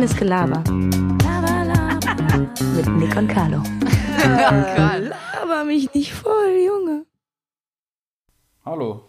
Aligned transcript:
Reines 0.00 0.16
Gelaber. 0.16 0.64
Mit 2.74 2.88
Nick 2.96 3.14
und 3.16 3.28
Carlo. 3.28 3.62
Laber 4.24 5.64
mich 5.66 5.92
nicht 5.92 6.14
voll, 6.14 6.56
Junge. 6.66 7.04
Hallo. 8.64 9.04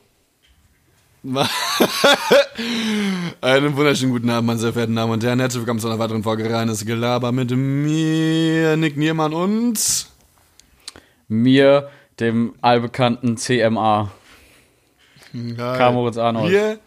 Einen 3.41 3.77
wunderschönen 3.77 4.11
guten 4.11 4.29
Abend, 4.29 4.47
meine 4.47 4.59
sehr 4.59 4.73
verehrten 4.73 4.97
Damen 4.97 5.13
und 5.13 5.23
Herren. 5.23 5.39
Herzlich 5.39 5.61
willkommen 5.61 5.79
zu 5.79 5.87
einer 5.87 5.97
weiteren 5.97 6.23
Folge 6.23 6.53
Reines 6.53 6.85
Gelaber 6.85 7.31
mit 7.31 7.51
mir, 7.51 8.75
Nick 8.75 8.97
Niermann 8.97 9.33
und 9.33 10.07
Mir, 11.29 11.89
dem 12.19 12.53
allbekannten 12.59 13.37
CMA. 13.37 14.11
Geil. 15.31 15.77
Kamoritz 15.77 16.17
Arnold. 16.17 16.51
Wir. 16.51 16.67
Ja, 16.71 16.77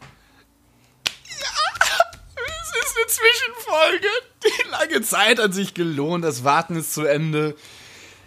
es 2.66 2.70
ist 2.76 2.96
eine 2.98 3.06
Zwischenfolge. 3.74 4.08
Die 4.44 4.70
lange 4.70 5.02
Zeit 5.02 5.38
hat 5.38 5.54
sich 5.54 5.74
gelohnt. 5.74 6.24
Das 6.24 6.44
Warten 6.44 6.76
ist 6.76 6.94
zu 6.94 7.04
Ende. 7.04 7.54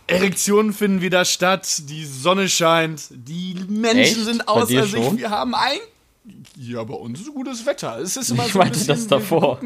Erektionen 0.07 0.73
finden 0.73 1.01
wieder 1.01 1.25
statt. 1.25 1.83
Die 1.89 2.05
Sonne 2.05 2.49
scheint. 2.49 3.07
Die 3.11 3.55
Menschen 3.67 3.99
Echt? 3.99 4.15
sind 4.25 4.47
außer 4.47 4.85
sich. 4.85 5.17
Wir 5.17 5.29
haben 5.29 5.53
ein. 5.53 5.79
Ja, 6.57 6.83
bei 6.83 6.93
uns 6.93 7.21
ist 7.21 7.33
gutes 7.33 7.65
Wetter. 7.65 7.99
Es 7.99 8.17
ist 8.17 8.31
immer 8.31 8.45
Ich 8.45 8.53
so 8.53 8.59
ein 8.59 8.67
meinte 8.67 8.79
bisschen, 8.79 8.95
das 8.95 9.07
davor. 9.07 9.59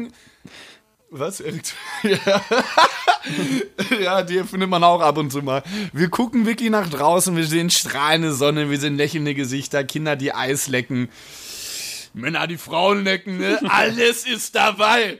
Was? 1.10 1.42
Ja. 2.02 2.42
ja, 4.00 4.22
die 4.22 4.42
findet 4.44 4.70
man 4.70 4.82
auch 4.82 5.00
ab 5.00 5.18
und 5.18 5.30
zu 5.30 5.42
mal. 5.42 5.62
Wir 5.92 6.08
gucken 6.08 6.46
wirklich 6.46 6.70
nach 6.70 6.88
draußen, 6.88 7.36
wir 7.36 7.46
sehen 7.46 7.68
strahlende 7.68 8.32
Sonne, 8.32 8.70
wir 8.70 8.80
sehen 8.80 8.96
lächelnde 8.96 9.34
Gesichter, 9.34 9.84
Kinder, 9.84 10.16
die 10.16 10.32
Eis 10.32 10.68
lecken, 10.68 11.10
Männer, 12.14 12.46
die 12.46 12.56
Frauen 12.56 13.04
lecken, 13.04 13.38
ne? 13.38 13.60
Alles 13.68 14.26
ist 14.26 14.54
dabei. 14.54 15.18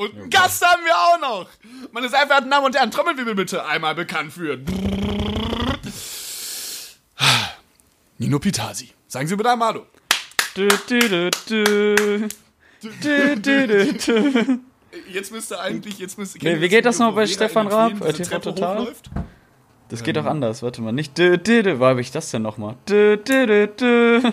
Und 0.00 0.16
einen 0.16 0.30
Gast 0.30 0.64
haben 0.64 0.82
wir 0.82 0.96
auch 0.96 1.20
noch. 1.20 1.46
Meine 1.92 2.08
sehr 2.08 2.20
verehrten 2.20 2.50
Damen 2.50 2.64
und 2.64 2.74
Herren, 2.74 2.90
Trommelwirbel 2.90 3.34
bitte 3.34 3.66
einmal 3.66 3.94
bekannt 3.94 4.32
führen. 4.32 4.64
Nino 8.16 8.38
Pitasi. 8.38 8.92
Sagen 9.06 9.28
Sie 9.28 9.36
bitte 9.36 9.50
einmal 9.50 9.74
Hallo. 9.74 9.86
Jetzt 15.12 15.32
müsste 15.32 15.60
eigentlich, 15.60 15.98
jetzt 15.98 16.16
müsste. 16.16 16.38
Nee, 16.38 16.62
wie 16.62 16.68
geht 16.70 16.86
das 16.86 16.98
noch 16.98 17.14
bei 17.14 17.26
Stefan 17.26 17.66
Raab, 17.66 18.00
TV 18.14 18.38
Total? 18.38 18.88
Das 19.90 20.02
geht 20.02 20.16
doch 20.16 20.24
anders, 20.24 20.62
warte 20.62 20.80
mal. 20.80 20.92
Nicht 20.92 21.18
du, 21.18 21.36
du, 21.36 21.62
du. 21.62 21.78
Wo 21.78 21.84
habe 21.84 22.00
ich 22.00 22.10
das 22.10 22.30
denn 22.30 22.40
nochmal? 22.40 22.76
Du, 22.86 23.18
du, 23.18 23.46
du, 23.46 23.68
du. 23.68 24.32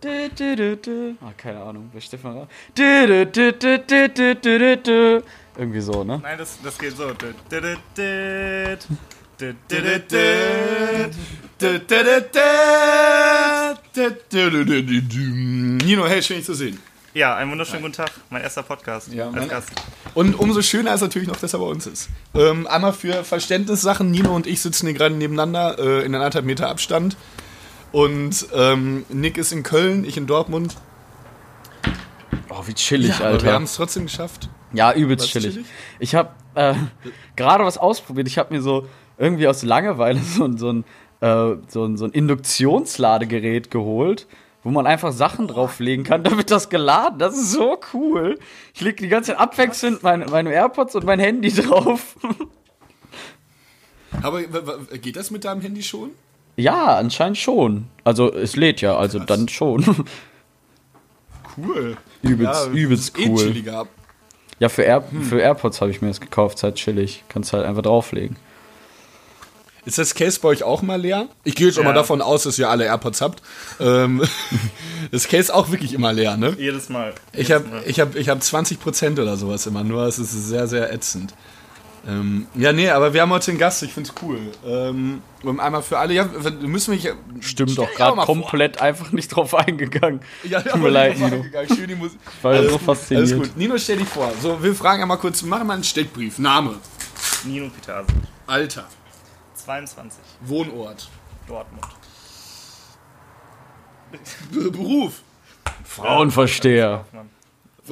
Du, 0.00 0.28
du, 0.30 0.54
du, 0.54 0.76
du. 0.76 1.16
Ah, 1.20 1.32
keine 1.36 1.60
Ahnung, 1.60 1.90
bei 1.92 1.98
Stefan 1.98 2.38
Raab. 2.38 2.48
Du, 2.72 3.26
du, 3.26 3.26
du, 3.26 3.52
du, 3.52 4.08
du, 4.08 4.36
du, 4.36 4.76
du, 4.76 5.22
Irgendwie 5.56 5.80
so, 5.80 6.04
ne? 6.04 6.20
Nein, 6.22 6.38
das, 6.38 6.56
das 6.62 6.78
geht 6.78 6.96
so. 6.96 7.12
Du, 7.14 7.34
du, 7.50 7.60
du, 7.60 7.76
du. 15.02 15.18
Nino, 15.84 16.06
hey, 16.06 16.22
schön, 16.22 16.36
dich 16.36 16.46
zu 16.46 16.54
sehen. 16.54 16.78
Ja, 17.14 17.34
einen 17.34 17.50
wunderschönen 17.50 17.82
guten 17.82 17.94
Tag. 17.94 18.12
Mein 18.30 18.42
erster 18.42 18.62
Podcast. 18.62 19.12
Ja, 19.12 19.30
als 19.30 19.48
Gast. 19.48 19.70
Und 20.14 20.38
umso 20.38 20.62
schöner 20.62 20.94
ist 20.94 21.00
natürlich 21.00 21.26
noch, 21.26 21.38
dass 21.40 21.52
er 21.54 21.58
bei 21.58 21.66
uns 21.66 21.88
ist. 21.88 22.08
Ähm, 22.34 22.68
einmal 22.68 22.92
für 22.92 23.24
Verständnissachen. 23.24 24.12
Nino 24.12 24.32
und 24.36 24.46
ich 24.46 24.60
sitzen 24.60 24.86
hier 24.86 24.94
gerade 24.94 25.16
nebeneinander 25.16 25.76
äh, 25.76 26.06
in 26.06 26.14
anderthalb 26.14 26.44
Meter 26.44 26.68
Abstand. 26.68 27.16
Und 27.92 28.46
ähm, 28.54 29.04
Nick 29.08 29.38
ist 29.38 29.52
in 29.52 29.62
Köln, 29.62 30.04
ich 30.04 30.16
in 30.16 30.26
Dortmund. 30.26 30.76
Oh, 32.50 32.62
wie 32.66 32.74
chillig, 32.74 33.14
aber 33.16 33.20
wir 33.24 33.26
Alter. 33.32 33.52
haben 33.54 33.64
es 33.64 33.74
trotzdem 33.74 34.04
geschafft. 34.04 34.48
Ja, 34.72 34.92
übelst 34.92 35.24
Was, 35.26 35.30
chillig. 35.32 35.54
chillig? 35.54 35.66
Ich 35.98 36.14
habe 36.14 36.30
äh, 36.54 36.74
gerade 37.36 37.64
was 37.64 37.78
ausprobiert. 37.78 38.26
Ich 38.28 38.36
habe 38.38 38.54
mir 38.54 38.60
so 38.60 38.86
irgendwie 39.16 39.48
aus 39.48 39.62
Langeweile 39.62 40.20
so, 40.22 40.44
ein- 40.44 40.58
so, 40.58 40.70
ein, 40.72 40.84
äh, 41.20 41.56
so, 41.68 41.84
ein, 41.84 41.96
so 41.96 42.04
ein 42.04 42.10
Induktionsladegerät 42.10 43.70
geholt, 43.70 44.26
wo 44.62 44.70
man 44.70 44.86
einfach 44.86 45.12
Sachen 45.12 45.48
drauflegen 45.48 46.04
kann, 46.04 46.22
damit 46.24 46.50
das 46.50 46.68
geladen. 46.68 47.18
Das 47.18 47.34
ist 47.38 47.52
so 47.52 47.78
cool. 47.94 48.38
Ich 48.74 48.80
lege 48.82 48.96
die 49.02 49.08
ganze 49.08 49.32
Zeit 49.32 49.40
abwechselnd 49.40 50.02
meine, 50.02 50.26
meine 50.26 50.52
AirPods 50.52 50.94
und 50.94 51.04
mein 51.06 51.20
Handy 51.20 51.50
drauf. 51.52 52.16
Aber 54.22 54.42
geht 54.42 55.16
das 55.16 55.30
mit 55.30 55.44
deinem 55.44 55.60
Handy 55.62 55.82
schon? 55.82 56.10
Ja, 56.58 56.96
anscheinend 56.96 57.38
schon. 57.38 57.86
Also 58.04 58.32
es 58.32 58.56
lädt 58.56 58.80
ja, 58.80 58.96
also 58.96 59.18
dann 59.18 59.48
schon. 59.48 59.84
Cool. 61.56 61.96
übelst, 62.22 62.68
übelst 62.68 63.18
Eh 63.18 63.28
cool. 63.28 63.52
Ja, 64.60 64.68
für, 64.68 64.82
Air, 64.82 65.02
für 65.28 65.40
AirPods 65.40 65.80
habe 65.80 65.90
ich 65.90 66.00
mir 66.02 66.08
das 66.08 66.20
gekauft, 66.20 66.58
ist 66.58 66.62
halt 66.62 66.76
chillig. 66.76 67.24
Kannst 67.28 67.52
halt 67.52 67.64
einfach 67.64 67.82
drauflegen. 67.82 68.36
Ist 69.84 69.98
das 69.98 70.14
Case 70.14 70.38
bei 70.40 70.48
euch 70.48 70.62
auch 70.62 70.82
mal 70.82 71.00
leer? 71.00 71.28
Ich 71.44 71.54
gehe 71.56 71.66
jetzt 71.66 71.78
auch 71.78 71.82
Ja. 71.82 71.88
mal 71.88 71.94
davon 71.94 72.20
aus, 72.20 72.42
dass 72.42 72.58
ihr 72.58 72.68
alle 72.68 72.84
AirPods 72.84 73.20
habt. 73.20 73.42
Ähm, 73.80 74.22
das 75.10 75.26
Case 75.28 75.52
auch 75.52 75.70
wirklich 75.70 75.94
immer 75.94 76.12
leer, 76.12 76.36
ne? 76.36 76.54
Jedes 76.58 76.88
Mal. 76.88 77.14
Ich 77.32 77.48
Jedes 77.48 77.54
habe 77.54 77.82
ich 77.86 77.98
hab, 78.00 78.14
ich 78.14 78.28
hab 78.28 78.38
20% 78.38 79.20
oder 79.20 79.36
sowas 79.36 79.66
immer 79.66 79.82
nur. 79.84 80.02
Es 80.04 80.18
ist 80.18 80.32
sehr, 80.32 80.66
sehr 80.68 80.92
ätzend. 80.92 81.34
Ähm, 82.06 82.46
ja, 82.54 82.72
nee, 82.72 82.88
aber 82.88 83.12
wir 83.12 83.22
haben 83.22 83.30
heute 83.30 83.50
einen 83.50 83.58
Gast. 83.58 83.82
Ich 83.82 83.92
find's 83.92 84.12
cool. 84.22 84.38
Ähm, 84.64 85.22
einmal 85.58 85.82
für 85.82 85.98
alle. 85.98 86.14
Ja, 86.14 86.28
wir 86.32 86.50
müssen 86.68 86.92
mich. 86.92 87.08
Stimmt 87.40 87.76
doch 87.76 87.92
gerade 87.94 88.16
mal 88.16 88.24
vor. 88.26 88.34
komplett 88.36 88.80
einfach 88.80 89.12
nicht 89.12 89.28
drauf 89.28 89.54
eingegangen. 89.54 90.20
Ja, 90.44 90.62
Tut 90.62 90.80
mir 90.80 90.88
leid, 90.90 91.18
Nino. 91.18 91.44
Schön 91.74 91.88
die 91.88 91.94
Musik. 91.94 92.18
war 92.42 92.52
ja 92.54 92.60
Alles 92.60 92.72
so 92.72 92.78
fasziniert. 92.78 93.32
Alles 93.32 93.48
gut. 93.48 93.56
Nino, 93.56 93.76
stell 93.78 93.98
dich 93.98 94.08
vor. 94.08 94.32
So, 94.40 94.62
wir 94.62 94.74
fragen 94.74 95.02
einmal 95.02 95.18
kurz. 95.18 95.42
Machen 95.42 95.66
wir 95.66 95.74
einen 95.74 95.84
Steckbrief. 95.84 96.38
Name, 96.38 96.76
Nino 97.44 97.68
Pitase. 97.68 98.06
Alter, 98.46 98.86
22. 99.54 100.18
Wohnort, 100.42 101.10
Dortmund. 101.46 101.84
Beruf. 104.52 105.22
Frauenversteher. 105.84 107.04
Kaufmann. 107.04 107.28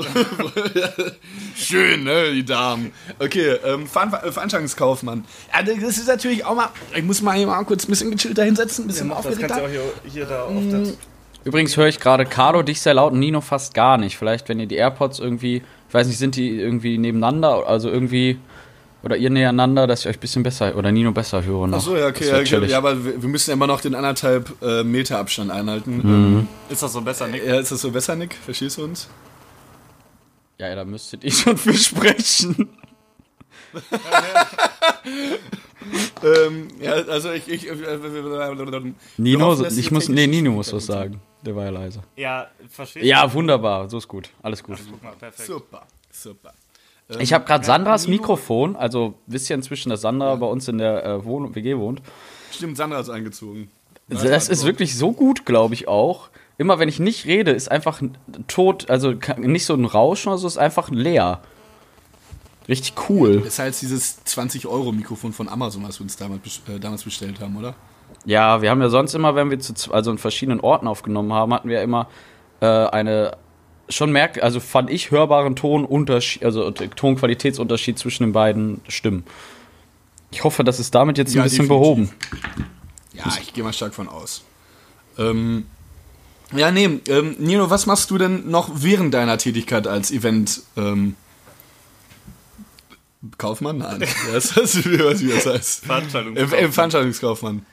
Schön, 1.57 2.05
ne, 2.05 2.33
die 2.33 2.45
Damen. 2.45 2.93
Okay, 3.19 3.57
ähm, 3.65 3.87
Veran 3.87 4.12
äh, 4.12 4.33
Veranstaltungskaufmann. 4.33 5.25
Ja, 5.55 5.62
das 5.62 5.99
ist 5.99 6.09
natürlich 6.09 6.45
auch 6.45 6.55
mal. 6.55 6.69
Ich 6.95 7.03
muss 7.03 7.23
mal 7.23 7.37
hier 7.37 7.47
mal 7.47 7.62
kurz 7.65 7.84
ein 7.87 7.91
bisschen 7.91 8.11
gechillter 8.11 8.45
hinsetzen, 8.45 8.84
ein 8.84 8.89
bisschen 8.89 9.09
Das 9.09 9.25
kannst 9.25 9.57
du 9.57 9.65
auch 9.65 9.69
hier, 9.69 9.83
hier 10.12 10.27
da 10.27 10.43
auf 10.45 10.53
Mm. 10.53 10.71
das. 10.71 10.97
Übrigens 11.45 11.77
höre 11.77 11.87
ich 11.87 12.01
gerade 12.01 12.27
Carlo 12.27 12.62
dich 12.62 12.81
sehr 12.81 12.95
laut 12.95 13.12
und 13.12 13.21
Nino 13.21 13.41
fast 13.41 13.73
gar 13.73 13.99
nicht. 13.99 14.17
Vielleicht, 14.19 14.49
wenn 14.49 14.59
ihr 14.59 14.67
die 14.67 14.75
AirPods 14.75 15.21
irgendwie, 15.21 15.62
ich 15.89 15.95
weiß 15.95 16.09
nicht, 16.09 16.19
sind 16.19 16.34
die 16.34 16.59
irgendwie 16.59 16.99
nebeneinander, 16.99 17.69
also 17.69 17.89
irgendwie, 17.89 18.39
oder 19.05 19.17
ihr 19.17 19.31
nebeneinander, 19.31 19.87
dass 19.87 20.01
ich 20.01 20.09
euch 20.09 20.17
ein 20.17 20.21
bisschen 20.21 20.43
besser, 20.43 20.75
oder 20.77 20.91
Nino 20.91 21.13
besser 21.13 21.45
höre 21.45 21.69
noch. 21.69 21.78
Achso, 21.78 21.95
ja, 21.97 22.11
Das 22.11 22.17
okay. 22.17 22.28
Ja, 22.31 22.39
okay. 22.59 22.67
ja, 22.67 22.78
aber 22.78 23.05
wir 23.05 23.23
wir 23.23 23.28
müssen 23.28 23.51
ja 23.51 23.55
immer 23.55 23.69
noch 23.69 23.81
den 23.81 23.95
anderthalb 23.95 24.61
äh, 24.61 24.83
Meter 24.83 25.19
Abstand 25.21 25.53
einhalten. 25.53 26.01
Mhm. 26.03 26.49
Ist 26.69 26.83
das 26.83 26.93
so 26.93 27.01
besser, 27.03 27.28
Nick? 27.28 27.47
ja, 27.47 27.61
ist 27.61 27.71
das 27.71 27.81
so 27.81 27.93
besser, 27.93 28.17
Nick? 28.17 28.34
Verstehst 28.34 28.78
du 28.78 28.83
uns? 28.84 29.09
Ja, 30.59 30.69
ja, 30.69 30.75
da 30.75 30.84
müsstet 30.84 31.22
ihr 31.25 31.33
schon 31.33 31.56
für 31.56 31.75
sprechen. 31.75 32.69
Ähm, 36.25 36.69
ja, 36.81 36.93
also 36.93 37.31
ich. 37.31 37.47
ich 37.49 37.69
äh, 37.69 37.75
Nino, 39.19 39.65
ich 39.65 39.91
muss, 39.91 40.09
nee, 40.09 40.27
Nino 40.27 40.50
muss 40.50 40.72
was 40.72 40.87
sagen. 40.87 41.21
Der 41.45 41.55
war 41.55 41.65
ja 41.65 41.71
leise. 41.71 42.00
Ja, 42.16 42.49
verstehe 42.69 43.05
Ja, 43.05 43.33
wunderbar, 43.33 43.89
so 43.89 43.99
ist 43.99 44.09
gut, 44.09 44.31
alles 44.43 44.62
gut. 44.62 44.78
Guck 44.91 45.03
mal, 45.03 45.12
perfekt. 45.12 45.47
Super, 45.47 45.87
super. 46.11 46.53
Ähm, 47.09 47.21
Ich 47.21 47.33
habe 47.33 47.45
gerade 47.45 47.65
Sandras 47.65 48.06
Nino- 48.06 48.21
Mikrofon, 48.21 48.75
also 48.75 49.15
wisst 49.27 49.49
ihr 49.49 49.55
inzwischen, 49.55 49.91
dass 49.91 50.00
Sandra 50.00 50.34
bei 50.37 50.47
uns 50.47 50.66
in 50.66 50.78
der 50.78 51.05
äh, 51.05 51.25
Wohn 51.25 51.55
WG 51.55 51.77
wohnt. 51.77 52.03
Stimmt, 52.50 52.77
Sandra 52.77 52.99
ist 52.99 53.11
eingezogen. 53.11 53.71
Das 54.09 54.49
ist 54.49 54.65
wirklich 54.65 54.97
so 54.97 55.12
gut, 55.12 55.47
glaube 55.47 55.75
ich 55.75 55.87
auch. 55.89 56.31
Immer 56.59 56.78
wenn 56.78 56.89
ich 56.89 56.99
nicht 56.99 57.27
rede, 57.27 57.50
ist 57.50 57.71
einfach 57.71 58.00
tot, 58.49 58.89
also 58.89 59.15
nicht 59.36 59.66
so 59.66 59.75
ein 59.75 59.84
Rauschen 59.84 60.30
oder 60.30 60.39
so, 60.39 60.47
ist 60.47 60.57
einfach 60.59 60.91
leer. 60.91 61.41
Richtig 62.69 62.95
cool. 63.09 63.39
Das 63.39 63.47
ist 63.48 63.59
halt 63.59 63.80
dieses 63.80 64.19
20-Euro-Mikrofon 64.27 65.33
von 65.33 65.48
Amazon, 65.48 65.84
was 65.84 66.01
wir 66.01 66.04
uns 66.04 66.16
damals, 66.16 66.63
äh, 66.69 66.80
damals 66.80 67.04
bestellt 67.04 67.41
haben, 67.41 67.57
oder? 67.57 67.75
Ja, 68.25 68.63
wir 68.63 68.71
haben 68.71 68.80
ja 68.80 68.89
sonst 68.89 69.15
immer, 69.15 69.34
wenn 69.34 69.51
wir 69.51 69.59
zu, 69.60 69.92
also 69.92 70.10
in 70.10 70.19
verschiedenen 70.19 70.60
Orten 70.60 70.89
aufgenommen 70.89 71.33
haben, 71.33 71.53
hatten 71.54 71.69
wir 71.69 71.83
immer 71.83 72.09
äh, 72.60 72.66
eine 72.66 73.36
schon 73.89 74.10
merkt, 74.10 74.42
also 74.42 74.59
fand 74.59 74.91
ich 74.91 75.13
hörbaren 75.13 75.54
Tonunterschied, 75.54 76.45
also 76.45 76.72
Tonqualitätsunterschied 76.72 77.98
zwischen 77.98 78.25
den 78.25 78.33
beiden 78.33 78.80
Stimmen. 78.89 79.25
Ich 80.33 80.42
hoffe, 80.42 80.65
das 80.65 80.80
ist 80.80 80.92
damit 80.95 81.19
jetzt 81.19 81.34
Ja, 81.34 81.42
ein 81.42 81.45
bisschen 81.45 81.69
definitiv. 81.69 81.69
behoben. 81.69 82.10
Ja, 83.13 83.33
ich 83.41 83.53
gehe 83.53 83.63
mal 83.63 83.72
stark 83.72 83.95
von 83.95 84.09
aus. 84.09 84.42
Ähm, 85.19 85.66
ja, 86.54 86.71
nee, 86.71 87.01
ähm, 87.09 87.37
Nino, 87.39 87.71
was 87.71 87.87
machst 87.87 88.10
du 88.10 88.19
denn 88.19 88.51
noch 88.51 88.71
während 88.75 89.15
deiner 89.15 89.39
Tätigkeit 89.39 89.87
als 89.87 90.10
Event? 90.10 90.63
Ähm, 90.77 91.16
Kaufmann? 93.39 93.78
Nein. 93.78 94.03
Ja, 94.03 94.07
das 94.33 94.54
heißt, 94.54 94.84
wie 94.84 94.98
weiß 94.98 95.21
ich, 95.21 95.28
wie 95.28 95.33
das 95.33 95.47
heißt. 95.47 95.87
Veranstaltung. 95.87 96.37
Äh, 96.37 96.43
äh, 96.43 96.69
Veranstaltungskaufmann. 96.71 97.66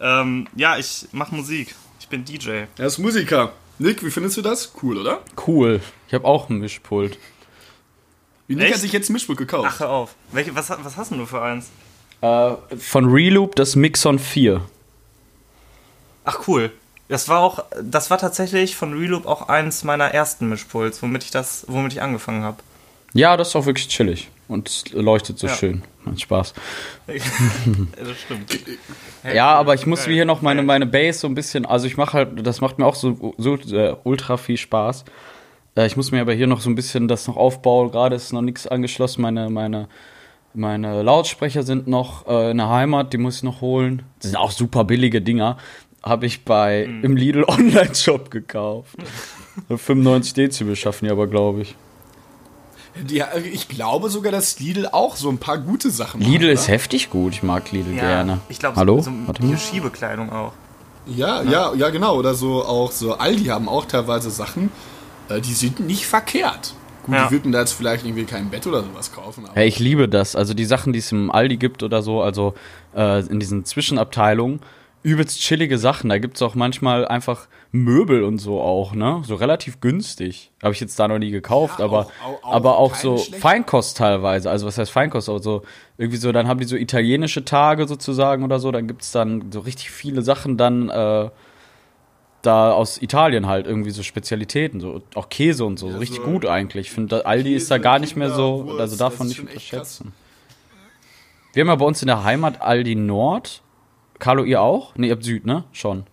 Ähm, 0.00 0.48
ja, 0.56 0.76
ich 0.76 1.08
mache 1.12 1.34
Musik. 1.34 1.74
Ich 2.00 2.08
bin 2.08 2.24
DJ. 2.24 2.64
Er 2.76 2.86
ist 2.86 2.98
Musiker. 2.98 3.52
Nick, 3.78 4.04
wie 4.04 4.10
findest 4.10 4.36
du 4.36 4.42
das? 4.42 4.72
Cool, 4.82 4.98
oder? 4.98 5.20
Cool. 5.46 5.80
Ich 6.08 6.14
habe 6.14 6.24
auch 6.24 6.48
ein 6.48 6.58
Mischpult. 6.58 7.18
Nick 8.48 8.60
hat 8.60 8.72
Echt? 8.72 8.80
sich 8.80 8.92
jetzt 8.92 9.10
ein 9.10 9.12
Mischpult 9.12 9.38
gekauft. 9.38 9.68
Ach, 9.70 9.80
hör 9.80 9.90
auf. 9.90 10.14
Welche, 10.32 10.54
was, 10.54 10.70
was 10.70 10.96
hast 10.96 11.10
denn 11.10 11.18
du 11.18 11.26
für 11.26 11.42
eins? 11.42 11.70
Äh, 12.20 12.54
von 12.78 13.06
Reloop 13.06 13.56
das 13.56 13.76
Mixon 13.76 14.18
4. 14.18 14.62
Ach, 16.24 16.48
cool. 16.48 16.72
Das 17.08 17.28
war 17.28 17.40
auch, 17.40 17.64
das 17.82 18.10
war 18.10 18.18
tatsächlich 18.18 18.74
von 18.76 18.92
Reloop 18.98 19.26
auch 19.26 19.48
eins 19.48 19.84
meiner 19.84 20.06
ersten 20.06 20.48
Mischpuls, 20.48 21.02
womit 21.02 21.24
ich 21.24 21.30
das, 21.30 21.64
womit 21.68 21.92
ich 21.92 22.02
angefangen 22.02 22.42
habe. 22.42 22.58
Ja, 23.12 23.36
das 23.36 23.48
ist 23.48 23.56
auch 23.56 23.66
wirklich 23.66 23.88
chillig. 23.88 24.28
Und 24.48 24.68
es 24.68 24.84
leuchtet 24.92 25.38
so 25.38 25.46
Ja. 25.46 25.54
schön. 25.54 25.82
Macht 26.04 26.20
Spaß. 26.20 26.54
das 27.06 27.22
stimmt. 28.24 28.58
Ja, 29.34 29.54
aber 29.54 29.74
ich 29.74 29.86
muss 29.86 30.04
Geil. 30.04 30.14
hier 30.14 30.24
noch 30.24 30.42
meine, 30.42 30.62
meine 30.62 30.86
Bass 30.86 31.20
so 31.20 31.26
ein 31.26 31.34
bisschen, 31.34 31.66
also 31.66 31.86
ich 31.86 31.96
mache 31.96 32.12
halt, 32.12 32.46
das 32.46 32.60
macht 32.60 32.78
mir 32.78 32.86
auch 32.86 32.94
so, 32.94 33.34
so 33.38 33.54
äh, 33.56 33.96
ultra 34.04 34.36
viel 34.36 34.56
Spaß. 34.56 35.04
Äh, 35.76 35.86
ich 35.86 35.96
muss 35.96 36.12
mir 36.12 36.20
aber 36.20 36.32
hier 36.34 36.46
noch 36.46 36.60
so 36.60 36.70
ein 36.70 36.74
bisschen 36.74 37.08
das 37.08 37.26
noch 37.26 37.36
aufbauen. 37.36 37.90
Gerade 37.90 38.16
ist 38.16 38.32
noch 38.32 38.42
nichts 38.42 38.66
angeschlossen. 38.66 39.22
Meine, 39.22 39.50
meine, 39.50 39.88
meine 40.54 41.02
Lautsprecher 41.02 41.62
sind 41.62 41.88
noch 41.88 42.26
äh, 42.28 42.50
in 42.50 42.58
der 42.58 42.68
Heimat, 42.68 43.12
die 43.12 43.18
muss 43.18 43.38
ich 43.38 43.42
noch 43.42 43.60
holen. 43.60 44.02
Das 44.20 44.30
sind 44.30 44.38
auch 44.38 44.50
super 44.52 44.84
billige 44.84 45.20
Dinger. 45.22 45.56
Habe 46.06 46.26
ich 46.26 46.44
bei 46.44 46.86
Mhm. 46.88 47.04
im 47.04 47.16
Lidl 47.16 47.44
Online-Shop 47.48 48.30
gekauft. 48.30 48.96
95 49.68 50.34
Dezibel 50.34 50.76
schaffen 50.76 51.06
die 51.06 51.10
aber, 51.10 51.26
glaube 51.26 51.62
ich. 51.62 51.74
Die, 53.10 53.22
ich 53.52 53.68
glaube 53.68 54.08
sogar, 54.08 54.32
dass 54.32 54.58
Lidl 54.58 54.86
auch 54.90 55.16
so 55.16 55.28
ein 55.28 55.36
paar 55.38 55.58
gute 55.58 55.90
Sachen 55.90 56.20
Lidl 56.20 56.46
macht, 56.46 56.54
ist 56.54 56.68
heftig 56.68 57.10
gut. 57.10 57.34
Ich 57.34 57.42
mag 57.42 57.70
Lidl 57.72 57.92
gerne. 57.92 58.40
Ich 58.48 58.58
glaube, 58.58 58.76
Hallo? 58.76 58.98
so, 59.02 59.10
so 59.10 59.10
mal. 59.46 59.58
Schiebekleidung 59.58 60.32
auch. 60.32 60.52
Ja, 61.06 61.42
ja, 61.42 61.74
ja, 61.74 61.90
genau. 61.90 62.16
Oder 62.16 62.34
so 62.34 62.64
auch 62.64 62.90
so 62.92 63.14
Aldi 63.18 63.44
haben 63.46 63.68
auch 63.68 63.84
teilweise 63.84 64.30
Sachen, 64.30 64.70
äh, 65.28 65.40
die 65.40 65.52
sind 65.52 65.80
nicht 65.80 66.06
verkehrt. 66.06 66.74
Gut, 67.04 67.14
Ja. 67.14 67.26
die 67.26 67.32
würden 67.32 67.52
da 67.52 67.60
jetzt 67.60 67.72
vielleicht 67.74 68.04
irgendwie 68.04 68.24
kein 68.24 68.48
Bett 68.48 68.66
oder 68.66 68.82
sowas 68.82 69.12
kaufen. 69.12 69.44
Aber 69.44 69.54
Hey, 69.54 69.68
ich 69.68 69.78
liebe 69.78 70.08
das. 70.08 70.34
Also 70.34 70.54
die 70.54 70.64
Sachen, 70.64 70.92
die 70.94 70.98
es 71.00 71.12
im 71.12 71.30
Aldi 71.30 71.58
gibt 71.58 71.82
oder 71.82 72.02
so, 72.02 72.22
also 72.22 72.54
äh, 72.96 73.20
in 73.26 73.38
diesen 73.40 73.64
Zwischenabteilungen, 73.64 74.60
übelst 75.06 75.40
chillige 75.40 75.78
Sachen. 75.78 76.10
Da 76.10 76.18
gibt 76.18 76.36
es 76.36 76.42
auch 76.42 76.54
manchmal 76.56 77.06
einfach 77.06 77.46
Möbel 77.70 78.24
und 78.24 78.38
so 78.38 78.60
auch, 78.60 78.92
ne? 78.92 79.22
So 79.24 79.36
relativ 79.36 79.80
günstig. 79.80 80.50
Habe 80.62 80.74
ich 80.74 80.80
jetzt 80.80 80.98
da 80.98 81.06
noch 81.06 81.18
nie 81.18 81.30
gekauft, 81.30 81.78
Ja, 81.78 81.84
aber 81.84 82.08
auch- 82.24 82.42
auch- 82.44 82.52
aber 82.52 82.78
auch 82.78 82.94
so 82.96 83.16
schlechten. 83.18 83.40
Feinkost 83.40 83.96
teilweise. 83.98 84.50
Also 84.50 84.66
was 84.66 84.78
heißt 84.78 84.90
Feinkost? 84.90 85.28
Also 85.28 85.62
irgendwie 85.96 86.16
so, 86.18 86.32
dann 86.32 86.48
haben 86.48 86.58
die 86.58 86.66
so 86.66 86.76
italienische 86.76 87.44
Tage 87.44 87.86
sozusagen 87.86 88.42
oder 88.44 88.58
so. 88.58 88.72
Dann 88.72 88.88
gibt 88.88 89.02
es 89.02 89.12
dann 89.12 89.52
so 89.52 89.60
richtig 89.60 89.90
viele 89.92 90.22
Sachen 90.22 90.56
dann 90.56 90.88
äh, 90.90 91.30
da 92.42 92.72
aus 92.72 93.00
Italien 93.00 93.46
halt 93.46 93.66
irgendwie 93.66 93.90
so 93.90 94.02
Spezialitäten, 94.02 94.80
so 94.80 95.02
auch 95.14 95.28
Käse 95.28 95.64
und 95.64 95.78
so, 95.78 95.90
so 95.90 95.98
richtig 95.98 96.18
so 96.20 96.24
gut 96.24 96.46
eigentlich. 96.46 96.86
Ich 96.88 96.92
finde, 96.92 97.26
Aldi 97.26 97.54
ist 97.54 97.70
da 97.70 97.76
Käse, 97.76 97.82
gar 97.82 97.98
nicht 97.98 98.16
mehr 98.16 98.30
so, 98.30 98.58
Kinderwurst, 98.58 98.80
also 98.80 98.96
davon 98.96 99.28
nicht 99.28 99.40
unterschätzen. 99.40 100.12
Wir 101.52 101.62
haben 101.62 101.68
ja 101.68 101.74
bei 101.76 101.84
uns 101.86 102.02
in 102.02 102.06
der 102.08 102.22
Heimat 102.24 102.60
Aldi 102.60 102.94
Nord. 102.96 103.62
Carlo, 104.18 104.44
ihr 104.44 104.60
auch? 104.60 104.96
Ne, 104.96 105.06
ihr 105.06 105.12
habt 105.12 105.24
Süd, 105.24 105.46
ne? 105.46 105.64
Schon. 105.72 106.04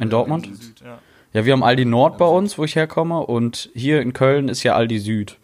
In 0.00 0.10
Dortmund? 0.10 0.48
Ja. 0.84 0.98
Ja, 1.32 1.46
wir 1.46 1.54
haben 1.54 1.62
Aldi 1.62 1.86
Nord 1.86 2.18
bei 2.18 2.26
uns, 2.26 2.58
wo 2.58 2.64
ich 2.64 2.76
herkomme, 2.76 3.20
und 3.20 3.70
hier 3.74 4.02
in 4.02 4.12
Köln 4.12 4.48
ist 4.48 4.62
ja 4.64 4.74
Aldi 4.74 4.98
Süd. 4.98 5.38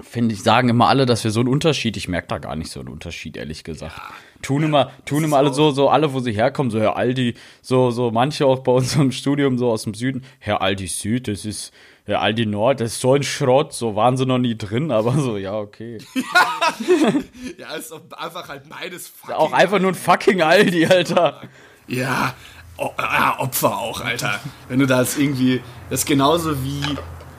Finde 0.00 0.32
ich, 0.32 0.44
sagen 0.44 0.68
immer 0.68 0.88
alle, 0.88 1.06
dass 1.06 1.24
wir 1.24 1.32
so 1.32 1.40
einen 1.40 1.48
Unterschied, 1.48 1.96
ich 1.96 2.06
merke 2.06 2.28
da 2.28 2.38
gar 2.38 2.54
nicht 2.54 2.70
so 2.70 2.78
einen 2.78 2.88
Unterschied, 2.88 3.36
ehrlich 3.36 3.64
gesagt. 3.64 4.00
tun 4.42 4.62
immer, 4.62 4.92
tun 5.04 5.24
immer 5.24 5.38
alle 5.38 5.52
so, 5.52 5.72
so 5.72 5.88
alle, 5.88 6.12
wo 6.12 6.20
sie 6.20 6.32
herkommen, 6.32 6.70
so 6.70 6.78
Herr 6.78 6.96
Aldi, 6.96 7.34
so, 7.62 7.90
so 7.90 8.12
manche 8.12 8.46
auch 8.46 8.60
bei 8.60 8.70
uns 8.70 8.94
im 8.94 9.10
Studium, 9.10 9.58
so 9.58 9.72
aus 9.72 9.82
dem 9.82 9.94
Süden, 9.94 10.22
Herr 10.38 10.62
Aldi 10.62 10.86
Süd, 10.86 11.26
das 11.26 11.44
ist, 11.44 11.72
Herr 12.08 12.22
Aldi 12.22 12.46
Nord, 12.46 12.80
das 12.80 12.92
ist 12.92 13.02
so 13.02 13.12
ein 13.12 13.22
Schrott, 13.22 13.74
so 13.74 13.94
waren 13.94 14.16
sie 14.16 14.24
noch 14.24 14.38
nie 14.38 14.56
drin, 14.56 14.90
aber 14.90 15.12
so, 15.18 15.36
ja, 15.36 15.52
okay. 15.52 15.98
ja, 17.58 17.74
ist 17.74 17.90
doch 17.90 18.00
einfach 18.16 18.48
halt 18.48 18.62
beides 18.66 19.08
fucking 19.08 19.34
Auch 19.34 19.52
einfach 19.52 19.78
nur 19.78 19.90
ein 19.90 19.94
fucking 19.94 20.40
Aldi, 20.40 20.86
Alter. 20.86 21.42
Ja, 21.86 22.32
o 22.78 22.92
ah, 22.96 23.38
Opfer 23.40 23.76
auch, 23.76 24.00
Alter. 24.00 24.40
Wenn 24.70 24.78
du 24.78 24.86
das 24.86 25.18
irgendwie, 25.18 25.60
das 25.90 26.00
ist 26.00 26.06
genauso 26.06 26.56
wie. 26.64 26.80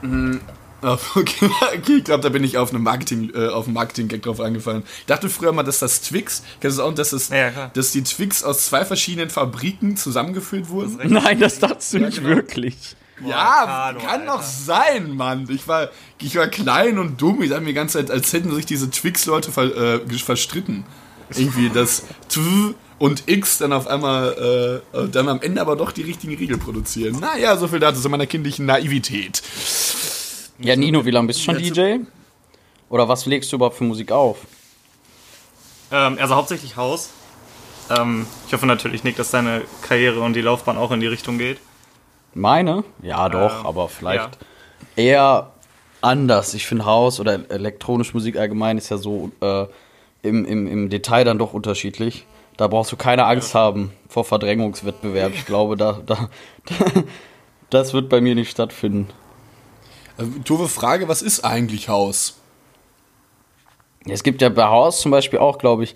Mh, 0.02 0.38
okay, 0.82 1.50
okay, 1.76 1.96
ich 1.96 2.04
glaube, 2.04 2.22
da 2.22 2.28
bin 2.28 2.44
ich 2.44 2.56
auf 2.56 2.72
einem 2.72 2.84
Marketing, 2.84 3.32
äh, 3.34 3.48
auf 3.48 3.64
einen 3.64 3.74
Marketing-Gag 3.74 4.22
drauf 4.22 4.38
eingefallen. 4.38 4.84
Ich 5.00 5.06
dachte 5.06 5.28
früher 5.30 5.50
mal, 5.50 5.64
dass 5.64 5.80
das 5.80 6.00
Twix, 6.02 6.44
kennst 6.60 6.78
du 6.78 6.82
das 6.82 6.88
auch, 6.88 6.94
dass, 6.94 7.10
das, 7.10 7.30
Ja, 7.30 7.72
dass 7.74 7.90
die 7.90 8.04
Twix 8.04 8.44
aus 8.44 8.66
zwei 8.66 8.84
verschiedenen 8.84 9.30
Fabriken 9.30 9.96
zusammengeführt 9.96 10.68
wurden? 10.68 11.00
Nein, 11.12 11.40
das 11.40 11.58
dachtest 11.58 11.92
du 11.94 11.98
nicht 11.98 12.18
genau. 12.18 12.36
wirklich. 12.36 12.94
Ja, 13.24 13.64
Carlo, 13.64 14.00
kann 14.00 14.20
Alter. 14.22 14.32
doch 14.32 14.42
sein, 14.42 15.16
Mann. 15.16 15.46
Ich 15.50 15.66
war, 15.68 15.90
ich 16.20 16.36
war 16.36 16.48
klein 16.48 16.98
und 16.98 17.20
dumm. 17.20 17.42
Ich 17.42 17.50
dachte 17.50 17.62
mir 17.62 17.68
die 17.68 17.74
ganze 17.74 17.98
Zeit, 17.98 18.10
als 18.10 18.32
hätten 18.32 18.54
sich 18.54 18.66
diese 18.66 18.90
Twix-Leute 18.90 19.52
ver, 19.52 19.64
äh, 20.04 20.18
verstritten. 20.18 20.84
Irgendwie 21.36 21.70
das 21.70 22.04
Tw 22.28 22.74
und 22.98 23.24
X 23.26 23.58
dann 23.58 23.72
auf 23.72 23.86
einmal, 23.86 24.82
äh, 24.92 25.06
dann 25.08 25.28
am 25.28 25.40
Ende 25.40 25.60
aber 25.60 25.76
doch 25.76 25.92
die 25.92 26.02
richtigen 26.02 26.34
Riegel 26.34 26.58
produzieren. 26.58 27.18
Naja, 27.20 27.56
so 27.56 27.68
viel 27.68 27.78
dazu 27.78 28.00
zu 28.00 28.08
meiner 28.08 28.26
kindlichen 28.26 28.66
Naivität. 28.66 29.42
Ja, 30.58 30.76
Nino, 30.76 31.04
wie 31.04 31.10
lange 31.10 31.28
bist 31.28 31.40
du 31.40 31.44
schon 31.44 31.58
Ja, 31.60 31.70
DJ? 31.70 32.04
Oder 32.88 33.08
was 33.08 33.24
legst 33.26 33.50
du 33.52 33.56
überhaupt 33.56 33.76
für 33.78 33.84
Musik 33.84 34.10
auf? 34.12 34.38
Ähm, 35.92 36.18
also 36.20 36.34
hauptsächlich 36.34 36.76
Haus. 36.76 37.10
Ähm, 37.96 38.26
ich 38.46 38.52
hoffe 38.52 38.66
natürlich, 38.66 39.04
Nick, 39.04 39.16
dass 39.16 39.30
deine 39.30 39.62
Karriere 39.82 40.20
und 40.20 40.34
die 40.34 40.40
Laufbahn 40.42 40.76
auch 40.76 40.90
in 40.90 41.00
die 41.00 41.06
Richtung 41.06 41.38
geht. 41.38 41.58
Meine? 42.34 42.84
Ja, 43.02 43.28
doch, 43.28 43.60
Ähm, 43.60 43.66
aber 43.66 43.88
vielleicht 43.88 44.38
eher 44.96 45.52
anders. 46.00 46.54
Ich 46.54 46.66
finde 46.66 46.84
Haus 46.84 47.20
oder 47.20 47.50
elektronische 47.50 48.12
Musik 48.14 48.36
allgemein 48.36 48.78
ist 48.78 48.88
ja 48.88 48.98
so 48.98 49.30
äh, 49.40 49.66
im, 50.22 50.44
im, 50.44 50.66
im 50.66 50.90
Detail 50.90 51.24
dann 51.24 51.38
doch 51.38 51.52
unterschiedlich. 51.52 52.26
Da 52.56 52.68
brauchst 52.68 52.92
du 52.92 52.96
keine 52.96 53.24
Angst 53.24 53.54
haben 53.54 53.92
vor 54.08 54.24
Verdrängungswettbewerb. 54.24 55.32
Ich 55.34 55.46
glaube, 55.46 55.76
da, 55.76 56.00
da, 56.04 56.28
das 57.70 57.92
wird 57.92 58.08
bei 58.08 58.20
mir 58.20 58.34
nicht 58.34 58.50
stattfinden. 58.50 59.08
Äh, 60.18 60.24
doofe 60.44 60.68
Frage, 60.68 61.08
was 61.08 61.22
ist 61.22 61.44
eigentlich 61.44 61.88
Haus? 61.88 62.36
Es 64.06 64.22
gibt 64.22 64.42
ja 64.42 64.48
bei 64.48 64.64
Haus 64.64 65.00
zum 65.00 65.10
Beispiel 65.10 65.38
auch, 65.38 65.58
glaube 65.58 65.84
ich, 65.84 65.94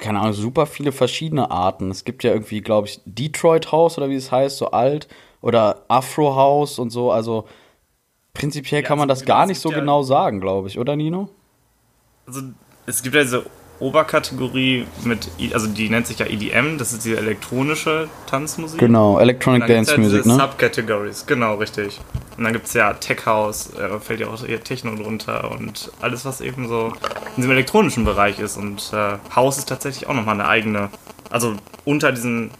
keine 0.00 0.20
Ahnung, 0.20 0.34
super 0.34 0.66
viele 0.66 0.92
verschiedene 0.92 1.50
Arten. 1.50 1.90
Es 1.90 2.04
gibt 2.04 2.22
ja 2.22 2.32
irgendwie, 2.32 2.60
glaube 2.60 2.88
ich, 2.88 3.00
Detroit 3.04 3.72
House 3.72 3.96
oder 3.96 4.10
wie 4.10 4.16
es 4.16 4.30
heißt, 4.30 4.58
so 4.58 4.70
alt. 4.70 5.08
Oder 5.46 5.84
Afro 5.86 6.34
House 6.34 6.80
und 6.80 6.90
so. 6.90 7.12
Also 7.12 7.46
prinzipiell 8.34 8.82
kann 8.82 8.98
man 8.98 9.08
also 9.08 9.20
das 9.20 9.26
gar 9.26 9.46
nicht 9.46 9.60
so 9.60 9.70
ja- 9.70 9.78
genau 9.78 10.02
sagen, 10.02 10.40
glaube 10.40 10.66
ich, 10.66 10.76
oder 10.76 10.96
Nino? 10.96 11.28
Also 12.26 12.40
es 12.86 13.00
gibt 13.00 13.14
ja 13.14 13.22
diese 13.22 13.46
Oberkategorie 13.78 14.88
mit, 15.04 15.28
also 15.52 15.68
die 15.68 15.88
nennt 15.88 16.08
sich 16.08 16.18
ja 16.18 16.26
EDM, 16.26 16.78
das 16.78 16.92
ist 16.92 17.04
die 17.04 17.14
elektronische 17.14 18.08
Tanzmusik. 18.26 18.80
Genau, 18.80 19.20
Electronic 19.20 19.68
Dance 19.68 19.92
ja 19.92 19.98
Music, 19.98 20.26
ne? 20.26 20.34
Subcategories, 20.34 21.26
genau, 21.26 21.54
richtig. 21.54 22.00
Und 22.36 22.42
dann 22.42 22.52
gibt 22.52 22.66
es 22.66 22.72
ja 22.72 22.94
Tech 22.94 23.24
House, 23.26 23.72
äh, 23.74 24.00
fällt 24.00 24.18
ja 24.18 24.26
auch 24.26 24.44
eher 24.44 24.64
Techno 24.64 24.96
drunter 24.96 25.52
und 25.52 25.92
alles, 26.00 26.24
was 26.24 26.40
eben 26.40 26.66
so 26.66 26.88
in 26.88 27.36
diesem 27.36 27.52
elektronischen 27.52 28.04
Bereich 28.04 28.40
ist. 28.40 28.56
Und 28.56 28.92
äh, 28.92 29.18
House 29.36 29.58
ist 29.58 29.68
tatsächlich 29.68 30.08
auch 30.08 30.14
nochmal 30.14 30.34
eine 30.34 30.48
eigene, 30.48 30.90
also 31.30 31.54
unter 31.84 32.10
diesem 32.10 32.50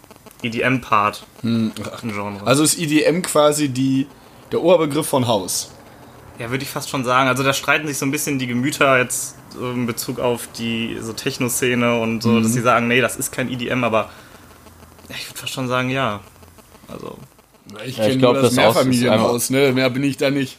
EDM-Part 0.43 1.25
im 1.43 1.71
Genre. 2.03 2.45
Also 2.45 2.63
ist 2.63 2.77
EDM 2.77 3.21
quasi 3.21 3.69
die, 3.69 4.07
der 4.51 4.61
Oberbegriff 4.61 5.07
von 5.07 5.27
Haus. 5.27 5.71
Ja, 6.39 6.51
würde 6.51 6.63
ich 6.63 6.69
fast 6.69 6.89
schon 6.89 7.03
sagen. 7.03 7.27
Also 7.27 7.43
da 7.43 7.53
streiten 7.53 7.87
sich 7.87 7.97
so 7.97 8.05
ein 8.05 8.11
bisschen 8.11 8.37
die 8.37 8.47
Gemüter 8.47 8.97
jetzt 8.99 9.35
in 9.59 9.87
Bezug 9.87 10.19
auf 10.19 10.47
die 10.57 10.97
so 11.01 11.13
Techno-Szene 11.13 11.99
und 11.99 12.21
so, 12.21 12.39
dass 12.39 12.53
sie 12.53 12.61
sagen, 12.61 12.87
nee, 12.87 13.01
das 13.01 13.15
ist 13.15 13.31
kein 13.31 13.49
EDM, 13.51 13.83
aber 13.83 14.09
ich 15.09 15.27
würde 15.29 15.39
fast 15.39 15.53
schon 15.53 15.67
sagen, 15.67 15.89
ja. 15.89 16.19
Also, 16.87 17.17
Ich 17.67 17.73
Ja, 17.73 17.85
ich 17.85 17.95
kenne 17.95 18.17
nur 18.21 18.33
das 18.35 18.43
das 18.43 18.53
Mehrfamilienhaus, 18.53 19.49
ne? 19.49 19.71
Mehr 19.71 19.89
bin 19.89 20.03
ich 20.03 20.17
da 20.17 20.29
nicht. 20.29 20.57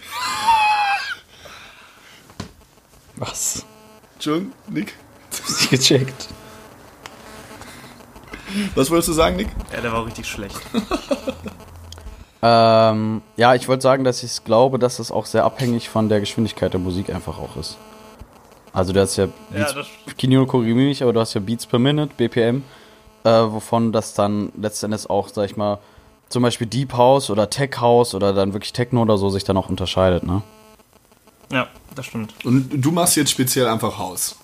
Was? 3.16 3.64
Schon, 4.20 4.52
Nick? 4.68 4.94
Nicht 5.48 5.70
gecheckt. 5.70 6.28
Was 8.74 8.90
wolltest 8.90 9.08
du 9.08 9.12
sagen, 9.12 9.36
Nick? 9.36 9.48
ja, 9.72 9.80
der 9.80 9.92
war 9.92 10.00
auch 10.02 10.06
richtig 10.06 10.26
schlecht. 10.26 10.58
Ähm, 12.40 13.22
ja, 13.36 13.54
ich 13.56 13.66
wollte 13.66 13.82
sagen, 13.82 14.04
dass 14.04 14.22
ich 14.22 14.44
glaube, 14.44 14.78
dass 14.78 15.00
es 15.00 15.10
auch 15.10 15.26
sehr 15.26 15.44
abhängig 15.44 15.88
von 15.88 16.08
der 16.08 16.20
Geschwindigkeit 16.20 16.72
der 16.72 16.78
Musik 16.78 17.10
einfach 17.12 17.36
auch 17.38 17.56
ist. 17.56 17.76
Also 18.72 18.92
du 18.92 19.00
hast 19.00 19.16
ja 19.16 19.26
Beats, 19.50 19.74
das- 19.74 19.88
Kino 20.16 20.46
korrigiere 20.46 20.76
mich, 20.76 21.02
aber 21.02 21.12
du 21.12 21.18
hast 21.18 21.34
ja 21.34 21.40
Beats 21.40 21.66
per 21.66 21.80
Minute, 21.80 22.14
BPM, 22.16 22.62
äh, 23.24 23.28
wovon 23.30 23.90
das 23.90 24.14
dann 24.14 24.52
letztendlich 24.56 25.10
auch, 25.10 25.28
sag 25.28 25.46
ich 25.46 25.56
mal, 25.56 25.78
zum 26.28 26.44
Beispiel 26.44 26.68
Deep 26.68 26.92
House 26.92 27.28
oder 27.30 27.50
Tech 27.50 27.80
House 27.80 28.14
oder 28.14 28.32
dann 28.32 28.52
wirklich 28.52 28.72
Techno 28.72 29.02
oder 29.02 29.18
so 29.18 29.30
sich 29.30 29.42
dann 29.42 29.56
auch 29.56 29.68
unterscheidet, 29.68 30.22
ne? 30.22 30.42
Ja, 31.50 31.66
das 31.96 32.06
stimmt. 32.06 32.34
Und 32.44 32.70
du 32.70 32.92
machst 32.92 33.16
jetzt 33.16 33.30
speziell 33.32 33.66
einfach 33.66 33.98
Haus. 33.98 34.36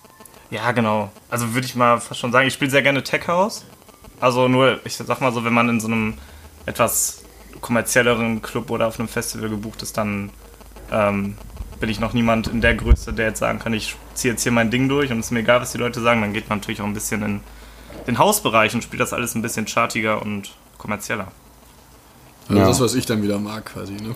Ja, 0.49 0.71
genau. 0.73 1.11
Also 1.29 1.53
würde 1.53 1.65
ich 1.65 1.75
mal 1.75 2.01
fast 2.01 2.19
schon 2.19 2.31
sagen, 2.33 2.47
ich 2.47 2.53
spiele 2.53 2.71
sehr 2.71 2.81
gerne 2.81 3.03
Tech 3.03 3.25
House. 3.27 3.63
Also 4.19 4.47
nur, 4.47 4.79
ich 4.85 4.95
sag 4.95 5.21
mal 5.21 5.31
so, 5.33 5.43
wenn 5.43 5.53
man 5.53 5.69
in 5.69 5.79
so 5.79 5.87
einem 5.87 6.15
etwas 6.65 7.21
kommerzielleren 7.61 8.41
Club 8.41 8.69
oder 8.71 8.87
auf 8.87 8.99
einem 8.99 9.07
Festival 9.07 9.49
gebucht 9.49 9.81
ist, 9.81 9.97
dann 9.97 10.29
ähm, 10.91 11.35
bin 11.79 11.89
ich 11.89 11.99
noch 11.99 12.13
niemand 12.13 12.47
in 12.47 12.61
der 12.61 12.75
Größe, 12.75 13.11
der 13.13 13.27
jetzt 13.27 13.39
sagen 13.39 13.59
kann, 13.59 13.73
ich 13.73 13.95
ziehe 14.13 14.33
jetzt 14.33 14.43
hier 14.43 14.51
mein 14.51 14.71
Ding 14.71 14.87
durch 14.87 15.11
und 15.11 15.19
es 15.19 15.27
ist 15.27 15.31
mir 15.31 15.39
egal, 15.39 15.61
was 15.61 15.71
die 15.71 15.77
Leute 15.77 16.01
sagen. 16.01 16.21
Dann 16.21 16.33
geht 16.33 16.47
man 16.49 16.59
natürlich 16.59 16.81
auch 16.81 16.85
ein 16.85 16.93
bisschen 16.93 17.21
in 17.23 17.41
den 18.07 18.17
Hausbereich 18.17 18.73
und 18.73 18.83
spielt 18.83 19.01
das 19.01 19.13
alles 19.13 19.35
ein 19.35 19.41
bisschen 19.41 19.65
chartiger 19.67 20.21
und 20.21 20.51
kommerzieller. 20.77 21.27
Also 22.47 22.61
Ja. 22.61 22.67
das, 22.67 22.79
was 22.79 22.93
ich 22.95 23.05
dann 23.05 23.23
wieder 23.23 23.39
mag, 23.39 23.65
quasi, 23.65 23.93
ne? 23.93 24.15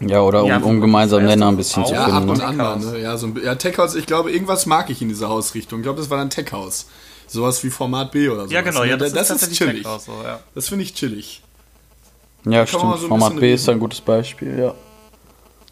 Ja, 0.00 0.20
oder 0.20 0.44
um, 0.44 0.48
Ja, 0.48 0.58
um 0.58 0.80
gemeinsam 0.80 1.24
Nenner 1.24 1.48
ein 1.48 1.56
bisschen 1.56 1.84
zu 1.84 1.90
auch- 1.90 1.94
Ja, 1.94 2.04
finden. 2.04 2.30
ab 2.30 2.50
und 2.50 2.56
ne? 2.56 2.64
an 2.68 2.80
ne? 2.92 2.98
Ja, 3.00 3.16
so 3.16 3.26
ein, 3.26 3.36
ja, 3.42 3.56
Tech 3.56 3.76
House, 3.78 3.96
ich 3.96 4.06
glaube, 4.06 4.30
irgendwas 4.30 4.64
mag 4.66 4.90
ich 4.90 5.02
in 5.02 5.08
dieser 5.08 5.28
Hausrichtung. 5.28 5.80
Ich 5.80 5.82
glaube, 5.82 5.98
das 6.00 6.08
war 6.08 6.18
dann 6.18 6.30
Tech 6.30 6.52
House. 6.52 6.86
Sowas 7.28 7.62
wie 7.62 7.70
Format 7.70 8.10
B 8.12 8.28
oder 8.28 8.48
so. 8.48 8.54
Ja, 8.54 8.62
genau, 8.62 8.84
ja, 8.84 8.96
das, 8.96 9.12
das, 9.12 9.30
ist 9.30 9.36
ist 9.36 9.40
tatsächlich 9.40 9.58
chillig. 9.58 9.86
So, 10.04 10.12
ja. 10.24 10.40
Das 10.54 10.68
finde 10.68 10.84
ich 10.84 10.94
chillig. 10.94 11.42
Ja, 12.44 12.66
stimmt. 12.66 12.98
so 13.00 13.08
Format 13.08 13.36
B 13.36 13.54
ist 13.54 13.68
ein 13.68 13.78
gutes 13.78 14.00
Beispiel, 14.00 14.58
ja. 14.58 14.74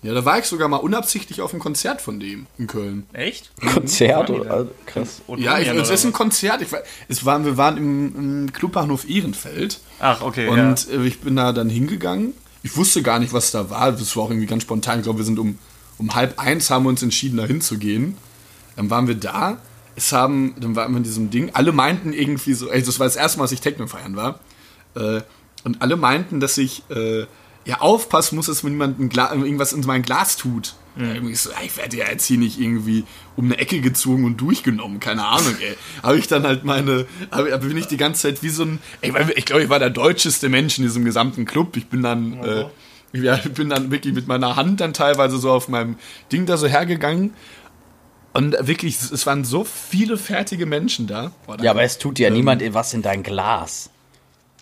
Ja, 0.02 0.14
da 0.14 0.24
war 0.24 0.38
ich 0.38 0.44
sogar 0.44 0.68
mal 0.68 0.76
unabsichtlich 0.76 1.40
auf 1.40 1.52
einem 1.52 1.60
Konzert 1.60 2.00
von 2.00 2.20
dem 2.20 2.46
in 2.58 2.66
Köln. 2.66 3.06
Echt? 3.12 3.50
Konzert 3.74 4.14
Waren 4.16 4.26
die 4.26 4.40
oder? 4.40 4.50
Also, 4.52 4.70
krass. 4.84 5.22
Ja, 5.36 5.58
ich, 5.58 5.68
es 5.68 5.90
ist 5.90 6.04
ein? 6.04 6.12
Konzert. 6.12 6.62
Ich, 6.62 6.70
war- 6.70 6.82
es 7.08 7.24
waren, 7.24 7.44
wir 7.44 7.56
waren 7.56 7.76
im, 7.76 8.14
im 8.44 8.52
Clubbahnhof 8.52 9.08
Ehrenfeld. 9.08 9.80
Ach, 9.98 10.22
okay, 10.22 10.48
Und 10.48 10.58
ja. 10.88 10.94
äh, 11.00 11.06
ich 11.06 11.20
bin 11.20 11.34
da 11.34 11.52
dann 11.52 11.68
hingegangen. 11.68 12.34
Ich 12.62 12.76
wusste 12.76 13.02
gar 13.02 13.18
nicht, 13.18 13.32
was 13.32 13.50
da 13.50 13.70
war. 13.70 13.90
Das 13.90 14.14
war 14.16 14.24
auch 14.24 14.30
irgendwie 14.30 14.46
ganz 14.46 14.62
spontan. 14.62 14.98
Ich 14.98 15.04
glaube, 15.04 15.18
wir 15.18 15.24
sind 15.24 15.38
um, 15.38 15.58
um 15.98 16.14
halb 16.14 16.38
eins 16.38 16.70
haben 16.70 16.84
wir 16.84 16.90
uns 16.90 17.02
entschieden, 17.02 17.38
da 17.38 17.44
hinzugehen. 17.46 18.16
Dann 18.76 18.90
waren 18.90 19.08
wir 19.08 19.14
da. 19.14 19.58
Es 19.96 20.12
haben, 20.12 20.54
dann 20.60 20.76
waren 20.76 20.92
wir 20.92 20.98
in 20.98 21.04
diesem 21.04 21.30
Ding. 21.30 21.50
Alle 21.54 21.72
meinten 21.72 22.12
irgendwie 22.12 22.52
so, 22.52 22.70
ey, 22.70 22.82
das 22.82 22.98
war 23.00 23.06
das 23.06 23.16
erste 23.16 23.38
Mal, 23.38 23.44
dass 23.44 23.52
ich 23.52 23.60
Techno 23.60 23.86
feiern 23.86 24.14
war. 24.14 24.40
Äh, 24.94 25.22
und 25.64 25.82
alle 25.82 25.96
meinten, 25.96 26.38
dass 26.38 26.58
ich 26.58 26.82
äh, 26.90 27.26
ja 27.64 27.80
aufpassen 27.80 28.36
muss, 28.36 28.46
dass 28.46 28.62
mir 28.62 28.70
niemand 28.70 29.00
irgendwas 29.00 29.72
in 29.72 29.80
mein 29.86 30.02
Glas 30.02 30.36
tut. 30.36 30.74
Ja, 30.98 31.12
irgendwie 31.12 31.34
so, 31.34 31.50
ich 31.62 31.76
werde 31.76 31.94
ja 31.94 32.08
jetzt 32.08 32.24
hier 32.24 32.38
nicht 32.38 32.58
irgendwie 32.58 33.04
um 33.36 33.46
eine 33.46 33.58
Ecke 33.58 33.80
gezogen 33.80 34.24
und 34.24 34.40
durchgenommen, 34.40 34.98
keine 34.98 35.26
Ahnung, 35.26 35.54
ey. 35.60 35.76
Habe 36.02 36.18
ich 36.18 36.26
dann 36.26 36.44
halt 36.44 36.64
meine, 36.64 37.06
hab, 37.30 37.60
bin 37.60 37.76
ich 37.76 37.86
die 37.86 37.98
ganze 37.98 38.22
Zeit 38.22 38.42
wie 38.42 38.48
so 38.48 38.62
ein, 38.62 38.78
ey, 39.02 39.12
ich 39.34 39.44
glaube, 39.44 39.62
ich 39.62 39.68
war 39.68 39.78
der 39.78 39.90
deutscheste 39.90 40.48
Mensch 40.48 40.78
in 40.78 40.84
diesem 40.84 41.04
gesamten 41.04 41.44
Club. 41.44 41.76
Ich 41.76 41.88
bin 41.88 42.02
dann, 42.02 42.42
äh, 42.42 42.64
ja, 43.12 43.36
ich 43.36 43.52
bin 43.52 43.68
dann 43.68 43.90
wirklich 43.90 44.14
mit 44.14 44.26
meiner 44.26 44.56
Hand 44.56 44.80
dann 44.80 44.94
teilweise 44.94 45.36
so 45.36 45.50
auf 45.50 45.68
meinem 45.68 45.96
Ding 46.32 46.46
da 46.46 46.56
so 46.56 46.66
hergegangen. 46.66 47.34
Und 48.36 48.56
wirklich, 48.66 48.96
es 49.00 49.26
waren 49.26 49.44
so 49.44 49.64
viele 49.64 50.16
fertige 50.16 50.66
Menschen 50.66 51.06
da. 51.06 51.32
Boah, 51.46 51.60
Ja, 51.62 51.70
aber 51.70 51.82
es 51.82 51.98
tut 51.98 52.18
ja 52.18 52.30
niemand 52.30 52.62
was 52.74 52.94
in 52.94 53.02
dein 53.02 53.22
Glas. 53.22 53.90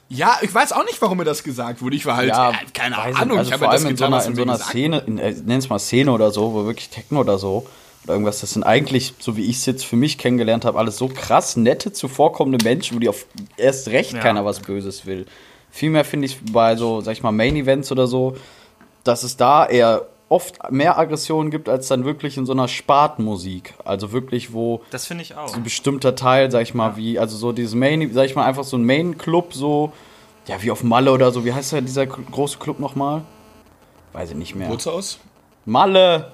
Ja, 0.08 0.38
ich 0.42 0.54
weiß 0.54 0.72
auch 0.72 0.84
nicht, 0.84 1.00
warum 1.02 1.18
mir 1.18 1.24
das 1.24 1.42
gesagt 1.42 1.82
wurde. 1.82 1.96
Ich 1.96 2.06
war 2.06 2.16
halt, 2.16 2.28
Ja, 2.28 2.50
äh, 2.50 2.54
keine 2.72 2.98
Ahnung. 2.98 3.38
Also 3.38 3.48
ich 3.48 3.52
habe 3.52 3.64
vor 3.64 3.72
allem 3.72 3.86
in 3.86 3.96
so 3.96 4.04
getan, 4.04 4.14
einer, 4.14 4.26
in 4.26 4.36
so 4.36 4.42
einer 4.42 4.58
Szene, 4.58 4.98
in, 5.06 5.18
äh, 5.18 5.34
nenn's 5.44 5.68
mal 5.68 5.78
Szene 5.78 6.12
oder 6.12 6.30
so, 6.30 6.52
wo 6.52 6.66
wirklich 6.66 6.90
Techno 6.90 7.20
oder 7.20 7.38
so 7.38 7.66
oder 8.04 8.12
irgendwas, 8.12 8.40
das 8.40 8.52
sind 8.52 8.64
eigentlich, 8.64 9.14
so 9.18 9.36
wie 9.36 9.44
ich 9.46 9.56
es 9.56 9.66
jetzt 9.66 9.84
für 9.84 9.96
mich 9.96 10.18
kennengelernt 10.18 10.66
habe, 10.66 10.78
alles 10.78 10.98
so 10.98 11.08
krass 11.08 11.56
nette, 11.56 11.92
zuvorkommende 11.92 12.62
Menschen, 12.62 12.96
wo 12.96 13.00
die 13.00 13.08
auf 13.08 13.26
erst 13.56 13.88
recht 13.88 14.12
Ja. 14.12 14.20
keiner 14.20 14.44
was 14.44 14.60
Böses 14.60 15.06
will. 15.06 15.26
Vielmehr 15.70 16.04
finde 16.04 16.26
ich 16.26 16.38
bei 16.52 16.76
so, 16.76 17.00
sag 17.00 17.12
ich 17.12 17.22
mal, 17.22 17.32
Main-Events 17.32 17.90
oder 17.90 18.06
so, 18.06 18.36
dass 19.04 19.22
es 19.22 19.36
da 19.36 19.66
eher 19.66 20.06
oft 20.28 20.70
mehr 20.72 20.98
Aggressionen 20.98 21.50
gibt, 21.50 21.68
als 21.68 21.88
dann 21.88 22.04
wirklich 22.04 22.36
in 22.36 22.46
so 22.46 22.52
einer 22.52 22.66
Spartenmusik. 22.68 23.74
Also 23.84 24.12
wirklich, 24.12 24.52
wo 24.52 24.82
Das 24.90 25.06
finde 25.06 25.22
ich 25.22 25.36
auch. 25.36 25.54
ein 25.54 25.62
bestimmter 25.62 26.14
Teil, 26.16 26.50
sag 26.50 26.62
ich 26.62 26.74
mal, 26.74 26.96
wie, 26.96 27.18
also 27.18 27.36
so 27.36 27.52
dieses 27.52 27.74
Main, 27.74 28.12
sag 28.12 28.26
ich 28.26 28.34
mal, 28.34 28.44
einfach 28.44 28.64
so 28.64 28.76
ein 28.76 28.84
Main-Club, 28.84 29.52
so, 29.54 29.92
ja, 30.46 30.60
wie 30.62 30.70
auf 30.70 30.82
Malle 30.82 31.12
oder 31.12 31.30
so. 31.30 31.44
Wie 31.44 31.52
heißt 31.52 31.72
der, 31.72 31.82
dieser 31.82 32.06
große 32.06 32.58
Club 32.58 32.78
nochmal? 32.80 33.22
Weiß 34.12 34.30
ich 34.30 34.36
nicht 34.36 34.54
mehr. 34.54 34.68
Bootshaus? 34.68 35.18
Malle! 35.64 36.30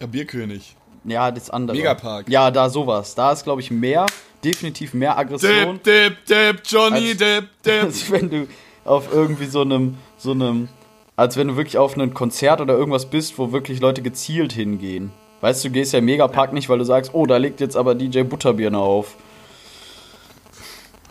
Ja, 0.00 0.06
Bierkönig. 0.06 0.76
Ja, 1.04 1.30
das 1.30 1.50
andere. 1.50 1.76
Megapark. 1.76 2.28
Ja, 2.28 2.50
da 2.50 2.68
sowas. 2.70 3.14
Da 3.14 3.32
ist, 3.32 3.44
glaube 3.44 3.60
ich, 3.60 3.70
mehr, 3.70 4.06
definitiv 4.42 4.94
mehr 4.94 5.16
Aggression, 5.18 5.80
Dip, 5.84 6.24
dip, 6.24 6.26
dip, 6.26 6.62
Johnny, 6.66 7.10
Als- 7.10 7.16
dip, 7.18 7.48
dip. 7.64 7.82
als 7.82 8.10
wenn 8.10 8.30
du 8.30 8.46
auf 8.84 9.12
irgendwie 9.12 9.46
so 9.46 9.60
einem, 9.62 9.96
so 10.16 10.32
einem, 10.32 10.68
als 11.16 11.36
wenn 11.36 11.48
du 11.48 11.56
wirklich 11.56 11.78
auf 11.78 11.96
ein 11.96 12.14
Konzert 12.14 12.60
oder 12.60 12.74
irgendwas 12.74 13.06
bist, 13.06 13.38
wo 13.38 13.52
wirklich 13.52 13.80
Leute 13.80 14.02
gezielt 14.02 14.52
hingehen. 14.52 15.12
Weißt 15.40 15.62
du, 15.64 15.68
du 15.68 15.74
gehst 15.74 15.92
ja 15.92 15.98
im 15.98 16.06
Megapark 16.06 16.52
nicht, 16.52 16.68
weil 16.68 16.78
du 16.78 16.84
sagst, 16.84 17.12
oh, 17.14 17.26
da 17.26 17.36
legt 17.36 17.60
jetzt 17.60 17.76
aber 17.76 17.94
DJ 17.94 18.22
Butterbirne 18.22 18.78
auf. 18.78 19.16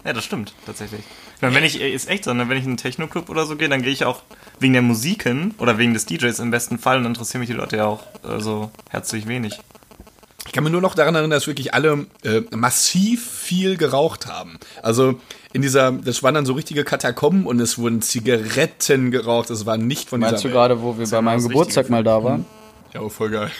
Ja, 0.03 0.11
das 0.11 0.25
stimmt, 0.25 0.53
tatsächlich. 0.65 1.01
Ich 1.35 1.41
meine, 1.41 1.55
wenn 1.55 1.63
ich, 1.63 1.79
ist 1.79 2.09
echt 2.09 2.25
so, 2.25 2.33
ne, 2.33 2.49
wenn 2.49 2.57
ich 2.57 2.63
in 2.63 2.71
einen 2.71 2.77
Techno-Club 2.77 3.29
oder 3.29 3.45
so 3.45 3.55
gehe, 3.55 3.69
dann 3.69 3.81
gehe 3.81 3.91
ich 3.91 4.05
auch 4.05 4.21
wegen 4.59 4.73
der 4.73 4.81
Musik 4.81 5.23
hin 5.23 5.53
oder 5.59 5.77
wegen 5.77 5.93
des 5.93 6.05
DJs 6.05 6.39
im 6.39 6.51
besten 6.51 6.77
Fall 6.77 6.97
und 6.97 7.05
interessieren 7.05 7.39
mich 7.39 7.49
die 7.49 7.55
Leute 7.55 7.77
ja 7.77 7.85
auch 7.85 8.03
äh, 8.23 8.39
so 8.39 8.71
herzlich 8.89 9.27
wenig. 9.27 9.59
Ich 10.45 10.51
kann 10.51 10.63
mir 10.63 10.69
nur 10.69 10.81
noch 10.81 10.95
daran 10.95 11.15
erinnern, 11.15 11.31
dass 11.31 11.47
wirklich 11.47 11.73
alle 11.73 12.05
äh, 12.23 12.41
massiv 12.51 13.29
viel 13.29 13.77
geraucht 13.77 14.27
haben. 14.27 14.59
Also 14.81 15.19
in 15.53 15.61
dieser, 15.61 15.91
das 15.91 16.23
waren 16.23 16.33
dann 16.33 16.45
so 16.45 16.53
richtige 16.53 16.83
Katakomben 16.83 17.45
und 17.45 17.59
es 17.59 17.77
wurden 17.77 18.01
Zigaretten 18.01 19.11
geraucht. 19.11 19.49
Das 19.51 19.65
war 19.65 19.77
nicht 19.77 20.09
von 20.09 20.19
Meinst 20.19 20.43
du 20.43 20.47
dieser 20.47 20.49
Welt. 20.49 20.53
gerade, 20.53 20.81
wo 20.81 20.97
wir 20.97 21.07
bei 21.07 21.21
meinem 21.21 21.47
Geburtstag 21.47 21.89
mal 21.89 22.03
da 22.03 22.23
waren? 22.23 22.45
Ja, 22.93 23.01
oh, 23.01 23.09
voll 23.09 23.29
geil. 23.29 23.51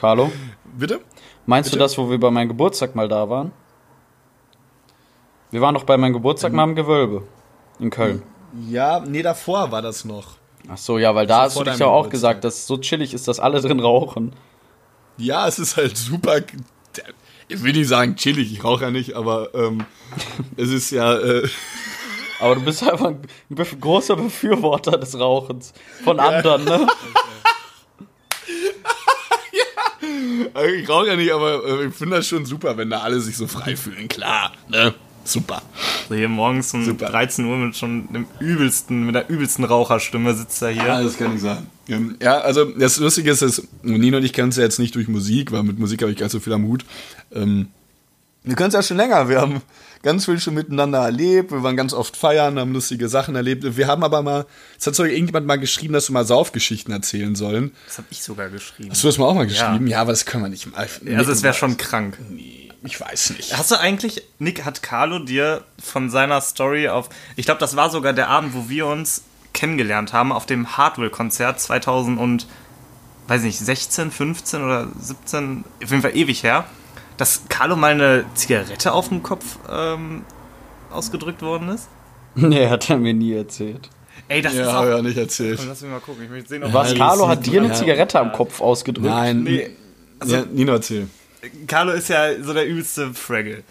Carlo? 0.00 0.32
Bitte? 0.76 1.00
Meinst 1.46 1.70
du 1.70 1.74
Bitte? 1.74 1.84
das, 1.84 1.96
wo 1.96 2.10
wir 2.10 2.18
bei 2.18 2.30
meinem 2.30 2.48
Geburtstag 2.48 2.94
mal 2.96 3.08
da 3.08 3.28
waren? 3.28 3.52
Wir 5.52 5.60
waren 5.60 5.74
doch 5.74 5.84
bei 5.84 5.96
meinem 5.96 6.12
Geburtstag 6.12 6.52
mal 6.52 6.64
im 6.64 6.74
Gewölbe. 6.74 7.22
In 7.78 7.90
Köln. 7.90 8.22
Ja, 8.68 9.00
nee, 9.00 9.22
davor 9.22 9.70
war 9.70 9.82
das 9.82 10.04
noch. 10.04 10.36
Ach 10.68 10.76
so, 10.76 10.98
ja, 10.98 11.14
weil 11.14 11.26
da 11.26 11.42
hast 11.42 11.56
du 11.58 11.64
dich 11.64 11.78
ja 11.78 11.86
auch 11.86 12.04
Geburtstag. 12.04 12.10
gesagt, 12.10 12.44
dass 12.44 12.54
es 12.58 12.66
so 12.66 12.78
chillig 12.78 13.14
ist, 13.14 13.26
dass 13.28 13.40
alle 13.40 13.60
drin 13.60 13.80
rauchen. 13.80 14.32
Ja, 15.16 15.46
es 15.46 15.58
ist 15.58 15.76
halt 15.76 15.96
super. 15.96 16.40
Ich 17.50 17.62
will 17.62 17.72
nicht 17.72 17.88
sagen 17.88 18.16
chillig, 18.16 18.52
ich 18.52 18.62
rauche 18.62 18.84
ja 18.84 18.90
nicht, 18.90 19.14
aber 19.14 19.54
ähm, 19.54 19.84
es 20.56 20.70
ist 20.70 20.90
ja. 20.90 21.18
Äh, 21.18 21.48
Aber 22.40 22.54
du 22.54 22.62
bist 22.62 22.82
einfach 22.82 23.08
ein 23.08 23.20
bef 23.50 23.78
großer 23.78 24.16
Befürworter 24.16 24.96
des 24.96 25.18
Rauchens. 25.18 25.74
Von 26.02 26.18
anderen, 26.18 26.64
ne? 26.64 26.86
Also 30.54 30.74
ich 30.74 30.88
rauche 30.88 31.08
ja 31.08 31.16
nicht, 31.16 31.30
aber 31.32 31.64
äh, 31.64 31.86
ich 31.86 31.94
finde 31.94 32.16
das 32.16 32.26
schon 32.26 32.44
super, 32.44 32.76
wenn 32.76 32.90
da 32.90 33.00
alle 33.00 33.20
sich 33.20 33.36
so 33.36 33.46
frei 33.46 33.76
fühlen. 33.76 34.08
Klar, 34.08 34.52
ne? 34.68 34.94
Super. 35.24 35.62
So 36.08 36.14
hier 36.14 36.28
morgens 36.28 36.72
um 36.74 36.84
Super. 36.84 37.06
13 37.06 37.44
Uhr 37.44 37.56
mit 37.56 37.76
schon 37.76 38.12
dem 38.12 38.26
übelsten, 38.40 39.06
mit 39.06 39.14
der 39.14 39.28
übelsten 39.28 39.64
Raucherstimme 39.64 40.34
sitzt 40.34 40.62
er 40.62 40.70
hier. 40.70 41.02
das 41.02 41.16
kann 41.16 41.34
ich 41.36 41.42
sagen. 41.42 41.66
Ähm, 41.88 42.16
ja, 42.22 42.38
also 42.38 42.64
das 42.64 42.98
Lustige 42.98 43.30
ist, 43.30 43.42
dass 43.42 43.62
Nino 43.82 44.16
und 44.16 44.24
ich 44.24 44.32
kennen 44.32 44.48
uns 44.48 44.56
ja 44.56 44.62
jetzt 44.62 44.78
nicht 44.78 44.94
durch 44.94 45.08
Musik, 45.08 45.52
weil 45.52 45.62
mit 45.62 45.78
Musik 45.78 46.02
habe 46.02 46.10
ich 46.12 46.18
gar 46.18 46.26
nicht 46.26 46.32
so 46.32 46.40
viel 46.40 46.52
am 46.52 46.66
Hut. 46.66 46.84
Ähm, 47.32 47.68
wir 48.42 48.56
können 48.56 48.68
es 48.68 48.74
ja 48.74 48.82
schon 48.82 48.96
länger. 48.96 49.28
Wir 49.28 49.40
haben 49.40 49.60
ganz 50.02 50.24
viel 50.24 50.40
schon 50.40 50.54
miteinander 50.54 51.00
erlebt. 51.00 51.52
Wir 51.52 51.62
waren 51.62 51.76
ganz 51.76 51.92
oft 51.92 52.16
feiern, 52.16 52.58
haben 52.58 52.72
lustige 52.72 53.08
Sachen 53.08 53.36
erlebt. 53.36 53.76
Wir 53.76 53.86
haben 53.86 54.02
aber 54.02 54.22
mal, 54.22 54.46
es 54.78 54.86
hat 54.86 54.94
sogar 54.94 55.12
irgendjemand 55.12 55.46
mal 55.46 55.58
geschrieben, 55.58 55.92
dass 55.92 56.08
wir 56.08 56.14
mal 56.14 56.24
Saufgeschichten 56.24 56.92
erzählen 56.92 57.34
sollen. 57.34 57.72
Das 57.86 57.98
habe 57.98 58.08
ich 58.10 58.22
sogar 58.22 58.48
geschrieben. 58.48 58.90
Hast 58.90 59.02
du 59.02 59.08
das 59.08 59.18
mal 59.18 59.26
auch 59.26 59.34
mal 59.34 59.46
geschrieben? 59.46 59.86
Ja, 59.86 60.00
aber 60.00 60.12
das 60.12 60.24
können 60.24 60.44
wir 60.44 60.48
nicht 60.48 60.70
mal. 60.72 60.88
Also 61.16 61.32
es 61.32 61.42
wäre 61.42 61.54
schon 61.54 61.76
krank. 61.76 62.18
Nee, 62.30 62.59
ich 62.82 63.00
weiß 63.00 63.30
nicht. 63.30 63.56
Hast 63.56 63.70
du 63.70 63.78
eigentlich, 63.78 64.22
Nick, 64.38 64.64
hat 64.64 64.82
Carlo 64.82 65.18
dir 65.18 65.64
von 65.82 66.10
seiner 66.10 66.40
Story 66.40 66.88
auf, 66.88 67.08
ich 67.36 67.44
glaube, 67.44 67.60
das 67.60 67.76
war 67.76 67.90
sogar 67.90 68.12
der 68.12 68.28
Abend, 68.28 68.54
wo 68.54 68.68
wir 68.68 68.86
uns 68.86 69.22
kennengelernt 69.52 70.12
haben, 70.12 70.32
auf 70.32 70.46
dem 70.46 70.76
Hardwell-Konzert 70.76 71.60
2000 71.60 72.18
und, 72.18 72.46
weiß 73.28 73.42
nicht, 73.42 73.58
16, 73.58 74.10
15 74.10 74.62
oder 74.64 74.88
17, 74.98 75.64
auf 75.82 75.90
jeden 75.90 76.02
Fall 76.02 76.16
ewig 76.16 76.42
her, 76.42 76.64
dass 77.16 77.42
Carlo 77.48 77.76
mal 77.76 77.92
eine 77.92 78.24
Zigarette 78.34 78.92
auf 78.92 79.08
dem 79.08 79.22
Kopf 79.22 79.58
ähm, 79.70 80.24
ausgedrückt 80.90 81.42
worden 81.42 81.68
ist? 81.70 81.88
Nee, 82.36 82.68
hat 82.68 82.88
er 82.88 82.96
mir 82.96 83.12
nie 83.12 83.32
erzählt. 83.34 83.90
Ey, 84.28 84.40
das 84.40 84.52
ist 84.52 84.60
Ja, 84.60 84.68
auch... 84.68 84.72
habe 84.74 84.90
ich 84.90 84.96
ja 84.96 85.02
nicht 85.02 85.18
erzählt. 85.18 85.60
Lass 85.66 85.80
mich 85.82 85.90
mal 85.90 85.98
gucken, 85.98 86.22
ich 86.22 86.30
möchte 86.30 86.48
sehen, 86.48 86.62
ob... 86.62 86.72
Was, 86.72 86.90
das 86.90 86.98
Carlo 86.98 87.24
ist 87.24 87.28
hat 87.30 87.44
dir 87.46 87.60
eine 87.60 87.70
ja. 87.70 87.74
Zigarette 87.74 88.20
am 88.20 88.30
Kopf 88.32 88.60
ausgedrückt? 88.60 89.08
Nein. 89.08 89.42
Nee, 89.42 89.70
also- 90.20 90.36
ja, 90.36 90.44
Nino, 90.44 90.72
erzähl. 90.72 91.08
Carlo 91.66 91.92
ist 91.92 92.08
ja 92.08 92.42
so 92.42 92.52
der 92.52 92.66
übelste 92.66 93.14
Fraggle. 93.14 93.62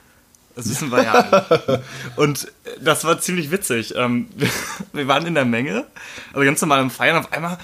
Das 0.56 0.70
wissen 0.70 0.92
wir 0.92 1.04
ja 1.04 1.14
alle. 1.14 1.84
Und 2.16 2.52
das 2.82 3.06
war 3.06 3.20
ziemlich 3.20 3.52
witzig. 3.52 3.94
Ähm, 3.96 4.28
Wir 4.94 5.08
waren 5.08 5.26
in 5.26 5.36
der 5.36 5.46
Menge, 5.46 5.86
also 6.34 6.44
ganz 6.46 6.60
normal 6.62 6.80
am 6.80 6.92
Feiern. 6.92 7.18
Auf 7.18 7.32
einmal, 7.32 7.58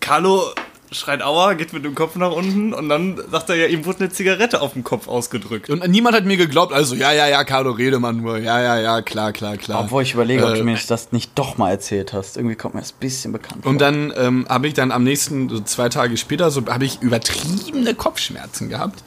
Carlo 0.00 0.52
schreit 0.92 1.22
Aua, 1.22 1.54
geht 1.54 1.72
mit 1.72 1.84
dem 1.84 1.94
Kopf 1.94 2.14
nach 2.16 2.30
unten 2.30 2.72
und 2.72 2.88
dann 2.88 3.18
sagt 3.30 3.50
er 3.50 3.56
ja, 3.56 3.66
ihm 3.66 3.84
wurde 3.84 4.00
eine 4.00 4.10
Zigarette 4.10 4.60
auf 4.60 4.74
dem 4.74 4.84
Kopf 4.84 5.08
ausgedrückt. 5.08 5.70
Und 5.70 5.88
niemand 5.88 6.14
hat 6.14 6.24
mir 6.24 6.36
geglaubt, 6.36 6.72
also 6.72 6.94
ja, 6.94 7.12
ja, 7.12 7.26
ja, 7.26 7.42
Carlo, 7.44 7.72
rede 7.72 7.98
mal 7.98 8.12
nur. 8.12 8.38
Ja, 8.38 8.60
ja, 8.62 8.78
ja, 8.78 9.02
klar, 9.02 9.32
klar, 9.32 9.56
klar. 9.56 9.80
Obwohl 9.80 10.02
ich 10.02 10.14
überlege, 10.14 10.44
ob 10.44 10.54
Äh, 10.54 10.58
du 10.58 10.64
mir 10.64 10.78
das 10.86 11.12
nicht 11.12 11.32
doch 11.36 11.56
mal 11.58 11.70
erzählt 11.70 12.12
hast. 12.12 12.36
Irgendwie 12.36 12.54
kommt 12.56 12.74
mir 12.74 12.80
das 12.80 12.92
ein 12.92 13.00
bisschen 13.00 13.32
bekannt 13.32 13.62
vor. 13.62 13.70
Und 13.72 13.80
dann 13.80 14.12
ähm, 14.16 14.46
habe 14.48 14.68
ich 14.68 14.74
dann 14.74 14.92
am 14.92 15.02
nächsten, 15.02 15.48
so 15.48 15.60
zwei 15.60 15.88
Tage 15.88 16.16
später, 16.16 16.50
so 16.50 16.64
habe 16.66 16.84
ich 16.84 17.00
übertriebene 17.00 17.94
Kopfschmerzen 17.94 18.68
gehabt. 18.68 19.02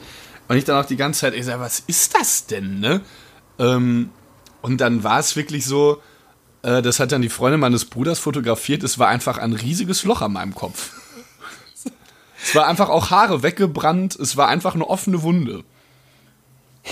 Und 0.48 0.56
ich 0.56 0.64
dann 0.64 0.82
auch 0.82 0.86
die 0.86 0.96
ganze 0.96 1.20
Zeit, 1.20 1.34
ich 1.34 1.44
sag, 1.44 1.60
was 1.60 1.80
ist 1.86 2.14
das 2.14 2.46
denn, 2.46 2.80
ne? 2.80 3.02
Ähm, 3.58 4.10
und 4.62 4.80
dann 4.80 5.04
war 5.04 5.18
es 5.18 5.36
wirklich 5.36 5.64
so, 5.64 6.00
äh, 6.62 6.80
das 6.82 7.00
hat 7.00 7.12
dann 7.12 7.22
die 7.22 7.28
Freundin 7.28 7.60
meines 7.60 7.84
Bruders 7.84 8.18
fotografiert, 8.18 8.82
es 8.82 8.98
war 8.98 9.08
einfach 9.08 9.38
ein 9.38 9.52
riesiges 9.52 10.04
Loch 10.04 10.22
an 10.22 10.32
meinem 10.32 10.54
Kopf. 10.54 10.92
Es 12.40 12.54
war 12.54 12.66
einfach 12.68 12.88
auch 12.88 13.10
Haare 13.10 13.42
weggebrannt. 13.42 14.14
Es 14.14 14.36
war 14.36 14.48
einfach 14.48 14.74
eine 14.74 14.88
offene 14.88 15.22
Wunde. 15.22 15.64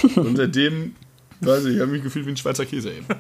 Und 0.16 0.36
seitdem, 0.36 0.96
weiß 1.40 1.64
ich, 1.66 1.76
ich 1.76 1.80
habe 1.80 1.92
mich 1.92 2.02
gefühlt 2.02 2.26
wie 2.26 2.30
ein 2.30 2.36
Schweizer 2.36 2.66
Käse 2.66 2.90
eben. 2.92 3.06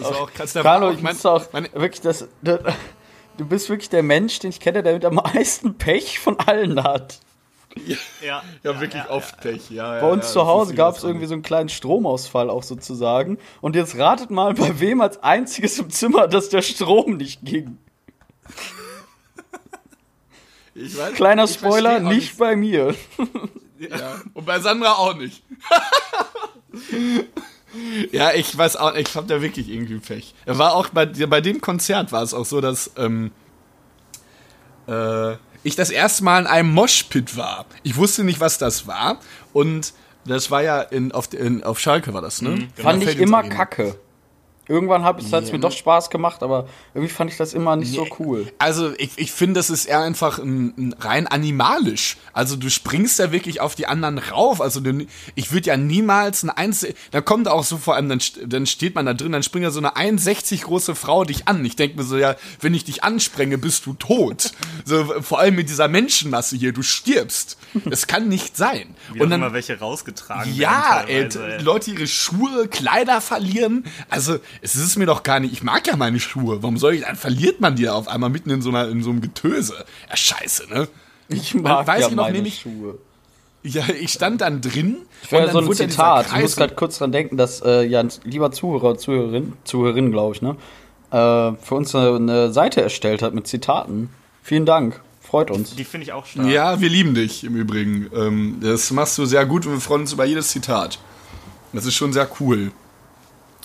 Das 0.00 0.10
war 0.10 0.20
auch 0.20 0.32
krass. 0.32 0.54
War 0.54 0.62
Carlo, 0.62 0.88
auch 0.88 0.92
ich 0.92 1.00
mein- 1.02 1.16
auch 1.24 1.44
wirklich 1.74 2.00
das, 2.02 2.26
das. 2.42 2.60
Du 3.38 3.46
bist 3.46 3.68
wirklich 3.68 3.88
der 3.90 4.02
Mensch, 4.02 4.38
den 4.38 4.50
ich 4.50 4.60
kenne, 4.60 4.82
der 4.82 4.92
mit 4.94 5.04
am 5.04 5.14
meisten 5.14 5.74
Pech 5.74 6.18
von 6.18 6.38
allen 6.38 6.82
hat. 6.82 7.20
Ja, 8.20 8.42
Ja, 8.62 8.80
wirklich 8.80 9.02
oft 9.08 9.40
Pech. 9.40 9.70
Ja, 9.70 10.00
Bei 10.00 10.10
uns 10.10 10.26
ja, 10.26 10.32
zu 10.32 10.46
Hause 10.46 10.74
gab 10.74 10.96
es 10.96 11.04
irgendwie 11.04 11.26
so 11.26 11.34
einen 11.34 11.42
kleinen 11.42 11.68
Stromausfall 11.68 12.50
auch 12.50 12.62
sozusagen. 12.62 13.38
Und 13.60 13.76
jetzt 13.76 13.96
ratet 13.96 14.30
mal, 14.30 14.54
bei 14.54 14.78
wem 14.80 15.00
als 15.00 15.22
einziges 15.22 15.78
im 15.78 15.90
Zimmer, 15.90 16.28
dass 16.28 16.48
der 16.48 16.62
Strom 16.62 17.16
nicht 17.16 17.44
ging. 17.44 17.78
Ich 20.74 20.96
weiß, 20.96 21.14
Kleiner 21.14 21.44
ich 21.44 21.54
Spoiler, 21.54 21.96
auch 21.96 22.00
nicht 22.00 22.38
bei 22.38 22.56
mir. 22.56 22.94
Ja. 23.78 24.20
Und 24.32 24.46
bei 24.46 24.60
Sandra 24.60 24.92
auch 24.92 25.16
nicht. 25.16 25.42
ja, 28.12 28.32
ich 28.32 28.56
weiß 28.56 28.76
auch, 28.76 28.94
ich 28.94 29.14
hab 29.14 29.26
da 29.28 29.42
wirklich 29.42 29.68
irgendwie 29.68 29.98
Pech. 29.98 30.34
Er 30.46 30.58
war 30.58 30.74
auch 30.74 30.88
bei, 30.88 31.06
bei 31.06 31.40
dem 31.40 31.60
Konzert 31.60 32.12
war 32.12 32.22
es 32.22 32.32
auch 32.32 32.44
so, 32.44 32.60
dass 32.60 32.92
ähm, 32.96 33.32
äh, 34.86 35.36
ich 35.62 35.76
das 35.76 35.90
erste 35.90 36.24
Mal 36.24 36.40
in 36.40 36.46
einem 36.46 36.72
Moshpit 36.72 37.36
war. 37.36 37.66
Ich 37.82 37.96
wusste 37.96 38.24
nicht, 38.24 38.40
was 38.40 38.58
das 38.58 38.86
war. 38.86 39.18
Und 39.52 39.92
das 40.24 40.50
war 40.50 40.62
ja 40.62 40.80
in, 40.80 41.12
auf, 41.12 41.32
in, 41.32 41.64
auf 41.64 41.78
Schalke 41.78 42.14
war 42.14 42.22
das, 42.22 42.42
ne? 42.42 42.50
In 42.54 42.72
der 42.76 42.84
Fand 42.84 43.02
ich 43.02 43.18
immer 43.18 43.38
Arena. 43.38 43.54
kacke. 43.54 43.98
Irgendwann 44.68 45.02
hat 45.02 45.20
es 45.20 45.52
mir 45.52 45.58
doch 45.58 45.72
Spaß 45.72 46.08
gemacht, 46.08 46.42
aber 46.42 46.68
irgendwie 46.94 47.12
fand 47.12 47.32
ich 47.32 47.36
das 47.36 47.52
immer 47.52 47.74
nicht 47.74 47.92
so 47.92 48.06
cool. 48.20 48.46
Also 48.58 48.92
ich, 48.96 49.10
ich 49.16 49.32
finde, 49.32 49.54
das 49.54 49.70
ist 49.70 49.86
eher 49.86 50.00
einfach 50.00 50.38
ein, 50.38 50.72
ein 50.78 50.94
rein 51.00 51.26
animalisch. 51.26 52.16
Also 52.32 52.54
du 52.54 52.70
springst 52.70 53.18
da 53.18 53.32
wirklich 53.32 53.60
auf 53.60 53.74
die 53.74 53.88
anderen 53.88 54.18
rauf. 54.18 54.60
Also 54.60 54.78
du, 54.78 55.04
ich 55.34 55.50
würde 55.50 55.66
ja 55.66 55.76
niemals 55.76 56.44
ein 56.44 56.50
Eins, 56.50 56.86
da 57.10 57.20
kommt 57.20 57.48
auch 57.48 57.64
so 57.64 57.76
vor 57.76 57.96
allem, 57.96 58.08
dann, 58.08 58.20
dann 58.46 58.66
steht 58.66 58.94
man 58.94 59.04
da 59.04 59.14
drin, 59.14 59.32
dann 59.32 59.42
springt 59.42 59.64
ja 59.64 59.72
so 59.72 59.80
eine 59.80 59.96
1,60 59.96 60.62
große 60.62 60.94
Frau 60.94 61.24
dich 61.24 61.48
an. 61.48 61.64
Ich 61.64 61.74
denke 61.74 61.96
mir 61.96 62.04
so, 62.04 62.16
ja, 62.16 62.36
wenn 62.60 62.72
ich 62.72 62.84
dich 62.84 63.02
ansprenge, 63.02 63.58
bist 63.58 63.84
du 63.86 63.94
tot. 63.94 64.52
So, 64.84 65.04
vor 65.22 65.40
allem 65.40 65.56
mit 65.56 65.70
dieser 65.70 65.88
Menschenmasse 65.88 66.56
hier, 66.56 66.72
du 66.72 66.82
stirbst. 66.82 67.58
Das 67.84 68.06
kann 68.06 68.28
nicht 68.28 68.56
sein. 68.56 68.94
Wie 69.12 69.20
Und 69.20 69.30
dann, 69.30 69.40
immer 69.40 69.52
welche 69.52 69.78
rausgetragen 69.78 70.54
ja, 70.54 71.02
ey, 71.06 71.14
werden. 71.16 71.30
teilweise, 71.30 71.56
ey. 71.58 71.62
Leute 71.62 71.90
ihre 71.92 72.06
Schuhe, 72.06 72.68
Kleider 72.68 73.20
verlieren. 73.20 73.84
Also, 74.10 74.38
es 74.60 74.76
ist 74.76 74.96
mir 74.96 75.06
doch 75.06 75.22
gar 75.22 75.40
nicht. 75.40 75.52
Ich 75.52 75.62
mag 75.62 75.86
ja 75.86 75.96
meine 75.96 76.20
Schuhe. 76.20 76.62
Warum 76.62 76.76
soll 76.76 76.94
ich, 76.94 77.02
dann 77.02 77.16
verliert 77.16 77.60
man 77.60 77.76
die 77.76 77.88
auf 77.88 78.08
einmal 78.08 78.30
mitten 78.30 78.50
in 78.50 78.62
so, 78.62 78.68
einer, 78.70 78.88
in 78.88 79.02
so 79.02 79.10
einem 79.10 79.20
Getöse. 79.20 79.84
Ja, 80.10 80.16
scheiße, 80.16 80.68
ne? 80.68 80.88
Ich 81.28 81.54
mag 81.54 81.86
weiß 81.86 82.00
ja 82.02 82.08
ich 82.08 82.14
noch, 82.14 82.24
meine 82.24 82.36
nämlich- 82.38 82.60
Schuhe. 82.60 82.98
Ja, 83.64 83.84
ich 83.88 84.12
stand 84.12 84.40
dann 84.40 84.60
drin. 84.60 84.96
Ich 85.22 85.32
und 85.32 85.52
so 85.52 85.58
ein 85.60 85.72
Zitat. 85.72 86.26
Ich 86.34 86.40
muss 86.42 86.56
gerade 86.56 86.74
kurz 86.74 86.98
dran 86.98 87.12
denken, 87.12 87.36
dass 87.36 87.60
äh, 87.62 87.84
ja 87.84 88.00
ein 88.00 88.08
lieber 88.24 88.50
Zuhörer, 88.50 88.98
Zuhörerin, 88.98 89.52
Zuhörerin, 89.62 90.10
glaube 90.10 90.34
ich, 90.34 90.42
ne, 90.42 90.56
äh, 91.12 91.56
für 91.64 91.74
uns 91.76 91.94
eine, 91.94 92.16
eine 92.16 92.52
Seite 92.52 92.82
erstellt 92.82 93.22
hat 93.22 93.34
mit 93.34 93.46
Zitaten. 93.46 94.10
Vielen 94.42 94.66
Dank. 94.66 95.00
Freut 95.32 95.50
uns. 95.50 95.74
Die 95.74 95.84
finde 95.84 96.04
ich 96.04 96.12
auch 96.12 96.26
stark. 96.26 96.46
Ja, 96.46 96.78
wir 96.80 96.90
lieben 96.90 97.14
dich 97.14 97.42
im 97.42 97.56
Übrigen. 97.56 98.08
Ähm, 98.14 98.58
das 98.60 98.90
machst 98.90 99.16
du 99.16 99.24
sehr 99.24 99.46
gut 99.46 99.64
und 99.66 99.72
wir 99.72 99.80
freuen 99.80 100.02
uns 100.02 100.12
über 100.12 100.26
jedes 100.26 100.48
Zitat. 100.50 100.98
Das 101.72 101.86
ist 101.86 101.94
schon 101.94 102.12
sehr 102.12 102.28
cool. 102.38 102.70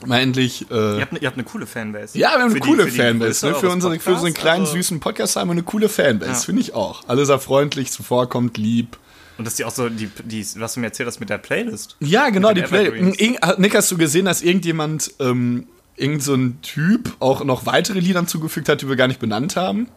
Mal 0.06 0.20
endlich. 0.22 0.66
Äh, 0.72 0.74
Ihr, 0.96 1.02
habt 1.02 1.12
ne, 1.12 1.20
ihr 1.20 1.28
habt 1.28 1.36
eine 1.38 1.44
coole 1.44 1.66
Fanbase. 1.68 2.18
Ja, 2.18 2.30
wir 2.30 2.34
haben 2.36 2.42
eine 2.44 2.52
Für 2.52 2.60
die- 2.62 2.68
coole 2.70 2.84
für 2.86 2.92
die 2.92 2.98
Fanbase. 2.98 3.32
Größe 3.32 3.48
Ne? 3.48 3.56
Für, 3.56 3.70
unsere, 3.70 3.94
für 3.96 3.98
Podcasts, 4.00 4.24
unseren 4.24 4.34
kleinen, 4.42 4.62
also- 4.62 4.74
süßen 4.76 5.00
Podcast 5.02 5.36
haben 5.36 5.50
wir 5.50 5.52
eine 5.52 5.64
coole 5.64 5.90
Fanbase. 5.90 6.32
Ja. 6.32 6.38
Finde 6.38 6.62
ich 6.62 6.74
auch. 6.74 7.04
Alle 7.08 7.26
sehr 7.26 7.40
freundlich, 7.40 7.92
zuvorkommt, 7.92 8.58
lieb. 8.58 8.98
Und 9.38 9.44
dass 9.46 9.56
die 9.56 9.66
auch 9.66 9.72
so, 9.72 9.90
die, 9.90 10.10
die, 10.24 10.46
was 10.60 10.76
du 10.76 10.80
mir 10.80 10.86
erzählt 10.86 11.08
hast 11.08 11.20
mit 11.20 11.30
der 11.30 11.38
Playlist. 11.38 11.98
Ja, 12.00 12.30
genau, 12.30 12.54
die 12.54 12.62
den 12.62 12.70
Play. 12.70 12.86
Evergreens. 12.88 13.18
Irg- 13.18 13.60
Nick, 13.60 13.76
hast 13.76 13.92
du 13.92 13.98
gesehen, 13.98 14.24
dass 14.24 14.42
irgendjemand, 14.42 15.12
ähm, 15.20 15.68
irgend 15.98 16.24
so 16.24 16.34
ein 16.34 16.62
Typ 16.62 17.16
auch 17.20 17.44
noch 17.44 17.66
weitere 17.66 18.00
Lieder 18.00 18.26
zugefügt 18.26 18.70
hat, 18.70 18.82
die 18.84 18.88
wir 18.88 18.96
gar 18.96 19.08
nicht 19.08 19.20
benannt 19.20 19.58
haben? 19.58 19.90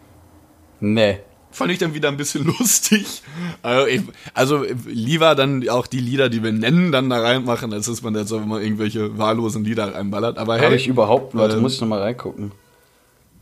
Nee. 0.80 1.20
Fand 1.52 1.72
ich 1.72 1.78
dann 1.78 1.94
wieder 1.94 2.08
ein 2.08 2.16
bisschen 2.16 2.44
lustig. 2.58 3.22
Also, 3.62 3.86
ich, 3.88 4.02
also 4.34 4.64
lieber 4.86 5.34
dann 5.34 5.68
auch 5.68 5.86
die 5.88 5.98
Lieder, 5.98 6.28
die 6.28 6.42
wir 6.44 6.52
nennen, 6.52 6.92
dann 6.92 7.10
da 7.10 7.20
reinmachen, 7.20 7.72
als 7.72 7.86
dass 7.86 8.02
man 8.02 8.14
jetzt 8.14 8.32
einfach 8.32 8.46
mal 8.46 8.62
irgendwelche 8.62 9.18
wahllosen 9.18 9.64
Lieder 9.64 9.94
reinballert. 9.94 10.38
Aber 10.38 10.54
Habe 10.54 10.66
hey, 10.68 10.76
ich 10.76 10.86
überhaupt, 10.86 11.34
warte, 11.34 11.56
ähm, 11.56 11.62
muss 11.62 11.74
ich 11.74 11.80
nochmal 11.80 12.00
reingucken. 12.02 12.52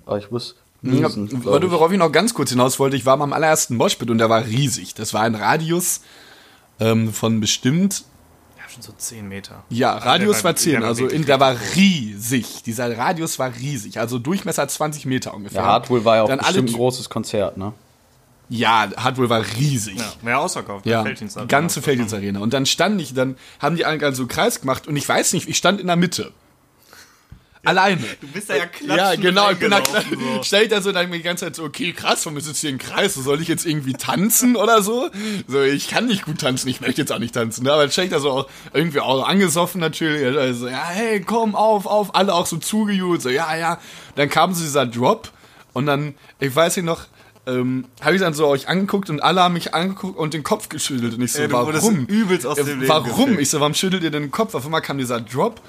Aber 0.07 0.18
ich 0.18 0.31
muss. 0.31 0.57
Ja, 0.81 0.92
niesen, 1.09 1.27
ich. 1.27 1.44
worauf 1.44 1.90
ich 1.92 1.99
noch 1.99 2.12
ganz 2.12 2.33
kurz 2.35 2.51
hinaus 2.51 2.79
wollte, 2.79 2.97
ich 2.97 3.05
war 3.05 3.16
mal 3.16 3.25
am 3.25 3.33
allerersten 3.33 3.77
Moshpit 3.77 4.11
und 4.11 4.18
der 4.18 4.31
war 4.31 4.44
riesig. 4.47 4.94
Das 4.94 5.12
war 5.12 5.23
ein 5.23 5.35
Radius 5.35 6.03
ähm, 6.79 7.12
von 7.12 7.40
bestimmt, 7.40 8.05
Ja, 8.57 8.62
schon 8.73 8.83
so 8.83 8.92
10 8.97 9.29
Meter. 9.29 9.64
ja, 9.71 9.97
Radius 9.97 10.37
der 10.37 10.44
war 10.44 10.51
war- 10.51 10.57
10, 10.57 10.71
der 10.73 10.81
war 10.83 10.88
also 10.88 11.07
in, 11.09 11.27
der 11.27 11.40
war 11.40 11.57
riesig. 11.75 12.62
Dieser 12.62 12.97
Radius 12.97 13.40
war 13.40 13.53
riesig, 13.57 13.99
also 13.99 14.21
Durchmesser 14.21 14.68
20 14.68 15.05
Meter 15.05 15.35
ungefähr. 15.35 15.62
Ja, 15.62 15.66
Hardwool 15.66 16.05
war 16.05 16.16
ja 16.16 16.23
auch 16.23 16.29
Dann 16.29 16.38
alle 16.38 16.47
bestimmt 16.47 16.71
ein 16.71 16.75
großes 16.77 17.11
Konzert, 17.11 17.57
ne? 17.57 17.73
Ja, 18.48 18.88
Hardware 18.96 19.28
war 19.28 19.44
riesig. 19.58 19.98
Ja, 19.98 20.12
wäre 20.22 20.38
ausverkauft. 20.38 20.87
Ja, 20.87 21.02
Felddienst 21.02 21.38
die 21.38 21.46
ganze 21.46 21.82
Felddienstarena. 21.82 22.40
Und 22.40 22.54
dann 22.54 22.66
stand 22.66 23.00
ich, 23.00 23.12
dann 23.14 23.37
haben 23.61 23.76
die 23.76 23.84
alle 23.84 24.14
so 24.14 24.22
einen 24.22 24.28
Kreis 24.28 24.61
gemacht 24.61 24.87
und 24.87 24.96
ich 24.96 25.08
weiß 25.08 25.34
nicht, 25.34 25.48
ich 25.48 25.56
stand 25.56 25.80
in 25.80 25.87
der 25.87 25.96
Mitte. 25.96 26.32
Alleine. 27.64 28.02
Du 28.20 28.28
bist 28.28 28.48
da 28.48 28.56
ja 28.56 28.66
klatschend 28.66 28.98
Ja, 28.98 29.14
genau, 29.30 29.50
ich 29.50 29.58
bin 29.58 29.70
da 29.70 29.78
reingelaufen, 29.78 30.18
so. 30.18 30.42
stell 30.42 30.62
ich 30.62 30.68
da 30.68 30.80
so, 30.80 30.92
dann 30.92 31.11
mir 31.11 31.16
die 31.16 31.22
ganze 31.22 31.44
Zeit 31.44 31.56
so, 31.56 31.64
okay, 31.64 31.92
krass, 31.92 32.24
warum 32.24 32.38
ist 32.38 32.46
jetzt 32.46 32.61
hier 32.61 32.70
ein 32.70 32.78
Kreis? 32.78 33.14
So, 33.14 33.22
Soll 33.22 33.42
ich 33.42 33.48
jetzt 33.48 33.66
irgendwie 33.66 33.92
tanzen 33.92 34.56
oder 34.56 34.82
so? 34.82 35.11
So, 35.46 35.62
ich 35.62 35.88
kann 35.88 36.06
nicht 36.06 36.24
gut 36.24 36.40
tanzen, 36.40 36.68
ich 36.68 36.80
möchte 36.80 37.00
jetzt 37.02 37.12
auch 37.12 37.18
nicht 37.18 37.34
tanzen, 37.34 37.64
ne? 37.64 37.72
aber 37.72 37.82
dann 37.82 37.90
stell 37.90 38.04
ich 38.04 38.11
da 38.11 38.20
so 38.20 38.30
auch 38.30 38.48
irgendwie 38.72 39.00
auch 39.00 39.26
angesoffen 39.26 39.80
natürlich, 39.80 40.37
also, 40.38 40.68
ja, 40.68 40.87
hey, 40.88 41.20
komm, 41.20 41.54
auf, 41.54 41.87
auf, 41.87 42.14
alle 42.14 42.32
auch 42.32 42.46
so 42.46 42.56
zugejubelt, 42.56 43.20
so, 43.20 43.28
ja, 43.28 43.54
ja. 43.56 43.80
Dann 44.14 44.30
kam 44.30 44.54
so 44.54 44.62
dieser 44.62 44.87
Drop 44.87 45.30
und 45.72 45.87
dann, 45.87 46.14
ich 46.38 46.54
weiß 46.54 46.76
nicht 46.76 46.87
noch, 46.87 47.06
ähm, 47.48 47.87
habe 48.00 48.14
ich 48.14 48.20
dann 48.20 48.34
so 48.34 48.46
euch 48.46 48.68
angeguckt 48.68 49.08
und 49.11 49.20
alle 49.22 49.42
haben 49.42 49.54
mich 49.54 49.74
angeguckt 49.74 50.18
und 50.18 50.34
den 50.34 50.42
Kopf 50.42 50.68
geschüttelt 50.68 51.14
und 51.14 51.22
ich 51.22 51.32
so, 51.32 51.42
Ey, 51.42 51.50
warum? 51.50 52.04
übelst 52.06 52.46
aus 52.46 52.56
dem 52.56 52.80
Leben 52.80 52.88
Warum? 52.88 53.24
gefickt. 53.26 53.40
Ich 53.40 53.50
so, 53.50 53.61
warum 53.61 53.74
schüttelt 53.74 54.02
ihr 54.02 54.11
den 54.11 54.30
Kopf? 54.30 54.54
Auf 54.54 54.64
einmal 54.64 54.82
kam 54.82 54.98
dieser 54.98 55.20
Drop 55.20 55.61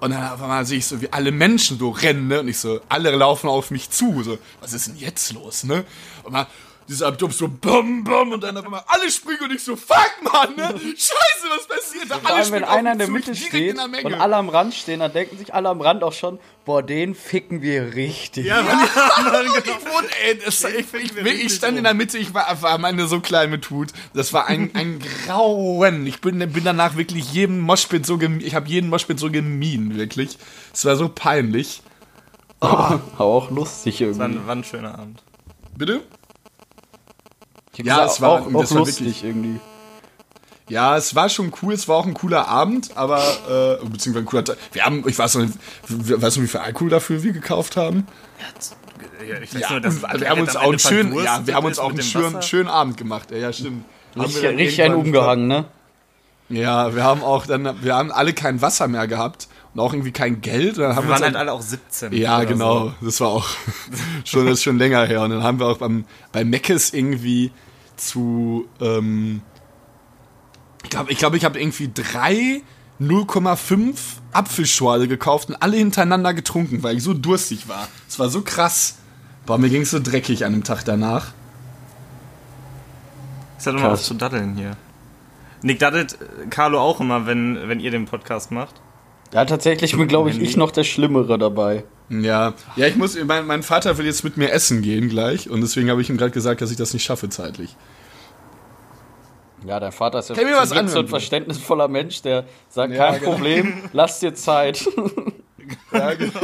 und 0.00 0.10
dann 0.12 0.30
auf 0.30 0.40
einmal 0.42 0.64
sehe 0.64 0.78
ich 0.78 0.86
so, 0.86 1.00
wie 1.00 1.12
alle 1.12 1.32
Menschen 1.32 1.78
so 1.78 1.90
rennen, 1.90 2.28
ne? 2.28 2.40
Und 2.40 2.48
ich 2.48 2.58
so, 2.58 2.80
alle 2.88 3.10
laufen 3.10 3.48
auf 3.48 3.70
mich 3.70 3.90
zu. 3.90 4.22
So, 4.22 4.38
was 4.60 4.72
ist 4.72 4.86
denn 4.88 4.96
jetzt 4.96 5.32
los, 5.32 5.64
ne? 5.64 5.84
Und 6.22 6.32
mal 6.32 6.46
dieser 6.88 7.12
Drop 7.12 7.32
so 7.32 7.48
bum 7.48 8.04
bum 8.04 8.32
und 8.32 8.42
dann 8.42 8.56
auf 8.56 8.64
einmal 8.64 8.82
alle 8.86 9.10
springen 9.10 9.40
und 9.44 9.52
ich 9.52 9.62
so, 9.62 9.76
fuck 9.76 10.10
man, 10.22 10.54
ne? 10.56 10.78
Scheiße, 10.78 11.46
was 11.56 11.66
passiert? 11.66 12.10
Da 12.10 12.16
alle 12.24 12.34
allem, 12.36 12.52
wenn 12.52 12.64
auf 12.64 12.70
einer 12.70 12.92
in 12.92 12.98
der 12.98 13.08
Mitte 13.08 13.30
ich 13.32 13.46
steht 13.46 13.70
in 13.70 13.76
der 13.76 13.88
Menge. 13.88 14.06
und 14.06 14.14
alle 14.14 14.36
am 14.36 14.48
Rand 14.48 14.74
stehen, 14.74 15.00
dann 15.00 15.12
denken 15.12 15.38
sich 15.38 15.54
alle 15.54 15.68
am 15.68 15.80
Rand 15.80 16.02
auch 16.02 16.12
schon, 16.12 16.38
boah, 16.64 16.82
den 16.82 17.14
ficken 17.14 17.62
wir 17.62 17.94
richtig. 17.94 18.46
Ja, 18.46 18.62
Mann, 18.62 18.78
ja, 18.96 19.22
Mann, 19.32 19.44
genau. 19.46 19.58
Ich, 19.78 19.86
wohne, 19.86 20.08
ey, 20.24 20.38
das, 20.44 20.64
ich, 20.64 20.74
ich, 20.94 20.94
ich, 21.16 21.16
richtig 21.24 21.54
stand 21.54 21.78
in 21.78 21.84
der 21.84 21.94
Mitte, 21.94 22.18
ich 22.18 22.34
war, 22.34 22.60
war 22.62 22.78
meine 22.78 23.06
so 23.06 23.20
klein 23.20 23.50
mit 23.50 23.68
Hut. 23.70 23.88
Das 24.14 24.32
war 24.32 24.46
ein, 24.46 24.70
ein 24.74 25.00
Grauen. 25.26 26.06
Ich 26.06 26.20
bin, 26.20 26.38
bin 26.52 26.64
danach 26.64 26.96
wirklich 26.96 27.32
jedem 27.32 27.60
Moshpit 27.60 28.04
so 28.06 28.18
gem- 28.18 28.40
ich 28.40 28.54
habe 28.54 28.68
jeden 28.68 28.90
Moshpit 28.90 29.18
so 29.18 29.30
gemieden, 29.30 29.96
wirklich. 29.96 30.38
Es 30.72 30.84
war 30.84 30.96
so 30.96 31.08
peinlich. 31.08 31.82
Aber 32.60 33.00
auch 33.18 33.50
lustig 33.50 34.00
War 34.00 34.06
irgendwie. 34.08 34.24
ein, 34.24 34.46
war 34.46 34.56
ein 34.56 34.64
schöner 34.64 34.98
Abend. 34.98 35.22
Bitte? 35.76 36.02
Ja, 37.82 38.04
es 38.06 38.20
war- 38.20 38.30
auch, 38.30 38.46
auch 38.54 38.60
das 38.60 38.70
war 38.72 38.78
lustig 38.78 39.00
wirklich- 39.06 39.24
irgendwie. 39.24 39.60
Ja, 40.68 40.96
es 40.96 41.14
war 41.14 41.28
schon 41.28 41.52
cool, 41.62 41.74
es 41.74 41.88
war 41.88 41.96
auch 41.96 42.06
ein 42.06 42.14
cooler 42.14 42.48
Abend, 42.48 42.96
aber, 42.96 43.18
äh, 43.20 43.84
beziehungsweise 43.86 44.24
ein 44.24 44.26
cooler 44.26 44.44
Tag. 44.44 44.56
Wir 44.72 44.84
haben, 44.86 45.04
ich 45.06 45.18
weiß 45.18 45.34
noch 45.34 45.42
nicht, 45.42 45.58
weißt 45.88 46.36
du, 46.38 46.42
wie 46.42 46.46
viel 46.48 46.60
Alkohol 46.60 46.88
dafür 46.88 47.22
wir 47.22 47.32
gekauft 47.32 47.76
haben? 47.76 48.06
Ja, 49.28 49.38
ich 49.42 49.54
weiß 49.54 49.60
Ja, 49.60 49.70
nur, 49.72 49.80
dass 49.80 50.02
wir 50.02 50.28
haben 50.30 50.40
uns 50.40 50.56
auch 50.56 50.62
einen 50.70 50.78
schönen, 50.78 51.12
ja, 51.22 51.46
wir 51.46 51.54
haben 51.54 51.66
uns 51.66 51.78
auch 51.78 51.90
einen 51.90 52.02
schönen, 52.02 52.40
schönen 52.42 52.68
Abend 52.68 52.96
gemacht. 52.96 53.30
Ja, 53.30 53.36
ja, 53.36 53.52
stimmt. 53.52 53.84
Richtig, 54.16 54.42
richtig 54.44 54.82
einen 54.82 54.94
umgehangen, 54.94 55.48
ne? 55.48 55.64
Ja, 56.48 56.94
wir 56.94 57.04
haben 57.04 57.22
auch 57.22 57.46
dann, 57.46 57.82
wir 57.82 57.94
haben 57.94 58.12
alle 58.12 58.32
kein 58.32 58.62
Wasser 58.62 58.86
mehr 58.88 59.06
gehabt 59.06 59.48
und 59.74 59.80
auch 59.80 59.92
irgendwie 59.92 60.12
kein 60.12 60.40
Geld. 60.40 60.78
Dann 60.78 60.94
haben 60.96 61.04
Wir 61.06 61.10
waren 61.10 61.22
halt 61.22 61.34
dann- 61.34 61.40
alle 61.40 61.52
auch 61.52 61.60
17. 61.62 62.12
ja, 62.12 62.44
genau. 62.44 62.86
So. 63.00 63.06
Das 63.06 63.20
war 63.20 63.28
auch 63.28 63.48
schon, 64.24 64.46
das 64.46 64.62
schon 64.62 64.78
länger 64.78 65.04
her. 65.06 65.22
Und 65.22 65.30
dann 65.30 65.42
haben 65.42 65.58
wir 65.58 65.66
auch 65.66 65.78
beim, 65.78 66.04
bei 66.32 66.44
Meckes 66.44 66.92
irgendwie 66.94 67.50
zu, 67.96 68.66
ähm, 68.80 69.42
ich 70.82 70.90
glaube, 70.90 71.12
ich, 71.12 71.18
glaub, 71.18 71.34
ich 71.34 71.44
habe 71.44 71.60
irgendwie 71.60 71.90
drei 71.92 72.62
0,5 73.00 73.94
Apfelschorle 74.32 75.08
gekauft 75.08 75.48
und 75.48 75.56
alle 75.56 75.76
hintereinander 75.76 76.32
getrunken, 76.34 76.82
weil 76.82 76.96
ich 76.96 77.02
so 77.02 77.12
durstig 77.14 77.68
war. 77.68 77.88
Es 78.08 78.18
war 78.18 78.28
so 78.28 78.42
krass. 78.42 78.96
Boah, 79.46 79.58
mir 79.58 79.68
ging 79.68 79.82
es 79.82 79.90
so 79.90 79.98
dreckig 80.00 80.44
an 80.44 80.52
dem 80.52 80.64
Tag 80.64 80.84
danach. 80.84 81.32
Ist 83.58 83.66
halt 83.66 83.78
immer 83.78 83.90
was 83.92 84.04
zu 84.04 84.14
daddeln 84.14 84.56
hier. 84.56 84.76
Nick 85.62 85.78
daddelt 85.78 86.14
äh, 86.20 86.46
Carlo 86.50 86.80
auch 86.80 87.00
immer, 87.00 87.26
wenn, 87.26 87.68
wenn 87.68 87.80
ihr 87.80 87.90
den 87.90 88.04
Podcast 88.06 88.50
macht. 88.50 88.74
Ja, 89.34 89.44
tatsächlich 89.44 89.96
bin, 89.96 90.06
glaube 90.06 90.30
ich, 90.30 90.40
ich 90.40 90.56
noch 90.56 90.70
der 90.70 90.84
Schlimmere 90.84 91.36
dabei. 91.38 91.84
Ja, 92.08 92.54
ja, 92.76 92.86
ich 92.86 92.94
muss, 92.96 93.16
mein, 93.24 93.46
mein 93.46 93.62
Vater 93.64 93.98
will 93.98 94.06
jetzt 94.06 94.22
mit 94.22 94.36
mir 94.36 94.52
essen 94.52 94.80
gehen 94.80 95.08
gleich 95.08 95.50
und 95.50 95.60
deswegen 95.60 95.90
habe 95.90 96.00
ich 96.00 96.08
ihm 96.08 96.16
gerade 96.16 96.30
gesagt, 96.30 96.60
dass 96.60 96.70
ich 96.70 96.76
das 96.76 96.92
nicht 96.92 97.02
schaffe 97.02 97.28
zeitlich. 97.28 97.74
Ja, 99.66 99.80
dein 99.80 99.92
Vater 99.92 100.20
ist 100.20 100.28
ja 100.28 100.36
Kann 100.36 100.44
was 100.44 100.52
Glück 100.52 100.68
so 100.68 100.74
ein 100.74 100.86
anhören? 100.86 101.08
verständnisvoller 101.08 101.88
Mensch, 101.88 102.22
der 102.22 102.44
sagt, 102.68 102.92
Ja, 102.92 103.10
kein 103.10 103.20
genau. 103.20 103.32
Problem, 103.32 103.74
lass 103.92 104.20
dir 104.20 104.34
Zeit. 104.34 104.86
Ja, 105.92 106.12
genau. 106.12 106.40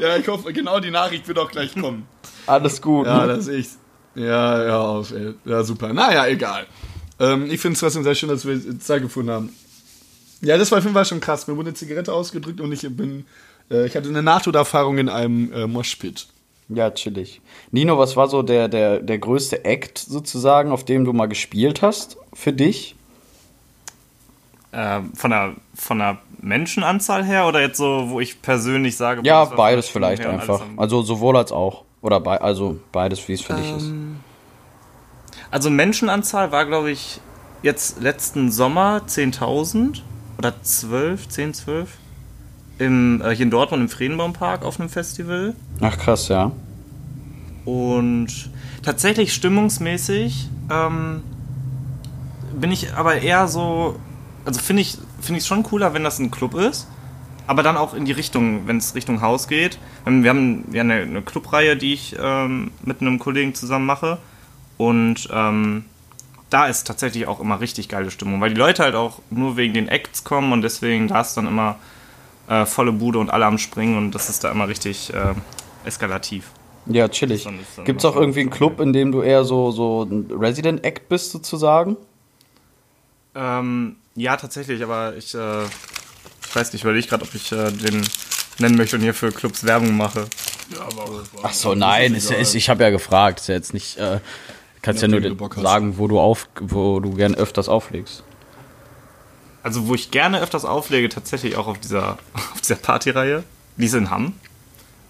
ja, 0.00 0.16
ich 0.16 0.26
hoffe, 0.26 0.50
genau 0.54 0.80
die 0.80 0.90
Nachricht 0.90 1.28
wird 1.28 1.38
auch 1.38 1.50
gleich 1.50 1.74
kommen. 1.74 2.06
Alles 2.46 2.80
gut. 2.80 3.06
Ja, 3.06 3.26
ne? 3.26 3.36
das 3.36 3.48
ist 3.48 3.76
ich. 4.14 4.22
Ja, 4.22 4.64
ja, 4.64 4.80
auf, 4.80 5.12
ey. 5.12 5.34
Ja, 5.44 5.62
super. 5.62 5.92
Naja, 5.92 6.26
egal. 6.26 6.66
Ähm, 7.20 7.50
ich 7.50 7.60
finde 7.60 7.74
es 7.74 7.80
trotzdem 7.80 8.02
sehr 8.02 8.14
schön, 8.14 8.30
dass 8.30 8.46
wir 8.46 8.80
Zeit 8.80 9.02
gefunden 9.02 9.30
haben. 9.30 9.50
Ja, 10.44 10.56
das 10.58 10.70
war 10.70 10.78
auf 10.78 10.84
jeden 10.84 10.94
Fall 10.94 11.04
schon 11.04 11.20
krass. 11.20 11.46
Mir 11.46 11.56
wurde 11.56 11.68
eine 11.68 11.74
Zigarette 11.74 12.12
ausgedrückt 12.12 12.60
und 12.60 12.70
ich 12.72 12.82
bin. 12.96 13.24
Äh, 13.70 13.86
ich 13.86 13.96
hatte 13.96 14.08
eine 14.08 14.22
Nahtoderfahrung 14.22 14.98
in 14.98 15.08
einem 15.08 15.52
äh, 15.52 15.66
Moshpit. 15.66 16.26
Ja, 16.68 16.90
chillig. 16.90 17.40
Nino, 17.72 17.98
was 17.98 18.16
war 18.16 18.28
so 18.28 18.42
der, 18.42 18.68
der, 18.68 19.00
der 19.00 19.18
größte 19.18 19.64
Act 19.64 19.98
sozusagen, 19.98 20.70
auf 20.70 20.84
dem 20.84 21.04
du 21.04 21.12
mal 21.12 21.26
gespielt 21.26 21.82
hast 21.82 22.16
für 22.32 22.52
dich? 22.52 22.94
Äh, 24.72 25.00
von, 25.14 25.30
der, 25.30 25.54
von 25.74 25.98
der 25.98 26.18
Menschenanzahl 26.40 27.24
her 27.24 27.46
oder 27.46 27.60
jetzt 27.60 27.76
so, 27.78 28.06
wo 28.08 28.20
ich 28.20 28.40
persönlich 28.42 28.96
sage, 28.96 29.20
Ja, 29.24 29.44
beides 29.44 29.88
vielleicht 29.88 30.24
einfach. 30.26 30.62
am- 30.62 30.78
Also 30.78 31.02
sowohl 31.02 31.36
als 31.36 31.52
auch. 31.52 31.84
Oder 32.02 32.20
bei, 32.20 32.38
also 32.40 32.78
beides, 32.92 33.26
wie 33.28 33.32
es 33.34 33.40
für 33.40 33.54
dich 33.54 33.72
ist. 33.72 33.90
Also 35.50 35.70
Menschenanzahl 35.70 36.50
war, 36.52 36.66
glaube 36.66 36.90
ich, 36.90 37.20
jetzt 37.62 38.00
letzten 38.02 38.50
Sommer 38.50 39.02
10.000 39.06 40.02
oder 40.38 40.54
12, 40.62 41.28
10, 41.28 41.54
12. 41.54 41.88
Im, 42.78 43.22
äh, 43.22 43.34
hier 43.34 43.44
in 43.44 43.50
Dortmund 43.50 43.82
im 43.82 43.88
Friedenbaumpark 43.88 44.64
auf 44.64 44.80
einem 44.80 44.88
Festival. 44.88 45.54
Ach 45.80 45.96
krass, 45.96 46.28
ja. 46.28 46.50
Und 47.64 48.50
tatsächlich 48.82 49.32
stimmungsmäßig 49.32 50.48
ähm, 50.70 51.22
bin 52.58 52.72
ich 52.72 52.94
aber 52.94 53.20
eher 53.22 53.48
so, 53.48 53.96
also 54.44 54.60
finde 54.60 54.82
ich 54.82 54.98
finde 55.24 55.40
ich 55.40 55.46
schon 55.46 55.62
cooler, 55.62 55.94
wenn 55.94 56.04
das 56.04 56.18
ein 56.18 56.30
Club 56.30 56.54
ist, 56.54 56.86
aber 57.46 57.62
dann 57.62 57.76
auch 57.76 57.94
in 57.94 58.04
die 58.04 58.12
Richtung, 58.12 58.66
wenn 58.66 58.76
es 58.76 58.94
Richtung 58.94 59.20
Haus 59.22 59.48
geht. 59.48 59.78
Ähm, 60.06 60.22
Wir 60.22 60.30
haben 60.30 60.66
ja 60.72 60.82
eine, 60.82 60.94
eine 60.94 61.22
Clubreihe, 61.22 61.76
die 61.76 61.94
ich 61.94 62.16
ähm, 62.20 62.70
mit 62.82 63.00
einem 63.00 63.18
Kollegen 63.18 63.54
zusammen 63.54 63.86
mache 63.86 64.18
und 64.76 65.28
ähm, 65.32 65.84
da 66.54 66.66
ist 66.68 66.86
tatsächlich 66.86 67.26
auch 67.26 67.40
immer 67.40 67.60
richtig 67.60 67.88
geile 67.88 68.12
Stimmung, 68.12 68.40
weil 68.40 68.50
die 68.50 68.56
Leute 68.56 68.84
halt 68.84 68.94
auch 68.94 69.18
nur 69.30 69.56
wegen 69.56 69.74
den 69.74 69.88
Acts 69.88 70.22
kommen 70.22 70.52
und 70.52 70.62
deswegen 70.62 71.08
da 71.08 71.20
ist 71.20 71.34
dann 71.34 71.48
immer 71.48 71.76
äh, 72.48 72.64
volle 72.64 72.92
Bude 72.92 73.18
und 73.18 73.28
alle 73.30 73.44
am 73.46 73.58
Springen 73.58 73.98
und 73.98 74.12
das 74.14 74.28
ist 74.28 74.44
da 74.44 74.52
immer 74.52 74.68
richtig 74.68 75.12
äh, 75.12 75.34
eskalativ. 75.84 76.44
Ja, 76.86 77.08
chillig. 77.08 77.48
Gibt 77.84 78.00
es 78.00 78.04
auch 78.04 78.14
irgendwie 78.14 78.40
einen 78.40 78.50
Club, 78.50 78.78
in 78.78 78.92
dem 78.92 79.10
du 79.10 79.22
eher 79.22 79.44
so, 79.44 79.72
so 79.72 80.02
ein 80.04 80.30
Resident 80.30 80.84
Act 80.84 81.08
bist, 81.08 81.32
sozusagen? 81.32 81.96
Ähm, 83.34 83.96
ja, 84.14 84.36
tatsächlich, 84.36 84.82
aber 84.82 85.16
ich, 85.16 85.34
äh, 85.34 85.64
ich 85.64 86.54
weiß 86.54 86.68
nicht, 86.68 86.74
ich 86.74 86.84
überlege 86.84 87.08
gerade, 87.08 87.24
ob 87.24 87.34
ich 87.34 87.50
äh, 87.50 87.70
den 87.72 88.06
nennen 88.58 88.76
möchte 88.76 88.94
und 88.96 89.02
hier 89.02 89.14
für 89.14 89.32
Clubs 89.32 89.64
Werbung 89.64 89.96
mache. 89.96 90.26
Ach 91.42 91.52
so, 91.52 91.74
nein, 91.74 92.14
ist, 92.14 92.30
ja- 92.30 92.36
ist, 92.36 92.54
ich 92.54 92.68
habe 92.68 92.84
ja 92.84 92.90
gefragt. 92.90 93.40
Ist 93.40 93.48
ja 93.48 93.54
jetzt 93.54 93.74
nicht. 93.74 93.96
Äh, 93.96 94.20
kannst 94.84 95.02
ja, 95.02 95.08
Ja, 95.08 95.18
nur 95.20 95.50
sagen, 95.56 95.98
wo 95.98 96.06
du 96.06 96.20
auf, 96.20 96.48
wo 96.60 97.00
du 97.00 97.14
gern 97.14 97.34
öfters 97.34 97.68
auflegst. 97.68 98.22
Also, 99.62 99.88
wo 99.88 99.94
ich 99.94 100.10
gerne 100.10 100.40
öfters 100.40 100.66
auflege, 100.66 101.08
tatsächlich 101.08 101.56
auch 101.56 101.66
auf 101.66 101.78
dieser, 101.78 102.18
auf 102.34 102.60
dieser 102.60 102.76
Partyreihe. 102.76 103.42
Die 103.76 103.86
ist 103.86 103.94
in 103.94 104.10
Hamm. 104.10 104.34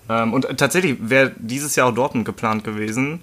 Ähm, 0.09 0.33
und 0.33 0.47
tatsächlich 0.57 0.97
wäre 1.01 1.33
dieses 1.37 1.77
Jahr 1.77 1.89
auch 1.89 1.95
Dortmund 1.95 2.25
geplant 2.25 2.65
gewesen. 2.65 3.21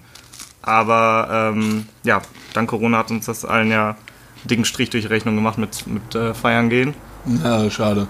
Aber 0.60 1.52
ähm, 1.54 1.88
ja, 2.04 2.22
dank 2.52 2.70
Corona 2.70 2.98
hat 2.98 3.10
uns 3.10 3.26
das 3.26 3.44
allen 3.44 3.70
ja 3.70 3.88
einen 3.90 4.48
dicken 4.48 4.64
Strich 4.64 4.90
durch 4.90 5.04
die 5.04 5.08
Rechnung 5.08 5.34
gemacht 5.34 5.58
mit, 5.58 5.86
mit 5.86 6.14
äh, 6.14 6.34
Feiern 6.34 6.68
gehen. 6.68 6.94
Ja, 7.42 7.68
schade. 7.70 8.06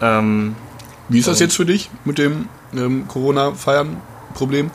Ähm, 0.00 0.54
Wie 1.08 1.18
ist 1.18 1.28
das 1.28 1.40
jetzt 1.40 1.56
für 1.56 1.66
dich 1.66 1.90
mit 2.04 2.18
dem 2.18 2.48
ähm, 2.74 3.08
Corona-Feiern-Problem? 3.08 4.70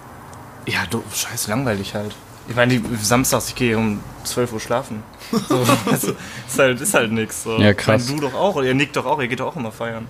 Ja, 0.66 0.80
du, 0.90 1.04
scheiße, 1.14 1.50
langweilig 1.50 1.94
halt. 1.94 2.16
Ich 2.48 2.56
meine, 2.56 2.80
samstags, 3.02 3.50
ich 3.50 3.56
gehe 3.56 3.78
um 3.78 4.00
12 4.24 4.54
Uhr 4.54 4.60
schlafen. 4.60 5.04
So, 5.50 5.66
also, 5.92 6.12
ist 6.48 6.60
halt, 6.60 6.82
ist 6.82 6.94
halt 6.94 7.12
nix. 7.12 7.44
So. 7.44 7.58
Ja, 7.58 7.74
krass. 7.74 8.04
Ich 8.04 8.10
meine, 8.10 8.22
du 8.22 8.28
doch 8.28 8.36
auch, 8.36 8.56
oder 8.56 8.68
ihr 8.68 8.76
nickt 8.76 8.96
doch 8.96 9.06
auch, 9.06 9.20
ihr 9.20 9.28
geht 9.28 9.40
doch 9.40 9.48
auch 9.48 9.56
immer 9.56 9.72
feiern. 9.72 10.08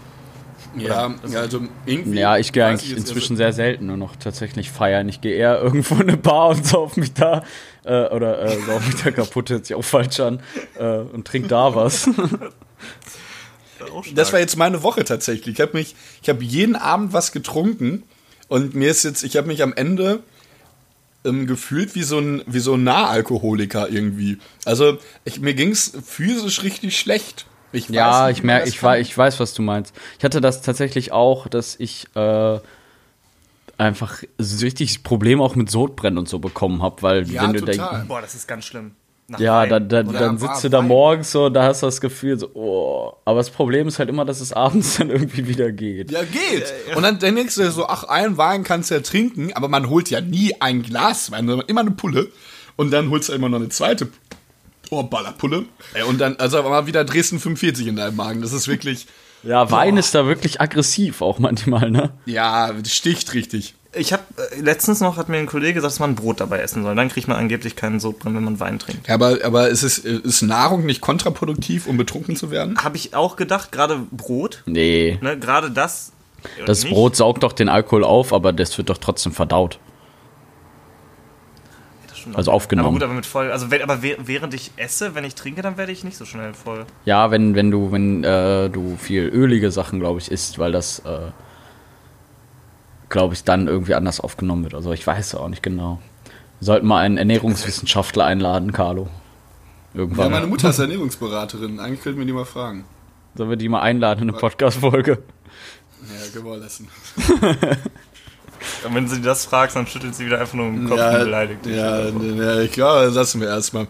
Ja, 0.78 1.14
ja, 1.28 1.40
also 1.40 1.62
irgendwie. 1.86 2.20
Ja, 2.20 2.38
ich 2.38 2.52
gehe 2.52 2.66
eigentlich 2.66 2.96
inzwischen 2.96 3.38
sehr 3.38 3.54
selten 3.54 3.86
nur 3.86 3.98
noch 3.98 4.16
tatsächlich 4.18 4.70
feiern. 4.72 5.08
Ich 5.08 5.22
gehe 5.22 5.36
eher 5.36 5.62
irgendwo 5.62 5.96
in 5.96 6.02
eine 6.02 6.18
Bar 6.18 6.50
und 6.50 6.66
sauf 6.68 6.98
mich 6.98 7.14
da. 7.14 7.44
Äh, 7.84 8.08
oder 8.10 8.42
äh, 8.42 8.58
sauf 8.60 8.86
mich 8.86 9.02
da 9.02 9.12
kaputt, 9.12 9.50
hört 9.50 9.66
sich 9.66 9.76
auch 9.76 9.84
falsch 9.84 10.20
an. 10.20 10.42
Äh, 10.78 10.98
und 10.98 11.26
trink 11.26 11.48
da 11.48 11.76
was. 11.76 12.10
Das 14.14 14.34
war 14.34 14.40
jetzt 14.40 14.58
meine 14.58 14.84
Woche 14.84 15.06
tatsächlich. 15.06 15.56
Ich 15.56 15.62
habe 15.62 15.78
mich, 15.78 15.96
ich 16.22 16.30
habe 16.30 16.44
jeden 16.44 16.76
Abend 16.76 17.14
was 17.14 17.32
getrunken 17.32 18.04
und 18.48 18.76
mir 18.76 18.90
ist 18.90 19.04
jetzt, 19.04 19.24
ich 19.24 19.38
habe 19.38 19.48
mich 19.48 19.64
am 19.64 19.74
Ende 19.74 20.22
ähm, 21.26 21.48
gefühlt 21.48 21.96
wie 21.96 22.04
so 22.04 22.20
ein, 22.20 22.42
wie 22.46 22.60
so 22.60 22.76
ein 22.76 22.84
Nahalkoholiker 22.84 23.90
irgendwie. 23.90 24.38
Also 24.66 24.98
ich, 25.26 25.40
mir 25.40 25.54
ging's 25.54 25.94
physisch 26.06 26.64
richtig 26.64 26.98
schlecht. 26.98 27.46
Ich 27.72 27.90
weiß 27.90 27.96
Ja, 27.96 28.28
nicht, 28.28 28.38
ich 28.38 28.44
merke, 28.44 28.70
ich, 28.70 28.82
ich 28.82 29.18
weiß, 29.18 29.40
was 29.40 29.54
du 29.54 29.62
meinst. 29.62 29.94
Ich 30.18 30.24
hatte 30.24 30.40
das 30.40 30.62
tatsächlich 30.62 31.12
auch, 31.12 31.48
dass 31.48 31.76
ich 31.78 32.08
äh, 32.16 32.60
einfach 33.78 34.24
so 34.38 34.66
richtig 34.66 35.04
Problem 35.04 35.42
auch 35.42 35.56
mit 35.56 35.70
Sodbrennen 35.70 36.18
und 36.18 36.30
so 36.30 36.40
bekommen 36.40 36.82
habe, 36.82 37.02
weil 37.02 37.30
Ja, 37.30 37.44
wenn 37.44 37.54
du 37.54 37.60
total. 37.60 37.76
denkst, 37.90 38.08
Boah, 38.08 38.22
das 38.22 38.36
ist 38.36 38.48
ganz 38.48 38.66
schlimm. 38.66 38.92
Nach 39.28 39.40
ja, 39.40 39.62
Wein. 39.62 39.90
dann, 39.90 40.14
dann, 40.14 40.38
sitzt 40.38 40.64
du 40.64 40.70
da 40.70 40.84
morgens 40.84 41.32
so, 41.32 41.50
da 41.50 41.64
hast 41.64 41.82
du 41.82 41.88
das 41.88 42.00
Gefühl 42.00 42.38
so, 42.38 42.52
oh. 42.54 43.14
Aber 43.26 43.40
das 43.40 43.50
Problem 43.50 43.88
ist 43.88 43.98
halt 43.98 44.10
immer, 44.10 44.24
dass 44.24 44.40
es 44.40 44.54
abends 44.54 44.98
dann 44.98 45.10
irgendwie 45.10 45.48
wieder 45.48 45.72
geht. 45.72 46.12
Ja, 46.12 46.24
geht. 46.24 46.72
Und 46.96 47.02
dann, 47.02 47.18
dann 47.18 47.36
denkst 47.36 47.56
du 47.56 47.62
dir 47.62 47.72
so, 47.72 47.88
ach, 47.88 48.04
einen 48.04 48.38
Wein 48.38 48.64
kannst 48.64 48.92
du 48.92 48.96
ja 48.96 49.02
trinken, 49.02 49.52
aber 49.54 49.68
man 49.68 49.90
holt 49.90 50.10
ja 50.12 50.22
nie 50.22 50.54
ein 50.62 50.84
Glas 50.84 51.32
Wein, 51.32 51.48
sondern 51.48 51.68
immer 51.68 51.82
eine 51.82 51.92
Pulle. 51.92 52.28
Und 52.76 52.92
dann 52.92 53.10
holst 53.10 53.30
du 53.30 53.34
immer 53.34 53.50
noch 53.50 53.58
eine 53.58 53.70
zweite 53.70 54.10
Oh, 54.92 55.04
Ballerpulle. 55.04 55.66
Und 56.08 56.20
dann, 56.22 56.36
also 56.38 56.62
mal 56.62 56.86
wieder 56.86 57.04
Dresden 57.04 57.40
45 57.40 57.88
in 57.88 57.96
deinem 57.96 58.16
Magen. 58.16 58.42
Das 58.42 58.54
ist 58.54 58.68
wirklich, 58.68 59.08
Ja, 59.44 59.70
Wein 59.72 59.98
ist 59.98 60.14
da 60.14 60.28
wirklich 60.28 60.62
aggressiv 60.62 61.22
auch 61.22 61.40
manchmal, 61.40 61.90
ne? 61.90 62.14
ja, 62.26 62.72
sticht 62.88 63.34
richtig. 63.34 63.76
Ich 63.98 64.14
habe 64.14 64.24
äh, 64.56 64.60
letztens 64.62 65.00
noch 65.00 65.18
hat 65.18 65.30
mir 65.30 65.38
ein 65.38 65.46
Kollege 65.46 65.76
gesagt, 65.76 65.94
dass 65.94 66.00
man 66.00 66.16
Brot 66.16 66.42
dabei 66.42 66.60
essen 66.60 66.84
soll. 66.84 66.96
Dann 66.96 67.10
kriegt 67.10 67.28
man 67.28 67.38
angeblich 67.38 67.76
keinen 67.76 68.00
Sodbrennen, 68.00 68.38
wenn 68.38 68.44
man 68.44 68.60
Wein 68.60 68.78
trinkt. 68.80 69.08
Ja, 69.08 69.16
aber, 69.16 69.38
aber 69.44 69.70
ist, 69.70 69.84
es, 69.84 69.98
ist 70.00 70.42
Nahrung 70.42 70.86
nicht 70.86 71.02
kontraproduktiv, 71.02 71.88
um 71.88 71.98
betrunken 71.98 72.36
zu 72.36 72.52
werden? 72.52 72.78
Habe 72.84 72.98
ich 72.98 73.16
auch 73.16 73.36
gedacht, 73.36 73.72
gerade 73.72 74.00
Brot, 74.12 74.64
Nee. 74.66 75.18
ne, 75.22 75.40
gerade 75.40 75.72
das. 75.72 76.12
äh, 76.60 76.66
Das 76.66 76.84
nicht. 76.84 76.94
Brot 76.94 77.16
saugt 77.16 77.44
doch 77.44 77.54
den 77.54 77.70
Alkohol 77.70 78.04
auf, 78.04 78.34
aber 78.34 78.52
das 78.54 78.78
wird 78.78 78.90
doch 78.90 78.98
trotzdem 78.98 79.32
verdaut. 79.32 79.80
Also 82.34 82.52
aufgenommen. 82.52 82.88
Aber 82.88 82.94
gut, 82.96 83.04
aber 83.04 83.14
mit 83.14 83.26
voll. 83.28 83.52
Also 83.52 83.70
wenn, 83.70 83.84
aber 83.84 84.00
während 84.02 84.54
ich 84.56 84.72
esse, 84.78 85.14
wenn 85.14 85.24
ich 85.26 85.36
trinke, 85.36 85.62
dann 85.62 85.78
werde 85.78 85.92
ich 85.92 86.04
nicht 86.04 86.18
so 86.18 86.26
schnell 86.26 86.56
voll. 86.56 86.86
Ja, 87.06 87.30
wenn, 87.30 87.54
wenn 87.54 87.70
du, 87.70 87.92
wenn 87.92 88.24
äh, 88.24 88.68
du 88.70 88.98
viel 89.00 89.24
ölige 89.28 89.70
Sachen, 89.70 90.00
glaube 90.00 90.20
ich, 90.20 90.32
isst, 90.32 90.58
weil 90.58 90.72
das, 90.72 91.00
äh, 91.06 91.20
glaube 93.16 93.34
ich, 93.34 93.46
dann 93.46 93.68
irgendwie 93.70 93.94
anders 93.96 94.20
aufgenommen 94.20 94.64
wird. 94.64 94.74
Also 94.74 94.92
ich 94.92 95.08
weiß 95.08 95.36
auch 95.36 95.48
nicht 95.48 95.64
genau. 95.64 96.02
Wir 96.60 96.66
sollten 96.66 96.86
mal 96.86 97.00
einen 97.00 97.18
Ernährungswissenschaftler 97.18 98.26
einladen, 98.26 98.74
Carlo. 98.74 99.08
Ja, 99.94 100.02
Irgendwann. 100.02 100.32
meine 100.32 100.48
Mutter 100.48 100.70
ist 100.72 100.80
Ernährungsberaterin. 100.80 101.80
Eigentlich 101.80 102.02
könnten 102.02 102.20
wir 102.20 102.26
die 102.26 102.34
mal 102.34 102.44
fragen. 102.44 102.84
Sollen 103.36 103.50
wir 103.50 103.56
die 103.56 103.70
mal 103.70 103.80
einladen 103.80 104.24
in 104.24 104.30
eine 104.32 104.38
Podcast-Folge? 104.38 105.20
Ja, 106.02 106.32
können 106.34 106.46
wir 106.46 106.58
lassen. 106.58 106.90
Und 108.86 108.94
wenn 108.96 109.08
sie 109.08 109.22
das 109.22 109.46
fragst, 109.46 109.78
dann 109.78 109.88
schüttelt 109.88 110.14
sie 110.14 110.26
wieder 110.26 110.42
einfach 110.42 110.56
nur 110.56 110.66
im 110.68 110.90
Kopf 110.90 110.98
Ja, 110.98 111.12
und 111.12 111.20
beleidigt 111.20 111.66
dich. 111.66 111.76
ja, 111.78 112.10
ja, 112.10 112.60
ich 112.60 112.72
glaube, 112.74 113.06
das 113.06 113.14
lassen 113.16 113.40
wir 113.40 113.48
erstmal. 113.48 113.88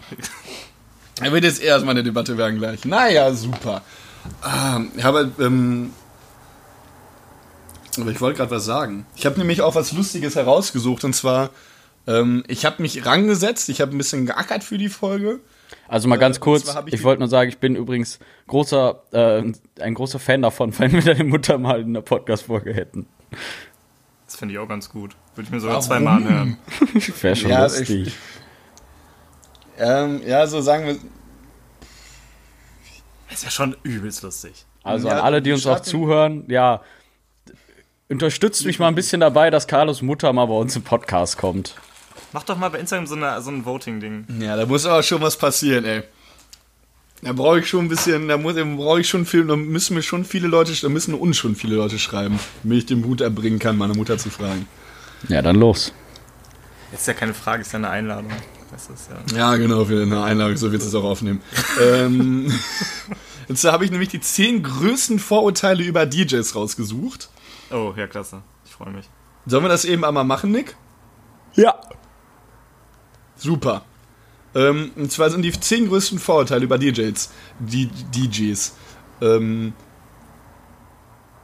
Er 1.22 1.32
wird 1.32 1.46
jetzt 1.46 1.64
erstmal 1.64 1.96
eine 1.96 2.04
Debatte 2.04 2.38
werden 2.38 2.60
gleich. 2.60 2.86
Naja, 2.86 3.34
super. 3.34 3.82
Ah, 4.44 4.82
ja, 4.98 5.06
aber, 5.06 5.30
ähm, 5.40 5.92
aber 8.04 8.12
ich 8.12 8.22
wollte 8.22 8.38
gerade 8.38 8.52
was 8.52 8.66
sagen. 8.66 9.06
Ich 9.16 9.26
habe 9.26 9.38
nämlich 9.38 9.62
auch 9.62 9.76
was 9.76 9.92
Lustiges 9.92 10.36
herausgesucht 10.36 11.04
und 11.04 11.14
zwar, 11.14 11.50
ähm, 12.08 12.44
ich 12.48 12.66
habe 12.66 12.82
mich 12.82 13.06
rangesetzt, 13.06 13.70
ich 13.70 13.82
habe 13.82 13.92
ein 13.96 13.98
bisschen 13.98 14.26
geackert 14.26 14.64
für 14.64 14.78
die 14.78 14.90
Folge. 14.90 15.40
Also 15.88 16.08
mal 16.08 16.18
ganz 16.18 16.38
und 16.38 16.42
kurz, 16.42 16.76
ich 16.88 16.94
ich, 16.94 17.04
wollte 17.04 17.20
nur 17.20 17.28
sagen, 17.30 17.50
ich 17.50 17.58
bin 17.60 17.76
übrigens 17.76 18.20
großer, 18.48 19.02
äh, 19.12 19.44
ein 19.82 19.94
großer 19.94 20.20
Fan 20.20 20.42
davon, 20.42 20.74
wenn 20.80 20.92
wir 20.92 21.02
deine 21.02 21.24
Mutter 21.24 21.58
mal 21.58 21.80
in 21.82 21.88
einer 21.90 22.02
Podcast-Folge 22.02 22.74
hätten. 22.74 23.08
Das 24.26 24.36
finde 24.38 24.54
ich 24.54 24.60
auch 24.60 24.68
ganz 24.68 24.90
gut. 24.90 25.16
Würde 25.36 25.48
ich 25.48 25.52
mir 25.52 25.60
sogar 25.60 25.76
Warum? 25.76 25.88
zweimal 25.88 26.18
anhören. 26.18 26.58
Wäre 27.22 27.36
schon 27.36 27.50
Ja, 27.52 27.64
lustig. 27.64 28.08
ich- 28.08 28.14
Ähm, 29.78 30.22
ja, 30.26 30.48
so 30.48 30.62
sagen 30.62 30.86
wir. 30.88 30.98
Ist 33.32 33.44
ja 33.44 33.50
schon 33.50 33.76
übelst 33.84 34.22
lustig. 34.24 34.66
Also 34.84 35.08
Ja, 35.08 35.16
an 35.16 35.20
alle, 35.22 35.42
die 35.42 35.52
uns 35.52 35.66
auch 35.66 35.80
zuhören, 35.80 36.46
ja, 36.48 36.82
unterstützt 38.10 38.66
mich 38.66 38.80
mal 38.80 38.88
ein 38.88 38.96
bisschen 38.96 39.22
dabei, 39.22 39.50
dass 39.50 39.68
Carlos 39.68 40.02
Mutter 40.02 40.32
mal 40.34 40.46
bei 40.46 40.54
uns 40.54 40.76
im 40.76 40.84
Podcast 40.84 41.38
kommt. 41.38 41.76
Mach 42.34 42.44
doch 42.44 42.58
mal 42.58 42.70
bei 42.70 42.80
Instagram 42.80 43.08
so, 43.08 43.16
eine, 43.16 43.42
so 43.42 43.50
ein 43.50 43.66
Voting-Ding. 43.66 44.26
Ja, 44.40 44.56
da 44.56 44.66
muss 44.66 44.86
aber 44.86 45.04
schon 45.04 45.22
was 45.22 45.38
passieren, 45.38 45.86
ey. 45.86 46.04
Da 47.22 47.34
brauche 47.34 47.60
ich 47.60 47.68
schon 47.68 47.86
ein 47.86 47.90
bisschen, 47.90 48.28
da 48.28 48.38
muss, 48.38 48.56
da 48.56 48.64
brauche 48.64 49.00
ich 49.00 49.10
schon 49.10 49.26
viel, 49.26 49.48
da 49.48 49.56
müssen 49.56 49.96
mir 49.96 50.04
schon 50.04 50.26
viele 50.26 50.48
Leute, 50.48 50.74
da 50.80 50.90
müssen 50.90 51.14
uns 51.14 51.38
schon 51.38 51.56
viele 51.56 51.76
Leute 51.76 51.98
schreiben, 51.98 52.40
damit 52.62 52.80
ich 52.80 52.86
den 52.86 53.02
Mut 53.02 53.22
erbringen 53.22 53.58
kann, 53.58 53.78
meine 53.78 53.94
Mutter 53.94 54.18
zu 54.18 54.30
fragen. 54.30 54.68
Ja, 55.30 55.42
dann 55.42 55.56
los. 55.56 55.94
Jetzt 56.92 57.02
ist 57.02 57.08
ja 57.08 57.14
keine 57.14 57.34
Frage, 57.34 57.62
ist 57.62 57.72
ja 57.72 57.80
eine 57.80 57.90
Einladung. 57.90 58.32
Das 58.72 58.90
ist 58.90 59.10
ja. 59.32 59.38
Ja, 59.38 59.56
genau, 59.56 59.86
für 59.86 60.02
eine 60.02 60.24
Einladung, 60.24 60.58
so 60.58 60.72
wird 60.72 60.82
es 60.82 60.94
auch 60.94 61.04
aufnehmen. 61.04 61.42
ähm, 61.82 62.52
jetzt 63.48 63.64
habe 63.64 63.86
ich 63.86 63.92
nämlich 63.92 64.10
die 64.10 64.20
zehn 64.20 64.62
größten 64.62 65.18
Vorurteile 65.18 65.84
über 65.84 66.06
DJs 66.06 66.54
rausgesucht. 66.54 67.30
Oh, 67.72 67.94
ja, 67.96 68.08
klasse. 68.08 68.42
Ich 68.66 68.72
freue 68.72 68.92
mich. 68.92 69.10
Sollen 69.46 69.64
wir 69.64 69.70
das 69.70 69.86
eben 69.86 70.04
einmal 70.04 70.24
machen, 70.24 70.52
Nick? 70.52 70.76
Ja. 71.54 71.80
Super. 73.36 73.84
Ähm, 74.54 74.92
und 74.96 75.12
zwar 75.12 75.30
sind 75.30 75.42
die 75.42 75.52
zehn 75.52 75.88
größten 75.88 76.20
Vorurteile 76.20 76.64
über 76.64 76.78
DJs. 76.78 77.32
Die 77.60 77.88
DJs. 77.88 78.76
Ähm, 79.22 79.74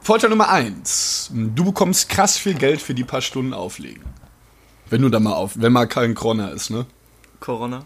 Vorteil 0.00 0.30
Nummer 0.30 0.48
eins: 0.48 1.30
Du 1.32 1.64
bekommst 1.64 2.08
krass 2.08 2.36
viel 2.36 2.54
Geld 2.54 2.80
für 2.82 2.94
die 2.94 3.04
paar 3.04 3.20
Stunden 3.20 3.54
auflegen. 3.54 4.04
Wenn 4.90 5.02
du 5.02 5.08
da 5.08 5.20
mal 5.20 5.34
auf, 5.34 5.52
wenn 5.54 5.72
mal 5.72 5.86
kein 5.86 6.14
Corona 6.14 6.48
ist, 6.48 6.70
ne? 6.70 6.86
Corona. 7.38 7.84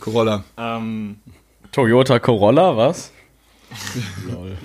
Corolla. 0.00 0.44
Ähm, 0.56 1.20
Toyota 1.70 2.18
Corolla, 2.18 2.76
was? 2.76 3.12
Lol. 4.26 4.56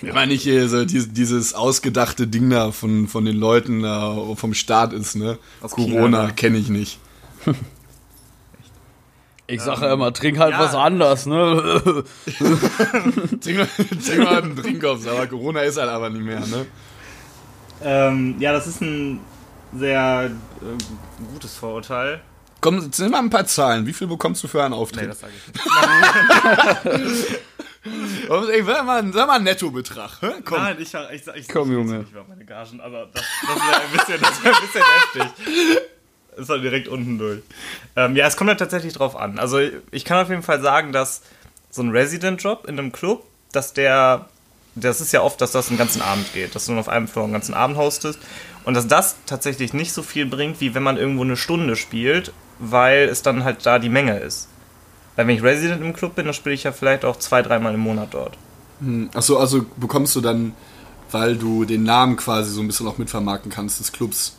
Ich 0.00 0.12
meine 0.12 0.32
nicht 0.32 0.42
hier 0.42 0.68
so 0.68 0.84
dieses, 0.84 1.54
ausgedachte 1.54 2.26
Ding 2.26 2.50
da 2.50 2.70
von, 2.72 3.08
von 3.08 3.24
den 3.24 3.36
Leuten 3.36 3.82
da 3.82 4.16
vom 4.36 4.54
Staat 4.54 4.92
ist, 4.92 5.16
ne? 5.16 5.38
Aus 5.60 5.72
Corona 5.72 6.30
kenne 6.30 6.58
ich 6.58 6.68
nicht. 6.68 6.98
Ich 9.50 9.62
sage 9.62 9.86
ja 9.86 9.94
immer, 9.94 10.12
trink 10.12 10.38
halt 10.38 10.52
ja. 10.52 10.58
was 10.60 10.74
anders, 10.74 11.24
ne? 11.24 12.04
Trink 13.40 13.56
mal, 13.56 13.68
trink 14.04 14.18
mal 14.18 14.42
einen 14.42 14.54
Drink 14.54 14.84
aufs, 14.84 15.06
aber 15.06 15.26
Corona 15.26 15.60
ist 15.62 15.78
halt 15.78 15.88
aber 15.88 16.10
nicht 16.10 16.22
mehr, 16.22 16.40
ne? 16.40 16.66
ähm, 17.82 18.36
ja, 18.40 18.52
das 18.52 18.66
ist 18.66 18.82
ein 18.82 19.20
sehr 19.74 20.30
äh, 20.60 21.32
gutes 21.32 21.56
Vorurteil. 21.56 22.20
Komm, 22.60 22.82
jetzt 22.82 22.98
nimm 23.00 23.10
mal 23.10 23.20
ein 23.20 23.30
paar 23.30 23.46
Zahlen. 23.46 23.86
Wie 23.86 23.94
viel 23.94 24.06
bekommst 24.08 24.44
du 24.44 24.48
für 24.48 24.62
einen 24.62 24.74
Nee, 24.74 24.80
Auftritt? 24.80 25.08
das 25.08 25.20
sage 25.20 25.32
ich 25.34 26.94
nicht. 27.24 27.38
Ey, 28.52 28.62
sag 28.64 28.84
mal, 28.84 29.12
sag 29.12 29.26
mal 29.26 29.40
Nettobetrag. 29.40 30.20
Hä? 30.20 30.26
Komm. 30.44 30.58
Nein, 30.58 30.76
ich, 30.80 30.92
ich, 30.94 31.26
ich, 31.26 31.34
ich 31.34 31.48
Komm, 31.48 31.70
ich 31.70 31.74
Junge. 31.76 31.98
nicht 32.00 32.12
über 32.12 32.24
meine 32.28 32.44
Gagen, 32.44 32.80
aber 32.80 33.08
das, 33.12 33.22
das 33.46 33.56
wäre 33.56 33.80
ein 33.80 33.92
bisschen, 33.92 34.20
das 34.20 34.44
wär 34.44 34.54
ein 34.54 34.62
bisschen 34.62 34.82
heftig. 35.24 35.86
Ist 36.36 36.48
halt 36.50 36.62
direkt 36.62 36.88
unten 36.88 37.18
durch. 37.18 37.40
Ähm, 37.96 38.14
ja, 38.14 38.26
es 38.26 38.36
kommt 38.36 38.48
halt 38.48 38.60
tatsächlich 38.60 38.92
drauf 38.92 39.16
an. 39.16 39.38
Also 39.38 39.58
ich 39.90 40.04
kann 40.04 40.22
auf 40.22 40.30
jeden 40.30 40.42
Fall 40.42 40.60
sagen, 40.60 40.92
dass 40.92 41.22
so 41.70 41.82
ein 41.82 41.90
Resident-Job 41.90 42.66
in 42.68 42.78
einem 42.78 42.92
Club, 42.92 43.24
dass 43.52 43.72
der, 43.72 44.26
das 44.74 45.00
ist 45.00 45.12
ja 45.12 45.22
oft, 45.22 45.40
dass 45.40 45.52
das 45.52 45.68
einen 45.68 45.78
ganzen 45.78 46.00
Abend 46.00 46.32
geht, 46.32 46.54
dass 46.54 46.66
du 46.66 46.72
nur 46.72 46.80
auf 46.80 46.88
einem 46.88 47.08
Floor 47.08 47.24
einen 47.24 47.32
ganzen 47.32 47.54
Abend 47.54 47.76
hostest 47.76 48.20
und 48.64 48.74
dass 48.74 48.86
das 48.86 49.16
tatsächlich 49.26 49.72
nicht 49.72 49.92
so 49.92 50.02
viel 50.02 50.26
bringt, 50.26 50.60
wie 50.60 50.74
wenn 50.74 50.82
man 50.82 50.96
irgendwo 50.96 51.22
eine 51.24 51.36
Stunde 51.36 51.74
spielt, 51.74 52.32
weil 52.58 53.08
es 53.08 53.22
dann 53.22 53.42
halt 53.44 53.66
da 53.66 53.78
die 53.78 53.88
Menge 53.88 54.18
ist. 54.18 54.48
Weil 55.18 55.26
wenn 55.26 55.34
ich 55.34 55.42
Resident 55.42 55.82
im 55.82 55.92
Club 55.94 56.14
bin, 56.14 56.26
dann 56.26 56.34
spiele 56.34 56.54
ich 56.54 56.62
ja 56.62 56.70
vielleicht 56.70 57.04
auch 57.04 57.16
zwei, 57.16 57.42
dreimal 57.42 57.74
im 57.74 57.80
Monat 57.80 58.14
dort. 58.14 58.38
Achso, 59.12 59.36
also 59.36 59.66
bekommst 59.76 60.14
du 60.14 60.20
dann, 60.20 60.52
weil 61.10 61.34
du 61.34 61.64
den 61.64 61.82
Namen 61.82 62.16
quasi 62.16 62.52
so 62.52 62.60
ein 62.60 62.68
bisschen 62.68 62.86
auch 62.86 62.98
mitvermarkten 62.98 63.50
kannst 63.50 63.80
des 63.80 63.90
Clubs. 63.90 64.36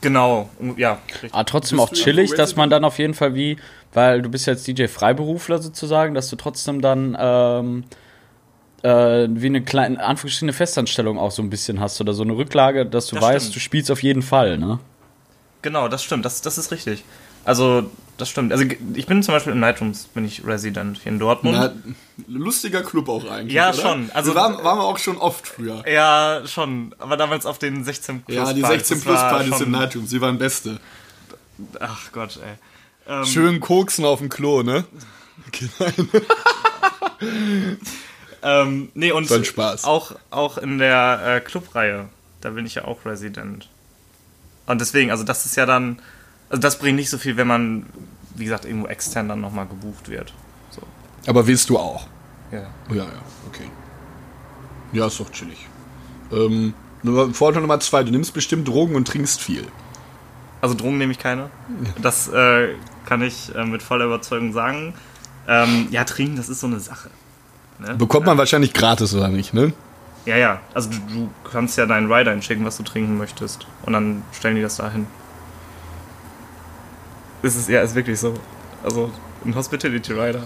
Genau, 0.00 0.50
ja. 0.76 0.98
richtig. 1.12 1.32
Aber 1.32 1.44
trotzdem 1.44 1.78
Bist 1.78 1.88
auch 1.88 1.94
chillig, 1.94 2.34
dass 2.34 2.56
man 2.56 2.70
dann 2.70 2.84
auf 2.84 2.98
jeden 2.98 3.14
Fall 3.14 3.36
wie, 3.36 3.56
weil 3.92 4.20
du 4.20 4.30
bist 4.30 4.46
jetzt 4.46 4.66
DJ 4.66 4.88
Freiberufler 4.88 5.62
sozusagen, 5.62 6.14
dass 6.14 6.28
du 6.28 6.34
trotzdem 6.34 6.80
dann 6.80 7.16
ähm, 7.16 7.84
äh, 8.82 9.28
wie 9.30 9.46
eine 9.46 9.62
kleine, 9.62 9.94
in 9.94 10.00
Anführungsstrichen 10.00 10.52
Festanstellung 10.52 11.20
auch 11.20 11.30
so 11.30 11.40
ein 11.40 11.50
bisschen 11.50 11.78
hast 11.78 12.00
oder 12.00 12.14
so 12.14 12.24
eine 12.24 12.36
Rücklage, 12.36 12.84
dass 12.84 13.06
du 13.06 13.14
Das 13.14 13.24
weißt, 13.24 13.44
stimmt. 13.44 13.54
du 13.54 13.60
spielst 13.60 13.92
auf 13.92 14.02
jeden 14.02 14.22
Fall, 14.22 14.58
ne? 14.58 14.80
Genau, 15.62 15.86
das 15.86 16.02
stimmt, 16.02 16.24
das, 16.24 16.42
das 16.42 16.58
ist 16.58 16.72
richtig. 16.72 17.04
Also, 17.44 17.90
das 18.16 18.28
stimmt. 18.28 18.52
Also, 18.52 18.64
ich 18.94 19.06
bin 19.06 19.22
zum 19.22 19.34
Beispiel 19.34 19.52
im 19.52 19.60
Nightrooms, 19.60 20.04
bin 20.06 20.24
ich 20.24 20.44
Resident 20.46 20.98
hier 21.02 21.12
in 21.12 21.18
Dortmund. 21.18 21.56
Na, 21.56 21.72
lustiger 22.28 22.82
Club 22.82 23.08
auch 23.08 23.24
eigentlich. 23.30 23.52
Ja, 23.54 23.70
oder? 23.70 23.78
schon. 23.82 24.10
Also- 24.12 24.30
Also 24.30 24.34
waren, 24.34 24.62
waren 24.64 24.78
wir 24.78 24.84
auch 24.84 24.98
schon 24.98 25.16
oft 25.18 25.46
früher. 25.46 25.82
ja, 25.88 26.42
schon. 26.46 26.94
Aber 26.98 27.16
damals 27.16 27.46
auf 27.46 27.58
den 27.58 27.84
16 27.84 28.22
Plus 28.22 28.36
Ja, 28.36 28.52
die 28.52 28.60
Partys, 28.62 28.88
16 28.88 28.96
das 28.98 29.04
Plus 29.04 29.18
Partys 29.20 29.60
im 29.60 29.70
Nightroom, 29.72 30.06
sie 30.06 30.20
waren 30.20 30.38
beste. 30.38 30.78
Ach 31.80 32.10
Gott, 32.12 32.38
ey. 32.44 32.54
Ähm, 33.20 33.24
Schön 33.26 33.60
koksen 33.60 34.04
auf 34.04 34.18
dem 34.20 34.28
Klo, 34.28 34.62
ne? 34.62 34.84
Ähm, 38.42 38.90
nee, 38.94 39.10
und 39.10 39.26
Voll 39.26 39.44
Spaß. 39.44 39.84
Auch, 39.84 40.12
auch 40.30 40.58
in 40.58 40.78
der 40.78 41.20
äh, 41.36 41.40
Clubreihe, 41.40 42.08
da 42.42 42.50
bin 42.50 42.66
ich 42.66 42.74
ja 42.74 42.84
auch 42.84 43.06
Resident. 43.06 43.68
Und 44.66 44.80
deswegen, 44.82 45.10
also 45.10 45.24
das 45.24 45.46
ist 45.46 45.56
ja 45.56 45.64
dann, 45.64 45.98
also 46.50 46.60
das 46.60 46.78
bringt 46.78 46.96
nicht 46.96 47.10
so 47.10 47.18
viel, 47.18 47.36
wenn 47.36 47.46
man, 47.46 47.86
wie 48.34 48.44
gesagt, 48.44 48.64
irgendwo 48.64 48.86
extern 48.86 49.28
dann 49.28 49.40
nochmal 49.40 49.66
gebucht 49.66 50.08
wird. 50.08 50.32
So, 50.70 50.82
Aber 51.26 51.46
willst 51.46 51.68
du 51.70 51.78
auch? 51.78 52.06
ja. 52.52 52.62
Ja, 52.90 52.94
ja, 52.96 53.06
okay. 53.48 53.68
Ja, 54.92 55.06
ist 55.06 55.18
doch 55.18 55.30
chillig. 55.32 55.66
Ähm, 56.32 56.72
Nummer- 57.02 57.32
Vorteil 57.34 57.62
Nummer 57.62 57.80
zwei, 57.80 58.02
du 58.04 58.10
nimmst 58.12 58.32
bestimmt 58.32 58.68
Drogen 58.68 58.94
und 58.94 59.08
trinkst 59.08 59.40
viel. 59.42 59.66
Also 60.60 60.74
Drogen 60.74 60.98
nehme 60.98 61.12
ich 61.12 61.18
keine. 61.18 61.50
Das 62.00 62.28
äh, 62.28 62.68
kann 63.06 63.20
ich 63.22 63.54
äh, 63.54 63.64
mit 63.64 63.82
voller 63.82 64.06
Überzeugung 64.06 64.52
sagen. 64.52 64.94
Ähm, 65.46 65.88
ja, 65.90 66.04
trinken, 66.04 66.36
das 66.36 66.48
ist 66.48 66.60
so 66.60 66.66
eine 66.66 66.80
Sache. 66.80 67.10
Ne? 67.78 67.94
Bekommt 67.96 68.24
man 68.26 68.38
wahrscheinlich 68.38 68.72
gratis, 68.72 69.14
oder 69.14 69.28
nicht, 69.28 69.52
ne? 69.52 69.72
Ja, 70.24 70.36
ja. 70.36 70.60
Also 70.72 70.88
du, 70.90 70.96
du 71.12 71.30
kannst 71.50 71.76
ja 71.76 71.84
deinen 71.84 72.10
Rider 72.10 72.30
einschicken, 72.30 72.64
was 72.64 72.78
du 72.78 72.82
trinken 72.82 73.18
möchtest. 73.18 73.66
Und 73.82 73.92
dann 73.92 74.22
stellen 74.32 74.56
die 74.56 74.62
das 74.62 74.76
da 74.76 74.90
hin. 74.90 75.06
Ist 77.44 77.56
es, 77.56 77.68
ja, 77.68 77.82
ist 77.82 77.94
wirklich 77.94 78.18
so. 78.18 78.32
Also 78.82 79.10
ein 79.44 79.54
Hospitality 79.54 80.12
Rider. 80.12 80.42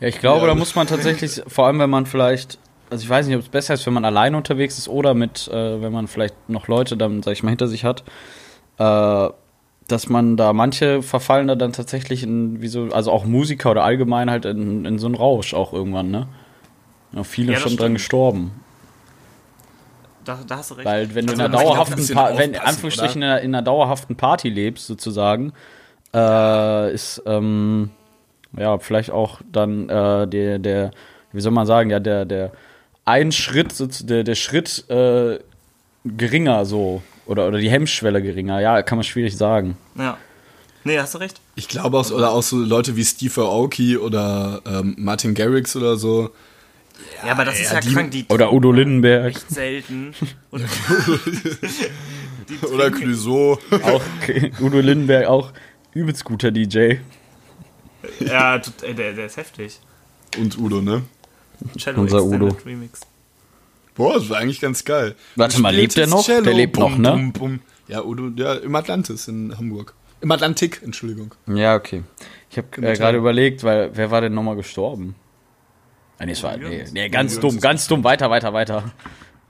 Ja, 0.00 0.08
ich 0.08 0.18
glaube, 0.18 0.42
Ja. 0.46 0.46
da 0.48 0.54
muss 0.54 0.74
man 0.74 0.86
tatsächlich, 0.86 1.42
vor 1.46 1.66
allem 1.66 1.78
wenn 1.78 1.90
man 1.90 2.06
vielleicht, 2.06 2.58
also 2.88 3.02
ich 3.04 3.08
weiß 3.10 3.26
nicht, 3.26 3.36
ob 3.36 3.42
es 3.42 3.48
besser 3.48 3.74
ist, 3.74 3.84
wenn 3.86 3.92
man 3.92 4.04
alleine 4.04 4.36
unterwegs 4.36 4.78
ist 4.78 4.88
oder 4.88 5.12
mit, 5.14 5.48
äh, 5.48 5.80
wenn 5.82 5.92
man 5.92 6.08
vielleicht 6.08 6.34
noch 6.48 6.66
Leute 6.66 6.96
dann, 6.96 7.22
sag 7.22 7.32
ich 7.32 7.42
mal, 7.42 7.50
hinter 7.50 7.68
sich 7.68 7.84
hat, 7.84 8.02
äh, 8.78 9.28
dass 9.86 10.08
man 10.08 10.36
da, 10.36 10.52
manche 10.52 11.02
verfallen 11.02 11.46
da 11.48 11.56
dann 11.56 11.72
tatsächlich 11.72 12.22
in, 12.22 12.62
wie 12.62 12.68
so, 12.68 12.88
also 12.92 13.10
auch 13.12 13.24
Musiker 13.24 13.72
oder 13.72 13.84
allgemein 13.84 14.30
halt 14.30 14.44
in, 14.46 14.84
in 14.86 14.98
so 14.98 15.06
einen 15.06 15.16
Rausch 15.16 15.52
auch 15.52 15.72
irgendwann, 15.72 16.10
ne? 16.10 16.26
Ja, 17.12 17.24
viele 17.24 17.52
Ja, 17.52 17.58
schon 17.58 17.72
dran 17.72 17.78
stimmt. 17.86 17.94
gestorben. 17.96 18.50
Da, 20.24 20.38
da 20.46 20.56
hast 20.58 20.70
du 20.70 20.74
recht. 20.74 20.86
Weil 20.86 21.14
wenn 21.14 21.26
du 21.26 21.32
in 21.32 21.40
Also 21.40 21.56
einer 21.58 21.64
dauerhaften, 21.64 22.08
pa 22.14 22.36
wenn, 22.36 22.56
Anführungsstrichen, 22.56 23.20
in 23.22 23.28
einer, 23.28 23.40
in 23.40 23.54
einer 23.54 23.62
dauerhaften 23.62 24.16
Party 24.16 24.48
lebst, 24.48 24.86
sozusagen, 24.86 25.52
äh, 26.14 26.92
ist, 26.94 27.22
ähm, 27.26 27.90
ja, 28.56 28.78
vielleicht 28.78 29.10
auch 29.10 29.40
dann 29.52 29.88
äh, 29.88 30.26
der, 30.26 30.58
der, 30.58 30.90
wie 31.32 31.40
soll 31.40 31.52
man 31.52 31.66
sagen, 31.66 31.90
ja, 31.90 32.00
der, 32.00 32.24
der 32.24 32.52
ein 33.04 33.32
Schritt, 33.32 33.72
der, 34.08 34.24
der 34.24 34.34
Schritt 34.34 34.84
äh, 34.88 35.38
geringer 36.04 36.64
so. 36.64 37.02
Oder, 37.26 37.46
oder 37.46 37.58
die 37.58 37.70
Hemmschwelle 37.70 38.20
geringer, 38.22 38.60
ja, 38.60 38.82
kann 38.82 38.98
man 38.98 39.04
schwierig 39.04 39.36
sagen. 39.36 39.76
ja. 39.96 40.16
Nee, 40.82 40.98
hast 40.98 41.12
du 41.14 41.18
recht. 41.18 41.38
Ich 41.56 41.68
glaube 41.68 41.98
auch, 41.98 42.10
oder 42.10 42.30
auch 42.30 42.42
so 42.42 42.56
Leute 42.56 42.96
wie 42.96 43.04
Steve 43.04 43.42
Aoki 43.42 43.98
oder 43.98 44.62
ähm, 44.66 44.94
Martin 44.96 45.34
Garrix 45.34 45.76
oder 45.76 45.96
so. 45.96 46.30
Ja, 47.22 47.32
aber 47.32 47.44
das 47.44 47.60
ist 47.60 47.68
ja, 47.68 47.74
ja 47.74 47.80
die- 47.80 47.92
krank, 47.92 48.10
die 48.12 48.24
Oder 48.30 48.50
Udo 48.50 48.72
Lindenberg, 48.72 49.36
echt 49.36 49.50
selten. 49.50 50.14
Oder 52.72 52.90
Clouseau. 52.90 53.58
auch 53.82 54.02
Udo 54.60 54.80
Lindenberg, 54.80 55.26
auch 55.26 55.52
übelst 55.94 56.24
guter 56.24 56.50
DJ. 56.50 56.94
ja, 58.20 58.58
der, 58.58 59.12
der 59.12 59.26
ist 59.26 59.36
heftig. 59.36 59.80
Und 60.38 60.58
Udo, 60.58 60.80
ne? 60.80 61.02
Cello 61.76 62.02
Unser 62.02 62.24
Udo. 62.24 62.56
Remix. 62.64 63.00
Boah, 63.94 64.14
das 64.14 64.28
war 64.30 64.38
eigentlich 64.38 64.60
ganz 64.60 64.84
geil. 64.84 65.14
Warte 65.36 65.60
mal, 65.60 65.74
lebt 65.74 65.96
der 65.96 66.06
noch? 66.06 66.24
Cello, 66.24 66.42
Der 66.42 66.54
lebt 66.54 66.78
noch, 66.78 66.96
ne? 66.96 67.10
bum, 67.10 67.32
bum. 67.32 67.60
Ja, 67.88 68.02
Udo, 68.02 68.30
ja, 68.36 68.54
im 68.54 68.74
Atlantis 68.74 69.28
in 69.28 69.56
Hamburg. 69.56 69.94
Im 70.20 70.30
Atlantik, 70.30 70.80
Entschuldigung. 70.82 71.34
Ja, 71.46 71.74
okay. 71.74 72.04
Ich 72.50 72.58
habe 72.58 72.68
äh, 72.82 72.96
gerade 72.96 73.18
überlegt, 73.18 73.64
weil 73.64 73.90
wer 73.94 74.10
war 74.10 74.20
denn 74.20 74.34
nochmal 74.34 74.56
gestorben? 74.56 75.14
Ah, 76.18 76.26
nee, 76.26 76.32
es 76.32 76.42
war, 76.42 76.56
nee, 76.56 76.84
nee, 76.92 77.08
ganz 77.08 77.40
dumm, 77.40 77.58
ganz 77.60 77.86
dumm, 77.88 78.04
weiter, 78.04 78.30
weiter, 78.30 78.52
weiter. 78.52 78.92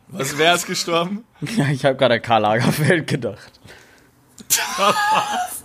Was, 0.09 0.39
wer 0.39 0.55
ist 0.55 0.67
gestorben? 0.67 1.25
Ja, 1.57 1.69
ich 1.69 1.85
habe 1.85 1.97
gerade 1.97 2.21
Karl 2.21 2.43
Lagerfeld 2.43 3.07
gedacht. 3.07 3.61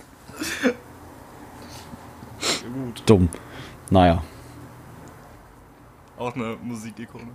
Gut. 2.75 3.03
Dumm. 3.05 3.29
Naja. 3.89 4.23
Auch 6.17 6.35
eine 6.35 6.57
Musikikone. 6.61 7.27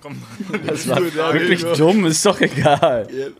Komm, 0.00 0.22
das 0.66 0.88
war 0.88 1.02
wirklich 1.02 1.62
darüber. 1.62 1.76
dumm, 1.76 2.06
ist 2.06 2.24
doch 2.24 2.40
egal. 2.40 3.32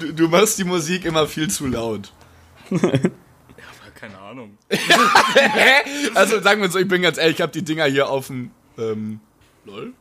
Du, 0.00 0.12
du, 0.12 0.28
machst 0.28 0.58
die 0.58 0.64
Musik 0.64 1.04
immer 1.04 1.26
viel 1.26 1.48
zu 1.48 1.66
laut. 1.66 2.12
ja, 2.70 2.78
aber 2.78 3.90
keine 3.94 4.18
Ahnung. 4.18 4.58
also 6.14 6.40
sagen 6.40 6.62
wir 6.62 6.70
so, 6.70 6.78
ich 6.78 6.88
bin 6.88 7.02
ganz 7.02 7.18
ehrlich, 7.18 7.36
ich 7.36 7.42
habe 7.42 7.52
die 7.52 7.62
Dinger 7.62 7.84
hier 7.84 8.08
auf 8.08 8.26
dem 8.26 8.50
ähm, 8.76 9.20
LOL. 9.64 9.94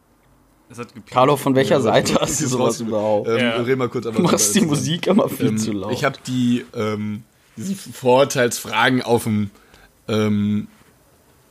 Es 0.71 0.77
hat 0.79 0.87
gepiept. 0.93 1.11
Carlo, 1.11 1.35
von 1.35 1.53
welcher 1.55 1.75
Ja, 1.75 1.81
Seite 1.81 2.13
hast 2.21 2.39
du 2.39 2.45
ist 2.45 2.51
sowas 2.51 2.79
überhaupt? 2.79 3.27
Ähm, 3.27 3.37
Ja. 3.39 3.55
Red 3.57 3.77
mal 3.77 3.89
kurz 3.89 4.05
aber 4.05 4.17
Du 4.17 4.23
machst 4.23 4.55
die. 4.55 4.61
Musik 4.61 5.07
immer 5.07 5.27
viel 5.27 5.47
Ähm, 5.49 5.57
zu 5.57 5.71
laut. 5.73 5.91
Ich 5.91 6.03
habe 6.05 6.17
die 6.25 6.65
ähm, 6.73 7.23
diese 7.57 7.75
Vorurteilsfragen 7.75 9.01
auf 9.01 9.23
dem 9.25 9.51
ähm, 10.07 10.67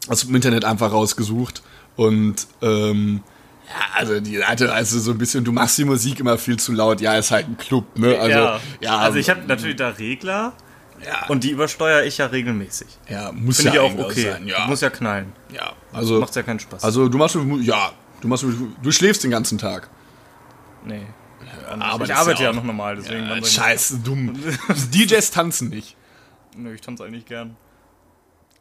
aus 0.09 0.20
dem 0.22 0.35
Internet 0.35 0.64
einfach 0.64 0.90
rausgesucht 0.92 1.62
und 1.96 2.46
ähm, 2.62 3.22
ja, 3.68 3.74
also 3.98 4.18
die 4.20 4.38
Seite, 4.38 4.72
also 4.72 4.98
so 4.98 5.12
ein 5.12 5.18
bisschen, 5.18 5.44
du 5.44 5.52
machst 5.52 5.76
die 5.78 5.85
Musik 5.85 6.18
immer 6.18 6.38
viel 6.38 6.59
zu 6.59 6.72
laut. 6.72 7.00
Ja, 7.00 7.14
ist 7.16 7.30
halt 7.30 7.46
ein 7.46 7.56
Club, 7.59 7.98
ne? 7.98 8.18
Also 8.18 8.38
ja. 8.38 8.61
ja, 8.80 8.98
also 8.98 9.18
ich 9.18 9.28
habe 9.30 9.42
natürlich 9.46 9.76
da 9.76 9.90
Regler 9.90 10.54
ja, 11.06 11.26
und 11.28 11.44
die 11.44 11.50
übersteuere 11.50 12.04
ich 12.04 12.18
ja 12.18 12.26
regelmäßig. 12.26 12.88
ja, 13.09 13.30
muss 13.33 13.59
Finde 13.59 13.76
ja 13.76 13.85
ich 13.87 13.92
auch 14.00 14.04
okay. 14.06 14.22
sein. 14.33 14.46
Ja, 14.48 14.66
Muss 14.66 14.80
ja 14.80 14.90
knallen. 14.90 15.33
ja, 15.54 15.72
also 15.92 16.18
Macht 16.20 16.35
ja 16.37 16.42
keinen 16.42 16.59
Spaß. 16.61 16.83
also 16.83 17.09
du 17.09 17.16
machst 17.18 17.37
ja, 17.62 17.92
du 18.20 18.28
machst 18.28 18.44
du 18.83 18.92
schläfst 18.92 19.24
den 19.24 19.30
ganzen 19.30 19.59
Tag. 19.59 19.88
nee. 20.85 21.06
aber 21.68 22.04
ich 22.04 22.14
arbeite 22.14 22.38
ja, 22.42 22.44
ja 22.44 22.50
auch- 22.50 22.54
noch 22.56 22.64
normal, 22.64 22.96
deswegen. 22.96 23.22
Ja, 23.24 23.28
soll 23.30 23.38
ich- 23.40 23.52
scheiße, 23.52 23.98
dumm. 23.98 24.38
DJs 24.94 25.30
tanzen 25.30 25.68
nicht. 25.70 25.96
Nö, 26.56 26.74
ich 26.74 26.80
tanze 26.80 27.04
eigentlich 27.04 27.26
gern. 27.26 27.56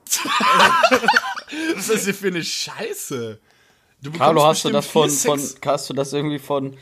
Was 1.75 1.81
ist 1.81 1.89
das 1.89 2.03
hier 2.05 2.13
für 2.13 2.27
eine 2.27 2.43
Scheiße? 2.43 3.39
Du 4.01 4.11
Carlo, 4.11 4.45
hast 4.45 4.63
du 4.65 4.69
das 4.69 4.87
von, 4.87 5.09
von 5.09 5.39
hast 5.65 5.89
du 5.89 5.93
das 5.93 6.13
irgendwie 6.13 6.39
von 6.39 6.77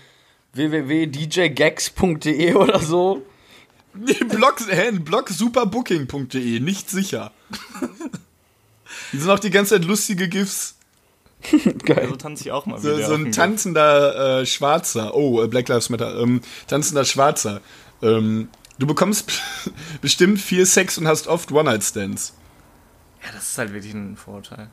www.djgags.de 0.53 2.53
oder 2.53 2.79
so? 2.79 3.25
Nee, 3.93 4.13
Blog, 4.13 4.55
hä, 4.69 4.91
Blog 4.91 5.29
superbooking.de, 5.29 6.59
nicht 6.59 6.89
sicher. 6.89 7.31
Die 9.11 9.17
sind 9.17 9.29
auch 9.29 9.39
die 9.39 9.49
ganze 9.49 9.75
Zeit 9.75 9.85
lustige 9.85 10.29
GIFs. 10.29 10.76
Geil. 11.85 12.07
So 12.09 12.15
tanze 12.15 12.43
ich 12.45 12.51
auch 12.51 12.65
mal 12.65 12.79
So, 12.79 12.97
wieder. 12.97 13.07
so 13.07 13.13
ein 13.13 13.31
tanzender 13.31 14.41
äh, 14.41 14.45
Schwarzer. 14.45 15.13
Oh, 15.15 15.41
äh, 15.43 15.47
Black 15.47 15.67
Lives 15.69 15.89
Matter. 15.89 16.19
Ähm, 16.19 16.41
tanzender 16.67 17.05
Schwarzer. 17.05 17.61
Ähm, 18.01 18.49
du 18.79 18.87
bekommst 18.87 19.31
bestimmt 20.01 20.39
viel 20.41 20.65
Sex 20.65 20.97
und 20.97 21.07
hast 21.07 21.27
oft 21.27 21.51
One-Night-Stands. 21.51 22.33
Ja, 23.23 23.29
das 23.33 23.49
ist 23.49 23.57
halt 23.57 23.73
wirklich 23.73 23.93
ein 23.93 24.17
Vorurteil. 24.17 24.69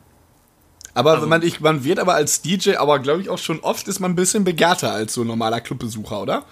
Aber 0.95 1.13
Also- 1.15 1.27
man, 1.27 1.43
ich, 1.43 1.61
man 1.61 1.85
wird 1.85 1.99
aber 1.99 2.15
als 2.15 2.41
DJ, 2.43 2.77
aber 2.77 2.99
glaube 3.01 3.21
ich 3.21 3.29
auch 3.29 3.39
schon 3.39 3.61
oft, 3.61 3.87
ist 3.89 4.01
man 4.01 4.13
ein 4.13 4.17
bisschen 4.17 4.45
begehrter 4.45 4.93
als 4.93 5.15
so 5.15 5.21
ein 5.23 5.27
normaler 5.27 5.61
Clubbesucher, 5.61 6.21
oder? 6.23 6.45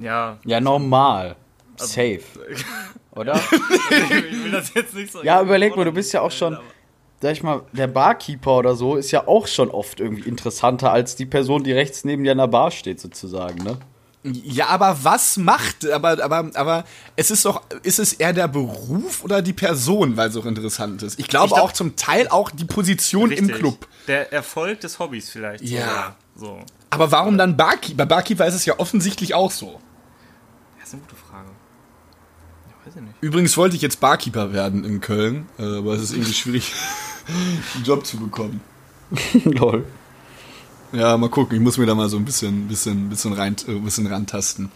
Ja, 0.00 0.38
Ja, 0.44 0.60
normal. 0.60 1.36
Safe. 1.76 2.20
Oder? 3.12 3.34
ich 3.90 4.44
will 4.44 4.50
das 4.50 4.74
jetzt 4.74 4.94
nicht 4.94 5.10
so. 5.10 5.22
Ja, 5.22 5.40
überleg 5.40 5.74
mal, 5.74 5.86
du 5.86 5.92
bist 5.92 6.12
ja 6.12 6.20
auch 6.20 6.30
schon, 6.30 6.54
Aber- 6.54 6.64
sag 7.20 7.32
ich 7.32 7.42
mal, 7.42 7.62
der 7.72 7.86
Barkeeper 7.86 8.56
oder 8.58 8.74
so 8.76 8.96
ist 8.96 9.10
ja 9.10 9.26
auch 9.26 9.46
schon 9.46 9.70
oft 9.70 10.00
irgendwie 10.00 10.28
interessanter 10.28 10.92
als 10.92 11.16
die 11.16 11.26
Person, 11.26 11.64
die 11.64 11.72
rechts 11.72 12.04
neben 12.04 12.24
dir 12.24 12.32
an 12.32 12.38
der 12.38 12.46
Bar 12.48 12.70
steht, 12.70 13.00
sozusagen, 13.00 13.62
ne? 13.64 13.78
Ja, 14.24 14.66
aber 14.68 14.98
was 15.04 15.36
macht, 15.36 15.88
aber, 15.88 16.22
aber, 16.22 16.50
aber 16.54 16.84
es 17.14 17.30
ist 17.30 17.44
doch, 17.44 17.62
ist 17.84 18.00
es 18.00 18.12
eher 18.12 18.32
der 18.32 18.48
Beruf 18.48 19.22
oder 19.22 19.40
die 19.40 19.52
Person, 19.52 20.16
weil 20.16 20.30
es 20.30 20.36
auch 20.36 20.46
interessant 20.46 21.00
ist? 21.04 21.20
Ich 21.20 21.28
glaube 21.28 21.46
Ich 21.46 21.52
glaub- 21.52 21.62
auch 21.64 21.72
zum 21.72 21.94
Teil 21.94 22.26
auch 22.28 22.50
die 22.50 22.64
Position 22.64 23.30
im 23.30 23.44
Richtig. 23.44 23.56
Club. 23.60 23.86
Der 24.08 24.32
Erfolg 24.32 24.80
des 24.80 24.98
Hobbys 24.98 25.30
vielleicht. 25.30 25.62
Ja. 25.62 26.16
So. 26.34 26.58
Aber 26.90 27.12
warum 27.12 27.38
dann 27.38 27.56
Barkeeper? 27.56 27.98
Bei 27.98 28.04
Barkeeper 28.04 28.46
ist 28.46 28.54
es 28.54 28.64
ja 28.64 28.74
offensichtlich 28.80 29.32
auch 29.34 29.52
so. 29.52 29.78
Das 30.80 30.88
ist 30.88 30.94
eine 30.94 31.02
gute 31.02 31.14
Frage. 31.14 31.25
Weiß 32.86 32.94
ich 32.94 33.02
nicht. 33.02 33.14
Übrigens 33.20 33.56
wollte 33.56 33.74
ich 33.74 33.82
jetzt 33.82 34.00
Barkeeper 34.00 34.52
werden 34.52 34.84
in 34.84 35.00
Köln, 35.00 35.48
äh, 35.58 35.78
aber 35.78 35.94
es 35.94 36.02
ist 36.02 36.12
irgendwie 36.12 36.32
schwierig, 36.32 36.72
einen 37.74 37.84
Job 37.84 38.06
zu 38.06 38.16
bekommen. 38.18 38.60
Lol. 39.44 39.84
Ja, 40.92 41.16
mal 41.16 41.28
gucken. 41.28 41.56
Ich 41.56 41.62
muss 41.62 41.78
mir 41.78 41.86
da 41.86 41.96
mal 41.96 42.08
so 42.08 42.16
ein 42.16 42.24
bisschen, 42.24 42.68
bisschen, 42.68 43.08
bisschen 43.08 43.32
rein, 43.32 43.56
äh, 43.66 43.72
ein 43.72 43.84
bisschen 43.84 44.06
rantasten. 44.06 44.70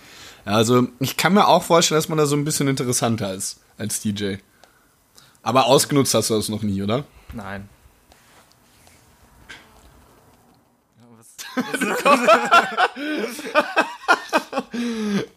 Also 0.45 0.89
ich 0.99 1.17
kann 1.17 1.35
mir 1.35 1.47
auch 1.47 1.63
vorstellen, 1.63 1.99
dass 1.99 2.09
man 2.09 2.19
da 2.19 2.27
so 2.27 2.35
ein 2.35 2.45
bisschen 2.45 2.67
interessanter 2.67 3.33
ist 3.33 3.61
als 3.79 4.01
DJ. 4.01 4.37
Aber 5.43 5.67
ausgenutzt 5.67 6.13
hast 6.15 6.31
du 6.31 6.35
das 6.35 6.49
noch 6.49 6.63
nie, 6.63 6.83
oder? 6.83 7.05
Nein. 7.33 7.69
Ja, 10.99 11.05
was, 11.17 11.40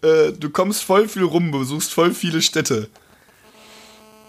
Äh, 0.01 0.31
du 0.33 0.49
kommst 0.49 0.83
voll 0.83 1.07
viel 1.07 1.23
rum, 1.23 1.51
besuchst 1.51 1.93
voll 1.93 2.13
viele 2.13 2.41
Städte. 2.41 2.89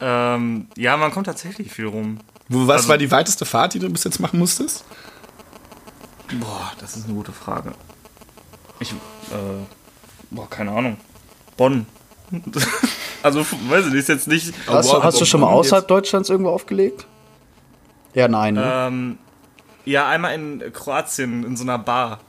ähm, 0.00 0.66
ja, 0.76 0.96
man 0.96 1.12
kommt 1.12 1.26
tatsächlich 1.26 1.72
viel 1.72 1.86
rum. 1.86 2.18
Wo, 2.48 2.66
was 2.66 2.76
Also- 2.78 2.88
war 2.88 2.98
die 2.98 3.10
weiteste 3.10 3.44
Fahrt, 3.44 3.74
die 3.74 3.78
du 3.78 3.88
bis 3.90 4.04
jetzt 4.04 4.20
machen 4.20 4.38
musstest? 4.38 4.84
Boah, 6.40 6.72
das 6.80 6.96
ist 6.96 7.04
eine 7.04 7.14
gute 7.14 7.32
Frage. 7.32 7.72
Ich, 8.80 8.92
äh, 8.92 8.94
boah, 10.30 10.48
keine 10.50 10.72
Ahnung. 10.72 10.96
Bonn. 11.56 11.86
also, 13.22 13.40
weiß 13.68 13.86
ich 13.86 13.92
nicht, 13.92 14.00
ist 14.00 14.08
jetzt 14.08 14.26
nicht. 14.28 14.52
Hast, 14.66 14.88
wow, 14.88 14.96
du, 14.96 15.02
hast 15.04 15.20
du 15.20 15.24
schon 15.24 15.40
mal 15.42 15.48
außerhalb 15.48 15.86
Deutschlands 15.86 16.28
irgendwo 16.30 16.50
aufgelegt? 16.50 17.06
Ja, 18.14 18.26
nein. 18.28 18.54
Ne? 18.54 18.62
Ähm, 18.66 19.18
ja, 19.84 20.08
einmal 20.08 20.34
in 20.34 20.62
Kroatien 20.72 21.44
in 21.44 21.56
so 21.56 21.64
einer 21.64 21.78
Bar. 21.78 22.20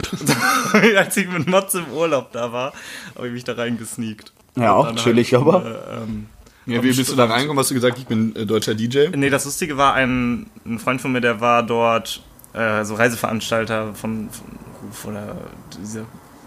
Als 0.96 1.16
ich 1.16 1.28
mit 1.28 1.46
Mods 1.48 1.74
im 1.74 1.88
Urlaub 1.92 2.32
da 2.32 2.52
war, 2.52 2.72
habe 3.16 3.26
ich 3.28 3.32
mich 3.32 3.44
da 3.44 3.54
reingesneakt. 3.54 4.32
Ja, 4.56 4.74
auch 4.74 4.94
chillig, 4.96 5.32
halt, 5.34 5.42
aber- 5.46 5.64
Äh, 5.64 6.02
ähm, 6.02 6.26
Ja, 6.66 6.82
wie 6.82 6.92
bist 6.92 7.10
du 7.10 7.16
da 7.16 7.24
reingekommen? 7.24 7.58
Hast 7.58 7.70
du 7.70 7.74
gesagt, 7.74 7.98
ich 7.98 8.06
bin 8.06 8.34
äh, 8.36 8.44
deutscher 8.46 8.74
DJ? 8.74 9.08
nee, 9.14 9.30
das 9.30 9.44
Lustige 9.44 9.76
war, 9.76 9.94
ein, 9.94 10.48
ein 10.66 10.78
Freund 10.78 11.00
von 11.00 11.12
mir, 11.12 11.20
der 11.20 11.40
war 11.40 11.62
dort 11.62 12.22
äh, 12.52 12.84
so 12.84 12.94
Reiseveranstalter 12.94 13.94
von, 13.94 14.28
von 14.30 14.46
Ruf 14.86 15.04
oder 15.06 15.36
diese 15.80 16.04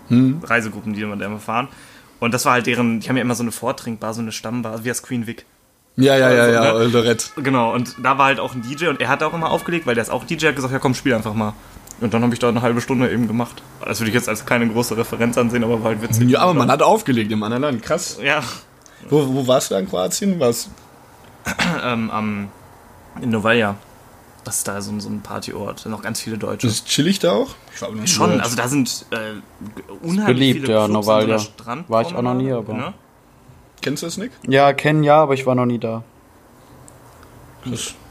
Hm. 0.09 0.41
Reisegruppen, 0.43 0.93
die 0.93 1.01
immer 1.01 1.15
da 1.15 1.25
immer 1.25 1.39
fahren. 1.39 1.69
Und 2.19 2.33
das 2.33 2.45
war 2.45 2.53
halt 2.53 2.67
deren, 2.67 2.99
die 2.99 3.07
haben 3.09 3.15
ja 3.15 3.21
immer 3.21 3.33
so 3.35 3.43
eine 3.43 3.51
Vortrinkbar, 3.51 4.13
so 4.13 4.21
eine 4.21 4.31
Stammbar, 4.31 4.83
wie 4.83 4.89
das 4.89 5.01
Queen 5.03 5.25
Vic. 5.25 5.45
Ja, 5.97 6.15
ja, 6.17 6.31
ja, 6.31 6.41
Also, 6.43 6.53
ja, 6.53 6.73
ne? 6.73 6.83
Lorette. 6.85 7.25
Genau, 7.37 7.73
und 7.73 7.95
da 8.01 8.17
war 8.17 8.25
halt 8.25 8.39
auch 8.39 8.53
ein 8.55 8.61
DJ 8.61 8.87
und 8.87 9.01
er 9.01 9.09
hat 9.09 9.21
auch 9.23 9.33
immer 9.33 9.51
aufgelegt, 9.51 9.85
weil 9.85 9.95
der 9.95 10.03
ist 10.03 10.09
auch 10.09 10.23
DJ, 10.23 10.47
hat 10.47 10.55
gesagt, 10.55 10.73
ja 10.73 10.79
komm, 10.79 10.93
spiel 10.93 11.13
einfach 11.13 11.33
mal. 11.33 11.53
Und 11.99 12.13
dann 12.13 12.23
habe 12.23 12.33
ich 12.33 12.39
da 12.39 12.49
eine 12.49 12.61
halbe 12.61 12.81
Stunde 12.81 13.11
eben 13.11 13.27
gemacht. 13.27 13.61
Das 13.85 13.99
würde 13.99 14.09
ich 14.09 14.15
jetzt 14.15 14.27
als 14.29 14.45
keine 14.45 14.67
große 14.67 14.97
Referenz 14.97 15.37
ansehen, 15.37 15.63
aber 15.63 15.83
war 15.83 15.91
halt 15.91 16.01
witzig. 16.01 16.29
Ja, 16.29 16.39
aber 16.39 16.53
man 16.55 16.71
hat 16.71 16.81
aufgelegt 16.81 17.31
im 17.31 17.43
anderen 17.43 17.61
Land. 17.61 17.83
Krass. 17.83 18.17
Ja, 18.23 18.41
Wo, 19.09 19.27
wo 19.35 19.45
warst 19.47 19.69
du 19.69 19.75
da 19.75 19.79
in 19.81 19.87
Kroatien? 19.89 20.39
Was? 20.39 20.69
ähm, 21.83 22.09
am, 22.11 22.47
in 23.21 23.29
Novalja. 23.29 23.75
Das 24.43 24.57
ist 24.57 24.67
da 24.67 24.81
so, 24.81 24.91
ein- 24.91 24.99
so 24.99 25.09
ein 25.09 25.21
Partyort. 25.21 25.79
Da 25.79 25.83
sind 25.83 25.91
noch 25.91 26.01
ganz 26.01 26.19
viele 26.21 26.37
Deutsche. 26.37 26.65
Ist 26.67 26.87
chillig 26.87 27.19
da 27.19 27.33
auch? 27.33 27.49
Ich 27.75 27.81
war 27.81 27.91
nie 27.91 28.07
Schon, 28.07 28.29
dort. 28.31 28.41
also 28.43 28.55
da 28.55 28.67
sind 28.67 29.05
äh, 29.11 29.15
unheimlich 30.03 30.25
beliebt, 30.25 30.61
viele 30.61 30.73
ja, 30.73 30.85
Clubs 30.87 31.05
Novalja. 31.05 31.37
so 31.37 31.49
War 31.87 32.01
ich 32.01 32.15
auch 32.15 32.21
noch 32.23 32.33
nie, 32.33 32.51
aber- 32.51 32.73
Ne? 32.73 32.93
Kennst 33.81 34.03
du 34.03 34.07
das, 34.07 34.17
Nick? 34.17 34.31
ja, 34.47 34.73
kennen 34.73 35.03
ja, 35.03 35.15
aber 35.21 35.33
ich 35.33 35.45
war 35.45 35.55
noch 35.55 35.65
nie 35.65 35.79
da. 35.79 36.03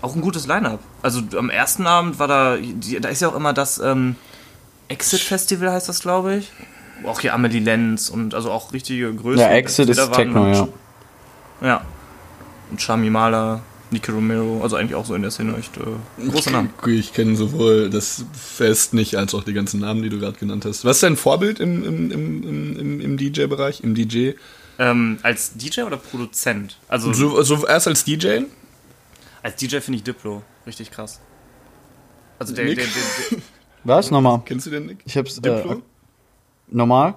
Auch 0.03 0.15
ein 0.15 0.21
gutes 0.21 0.47
Line-Up. 0.47 0.81
Also 1.03 1.23
am 1.37 1.51
ersten 1.51 1.87
Abend 1.87 2.19
war 2.19 2.29
da, 2.29 2.57
da 3.01 3.09
ist 3.09 3.21
ja 3.21 3.29
auch 3.29 3.37
immer 3.37 3.53
das 3.53 3.79
ähm, 3.79 4.17
Exit 4.89 5.21
Festival 5.21 5.71
heißt 5.73 5.89
das, 5.89 6.01
glaube 6.01 6.37
ich. 6.37 6.53
Auch 7.05 7.21
hier 7.21 7.33
Amelie 7.33 7.61
Lenz 7.61 8.11
und 8.11 8.35
also 8.35 8.51
auch 8.51 8.73
richtige 8.73 9.13
Größen. 9.15 9.41
Ja, 9.41 9.51
Exit 9.51 9.89
ist 9.89 9.99
waren. 9.99 10.13
Techno, 10.13 10.47
ja. 10.49 10.69
Ja. 11.63 11.85
Und 12.71 12.81
Shami 12.81 13.11
Mala, 13.11 13.61
Nicky 13.91 14.11
Romero, 14.11 14.61
also 14.63 14.77
eigentlich 14.77 14.95
auch 14.95 15.07
so 15.07 15.15
in 15.15 15.23
der 15.23 15.31
Szene 15.31 15.57
echt 15.57 15.77
äh, 15.77 16.29
große 16.29 16.51
Namen. 16.51 16.71
Ich, 16.87 16.93
ich 16.93 17.13
kenne 17.13 17.37
sowohl 17.37 17.91
das 17.91 18.25
Fest 18.33 18.95
nicht 18.95 19.17
als 19.17 19.35
auch 19.35 19.45
die 19.45 19.53
ganzen 19.53 19.81
Namen, 19.81 20.03
die 20.03 20.11
du 20.11 20.19
gerade 20.19 20.39
genannt 20.39 20.65
hast. 20.65 20.85
Was 20.85 20.99
ist 20.99 21.03
dein 21.03 21.17
Vorbild 21.17 21.59
im, 21.61 21.85
im, 21.85 22.11
im, 22.11 22.43
im, 22.43 22.79
im, 22.79 23.01
im 23.01 23.17
DJ-Bereich? 23.17 23.83
Im 23.83 23.95
DJ? 23.95 24.33
Ähm, 24.81 25.19
als 25.23 25.53
DJ 25.55 25.83
oder 25.83 25.99
Produzent? 25.99 26.79
Also 26.89 27.13
So, 27.13 27.43
so 27.43 27.67
erst 27.67 27.87
als 27.87 28.03
DJ? 28.03 28.41
als 29.43 29.57
DJ 29.57 29.79
finde 29.81 29.99
ich 29.99 30.03
Diplo 30.03 30.43
richtig 30.67 30.91
krass. 30.91 31.21
Also 32.39 32.55
der, 32.55 32.65
Nick? 32.65 32.77
der, 32.77 32.87
der, 32.87 33.39
der 33.39 33.39
Was? 33.85 34.11
Nochmal. 34.11 34.41
Kennst 34.47 34.67
du 34.67 34.71
den, 34.71 34.87
Nick? 34.87 34.99
Ich 35.05 35.17
hab's. 35.17 35.37
Diplo? 35.37 35.73
Äh, 35.75 35.77
normal? 36.69 37.15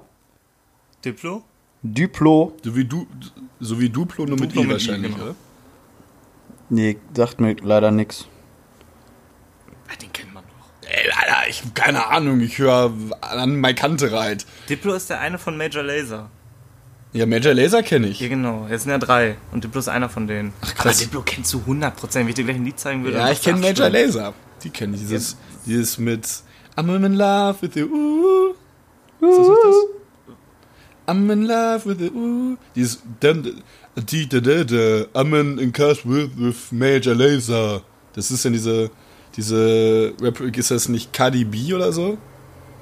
Diplo? 1.05 1.43
Duplo? 1.81 2.53
So 2.63 2.75
wie 2.75 2.85
du, 2.85 3.07
so 3.59 3.79
wie 3.79 3.89
Duplo, 3.89 4.25
nur 4.25 4.39
mit 4.39 4.51
Duplo 4.51 4.61
I 4.61 4.65
mit 4.65 4.69
I, 4.69 4.73
wahrscheinlich, 4.73 5.13
genau. 5.13 5.25
oder? 5.25 5.35
Nee, 6.69 6.97
sagt 7.15 7.39
mir 7.41 7.55
leider 7.61 7.91
nix. 7.91 8.27
Ja, 9.89 9.95
den 9.97 10.11
kennt 10.13 10.33
man 10.33 10.43
doch. 10.43 10.89
Ey, 10.89 11.11
Alter, 11.11 11.49
ich 11.49 11.73
keine 11.73 12.07
Ahnung, 12.07 12.39
ich 12.41 12.57
höre 12.57 12.93
an 13.21 13.55
Mike 13.55 13.81
Kantereit. 13.81 14.45
Diplo 14.69 14.93
ist 14.93 15.09
der 15.09 15.19
eine 15.19 15.37
von 15.37 15.57
Major 15.57 15.83
Laser. 15.83 16.29
Ja, 17.13 17.27
Major 17.27 17.53
Laser 17.53 17.83
kenne 17.83 18.07
ich. 18.07 18.19
Ja, 18.19 18.27
genau. 18.27 18.67
Jetzt 18.69 18.83
sind 18.83 18.91
ja 18.91 18.97
drei. 18.97 19.37
Und 19.51 19.63
Diplo 19.63 19.79
ist 19.79 19.87
einer 19.87 20.09
von 20.09 20.25
denen. 20.25 20.51
Ach, 20.61 20.73
krass. 20.73 20.97
Aber 20.97 21.05
Diplo 21.05 21.21
kennst 21.23 21.53
du 21.53 21.59
100%. 21.59 22.15
Wenn 22.15 22.27
ich 22.27 22.35
dir 22.35 22.43
gleich 22.43 22.55
ein 22.55 22.65
Lied 22.65 22.79
zeigen 22.79 23.03
würde. 23.03 23.17
Ja, 23.17 23.31
ich 23.31 23.41
kenne 23.41 23.59
Major 23.59 23.87
stimmt. 23.87 23.93
Laser. 23.93 24.33
Die 24.63 24.69
kenne 24.71 24.95
ich. 24.95 25.01
Dieses, 25.01 25.37
dieses 25.65 25.97
mit 25.99 26.27
I'm 26.75 27.05
in 27.05 27.13
love 27.13 27.61
with 27.61 27.75
you. 27.75 27.85
Uh. 27.85 28.53
Ist 29.21 29.37
das? 29.47 29.75
I'm 31.07 31.31
in 31.31 31.43
love 31.43 31.85
with 31.85 31.99
you. 31.99 32.53
Uh. 32.53 32.57
Dieses 32.75 33.03
dann 33.19 33.61
die 33.95 34.27
da 34.27 34.39
da 34.39 34.63
da 34.63 34.75
I'm 35.13 35.39
in, 35.39 35.59
in 35.59 35.71
cars 35.71 35.99
with, 36.03 36.31
with 36.35 36.71
Major 36.71 37.13
Laser. 37.13 37.83
Das 38.13 38.31
ist 38.31 38.43
dann 38.43 38.53
diese 38.53 38.89
diese 39.35 40.13
Rap 40.19 40.39
ist 40.39 40.71
das 40.71 40.89
nicht 40.89 41.13
Cardi 41.13 41.43
B 41.43 41.73
oder 41.73 41.91
so? 41.91 42.17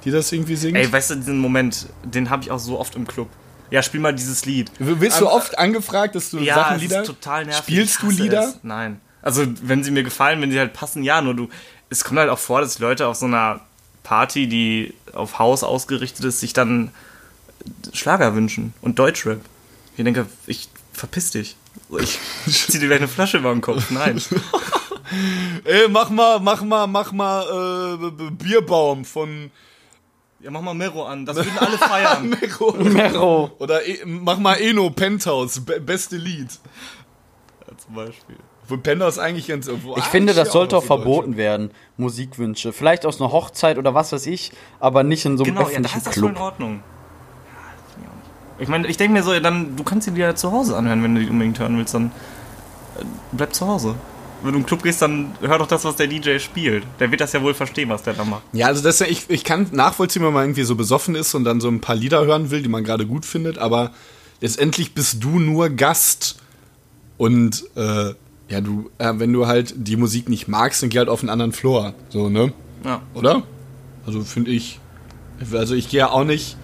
Die 0.04 0.10
das 0.10 0.32
irgendwie 0.32 0.56
singt? 0.56 0.76
Ey, 0.76 0.90
weißt 0.90 1.10
du, 1.10 1.14
diesen 1.16 1.38
Moment, 1.38 1.86
den 2.02 2.28
habe 2.28 2.42
ich 2.42 2.50
auch 2.50 2.58
so 2.58 2.78
oft 2.78 2.96
im 2.96 3.06
Club. 3.06 3.28
Ja, 3.72 3.82
spiel 3.82 4.00
mal 4.00 4.14
dieses 4.14 4.44
Lied. 4.44 4.70
Wirst 4.78 5.18
du 5.18 5.30
oft 5.30 5.58
angefragt, 5.58 6.14
dass 6.14 6.28
du 6.28 6.38
Ja, 6.40 6.56
Sachen 6.56 6.78
Lieder 6.78 7.00
ist 7.00 7.06
total 7.06 7.46
nervig. 7.46 7.62
Spielst 7.62 8.02
du 8.02 8.10
Lieder? 8.10 8.42
Es. 8.42 8.58
Nein. 8.62 9.00
Also, 9.22 9.46
wenn 9.62 9.82
sie 9.82 9.90
mir 9.90 10.02
gefallen, 10.02 10.42
wenn 10.42 10.50
sie 10.52 10.58
halt 10.58 10.74
passen, 10.74 11.02
ja, 11.02 11.22
nur 11.22 11.34
du. 11.34 11.48
Es 11.88 12.04
kommt 12.04 12.20
halt 12.20 12.28
auch 12.28 12.38
vor, 12.38 12.60
dass 12.60 12.78
Leute 12.80 13.06
auf 13.06 13.16
so 13.16 13.24
einer 13.24 13.60
Party, 14.02 14.46
die 14.46 14.92
auf 15.14 15.38
Haus 15.38 15.64
ausgerichtet 15.64 16.22
ist, 16.26 16.40
sich 16.40 16.52
dann 16.52 16.90
Schlager 17.94 18.34
wünschen 18.34 18.74
und 18.82 18.98
Deutschrap. 18.98 19.40
Ich 19.96 20.04
denke, 20.04 20.26
ich 20.46 20.68
verpiss 20.92 21.30
dich. 21.30 21.56
Ich 22.46 22.66
zieh 22.68 22.78
dir 22.78 22.88
gleich 22.88 22.98
eine 22.98 23.08
Flasche 23.08 23.38
über 23.38 23.52
den 23.52 23.62
Kopf. 23.62 23.90
Nein. 23.90 24.20
Ey, 25.64 25.88
mach 25.88 26.10
mal, 26.10 26.40
mach 26.40 26.60
mal, 26.60 26.86
mach 26.86 27.12
mal 27.12 27.98
äh, 27.98 28.30
Bierbaum 28.32 29.06
von 29.06 29.50
Ja, 30.42 30.50
mach 30.50 30.60
mal 30.60 30.74
Mero 30.74 31.04
an. 31.04 31.24
Das 31.24 31.36
würden 31.36 31.56
alle 31.56 31.78
feiern. 31.78 32.28
Mero. 32.40 32.72
Mero. 32.72 33.50
Oder 33.58 33.86
e 33.86 34.00
mach 34.04 34.38
mal 34.38 34.54
Eno 34.54 34.90
Penthouse, 34.90 35.60
be 35.60 35.80
beste 35.80 36.16
Lied. 36.16 36.50
Zum 37.78 37.94
Beispiel. 37.94 38.36
Wo 38.66 38.76
Penthouse 38.76 39.18
eigentlich 39.18 39.46
ganz. 39.46 39.70
Wo 39.82 39.96
Ich 39.96 40.04
finde, 40.04 40.34
das 40.34 40.50
sollte 40.50 40.76
auch 40.76 40.84
verboten 40.84 41.36
werden, 41.36 41.70
Musikwünsche. 41.96 42.72
Vielleicht 42.72 43.06
aus 43.06 43.20
einer 43.20 43.30
Hochzeit 43.30 43.78
oder 43.78 43.94
was 43.94 44.12
weiß 44.12 44.26
ich, 44.26 44.52
aber 44.80 45.04
nicht 45.04 45.24
in 45.24 45.38
so 45.38 45.44
einem 45.44 45.54
Genau, 45.54 45.66
ja, 45.66 45.68
öffentlichen 45.68 45.98
ist 45.98 46.06
das 46.08 46.14
voll 46.14 46.28
in 46.28 46.34
Club. 46.34 46.44
Ordnung. 46.44 46.72
Ja, 46.74 47.60
das 47.76 47.94
finde 47.94 48.08
ich 48.08 48.10
auch 48.10 48.16
nicht. 48.16 48.62
Ich 48.62 48.68
meine, 48.68 48.88
ich 48.88 48.96
denke 48.96 49.12
mir 49.12 49.22
so, 49.22 49.38
dann, 49.38 49.76
du 49.76 49.84
kannst 49.84 50.06
sie 50.06 50.12
dir 50.12 50.26
ja 50.26 50.34
zu 50.34 50.50
Hause 50.50 50.76
anhören, 50.76 51.02
wenn 51.04 51.14
du 51.14 51.20
die 51.20 51.30
unbedingt 51.30 51.58
hören 51.60 51.78
willst, 51.78 51.94
dann 51.94 52.06
äh, 52.98 53.04
bleib 53.32 53.54
zu 53.54 53.66
Hause. 53.66 53.94
Wenn 54.42 54.52
du 54.52 54.58
in 54.58 54.62
den 54.62 54.66
Club 54.66 54.82
gehst, 54.82 55.02
dann 55.02 55.32
hör 55.40 55.58
doch 55.58 55.68
das, 55.68 55.84
was 55.84 55.96
der 55.96 56.06
DJ 56.06 56.38
spielt. 56.38 56.84
Der 56.98 57.10
wird 57.10 57.20
das 57.20 57.32
ja 57.32 57.42
wohl 57.42 57.54
verstehen, 57.54 57.88
was 57.88 58.02
der 58.02 58.14
da 58.14 58.24
macht. 58.24 58.42
Ja, 58.52 58.66
also 58.66 58.82
das, 58.82 59.00
ich, 59.00 59.24
ich 59.28 59.44
kann 59.44 59.68
nachvollziehen, 59.72 60.24
wenn 60.24 60.32
man 60.32 60.44
irgendwie 60.44 60.64
so 60.64 60.74
besoffen 60.74 61.14
ist 61.14 61.34
und 61.34 61.44
dann 61.44 61.60
so 61.60 61.68
ein 61.68 61.80
paar 61.80 61.94
Lieder 61.94 62.24
hören 62.24 62.50
will, 62.50 62.62
die 62.62 62.68
man 62.68 62.84
gerade 62.84 63.06
gut 63.06 63.24
findet, 63.24 63.58
aber 63.58 63.92
letztendlich 64.40 64.94
bist 64.94 65.22
du 65.22 65.38
nur 65.38 65.70
Gast. 65.70 66.36
Und 67.18 67.64
äh, 67.76 68.14
ja, 68.48 68.60
du, 68.60 68.90
äh, 68.98 69.12
wenn 69.16 69.32
du 69.32 69.46
halt 69.46 69.74
die 69.76 69.96
Musik 69.96 70.28
nicht 70.28 70.48
magst, 70.48 70.82
dann 70.82 70.90
geh 70.90 70.98
halt 70.98 71.08
auf 71.08 71.20
einen 71.20 71.30
anderen 71.30 71.52
Floor. 71.52 71.94
So, 72.08 72.28
ne? 72.28 72.52
Ja. 72.84 73.00
Oder? 73.14 73.44
Also 74.06 74.22
finde 74.22 74.50
ich. 74.50 74.80
Also 75.52 75.74
ich 75.74 75.88
gehe 75.88 76.00
ja 76.00 76.10
auch 76.10 76.24
nicht. 76.24 76.56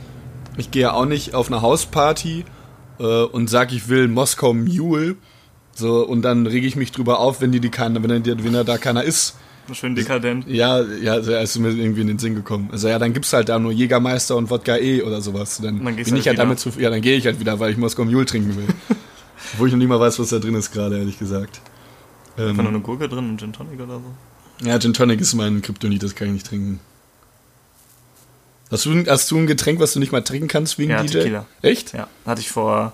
Ich 0.56 0.70
gehe 0.70 0.82
ja 0.82 0.92
auch 0.92 1.06
nicht 1.06 1.34
auf 1.34 1.46
eine 1.46 1.62
Hausparty 1.62 2.44
äh, 2.98 3.22
und 3.22 3.48
sag, 3.48 3.72
ich 3.72 3.88
will 3.88 4.08
Moskau 4.08 4.52
Mule. 4.52 5.16
So, 5.78 6.04
und 6.04 6.22
dann 6.22 6.46
rege 6.46 6.66
ich 6.66 6.74
mich 6.74 6.90
drüber 6.90 7.20
auf, 7.20 7.40
wenn 7.40 7.52
die, 7.52 7.60
die 7.60 7.68
keiner, 7.70 8.02
wenn, 8.02 8.10
er, 8.10 8.24
wenn 8.44 8.52
da 8.66 8.78
keiner 8.78 9.04
ist. 9.04 9.36
Schön 9.72 9.94
dekadent. 9.94 10.48
Ja, 10.48 10.80
ja, 10.82 11.12
also 11.12 11.32
ist 11.34 11.58
mir 11.58 11.68
irgendwie 11.68 12.00
in 12.00 12.06
den 12.08 12.18
Sinn 12.18 12.34
gekommen. 12.34 12.68
Also 12.72 12.88
ja, 12.88 12.98
dann 12.98 13.12
gibt's 13.12 13.32
halt 13.32 13.48
da 13.48 13.58
nur 13.58 13.70
Jägermeister 13.70 14.34
und 14.34 14.50
Wodka 14.50 14.76
E 14.78 15.02
oder 15.02 15.20
sowas. 15.20 15.60
Dann, 15.62 15.84
Dann 15.84 15.94
bin 15.94 15.96
du 15.96 16.02
ich 16.02 16.10
halt 16.12 16.26
halt 16.26 16.38
damit 16.38 16.58
zu, 16.58 16.70
ja, 16.78 16.90
dann 16.90 17.00
gehe 17.02 17.16
ich 17.16 17.26
halt 17.26 17.38
wieder, 17.38 17.60
weil 17.60 17.70
ich 17.70 17.76
Moskau 17.76 18.04
Mule 18.04 18.24
trinken 18.26 18.56
will. 18.56 18.66
Wo 19.58 19.66
ich 19.66 19.72
noch 19.72 19.78
nicht 19.78 19.88
mal 19.88 20.00
weiß, 20.00 20.18
was 20.18 20.30
da 20.30 20.38
drin 20.40 20.54
ist 20.54 20.72
gerade, 20.72 20.98
ehrlich 20.98 21.18
gesagt. 21.18 21.60
Einfach 22.36 22.54
nur 22.54 22.60
Ähm, 22.64 22.68
eine 22.68 22.80
Gurke 22.80 23.08
drin 23.08 23.28
und 23.30 23.38
Gin 23.38 23.52
Tonic 23.52 23.78
oder 23.80 24.00
so. 24.00 24.66
ja, 24.66 24.78
Gin 24.80 24.94
Tonic 24.94 25.20
ist 25.20 25.34
mein 25.34 25.62
Kryptonit, 25.62 26.02
das 26.02 26.14
kann 26.16 26.26
ich 26.28 26.32
nicht 26.34 26.46
trinken. 26.46 26.80
Hast 28.70 28.84
du, 28.86 28.90
ein- 28.92 29.06
hast 29.08 29.30
du 29.30 29.36
ein 29.38 29.46
Getränk, 29.46 29.80
was 29.80 29.92
du 29.92 29.98
nicht 30.00 30.12
mal 30.12 30.22
trinken 30.22 30.48
kannst 30.48 30.78
wegen 30.78 30.90
Ja, 30.90 31.02
DJ? 31.02 31.12
Tequila. 31.18 31.46
Echt? 31.62 31.92
Ja, 31.94 32.08
hatte 32.26 32.40
ich 32.40 32.48
vor 32.50 32.92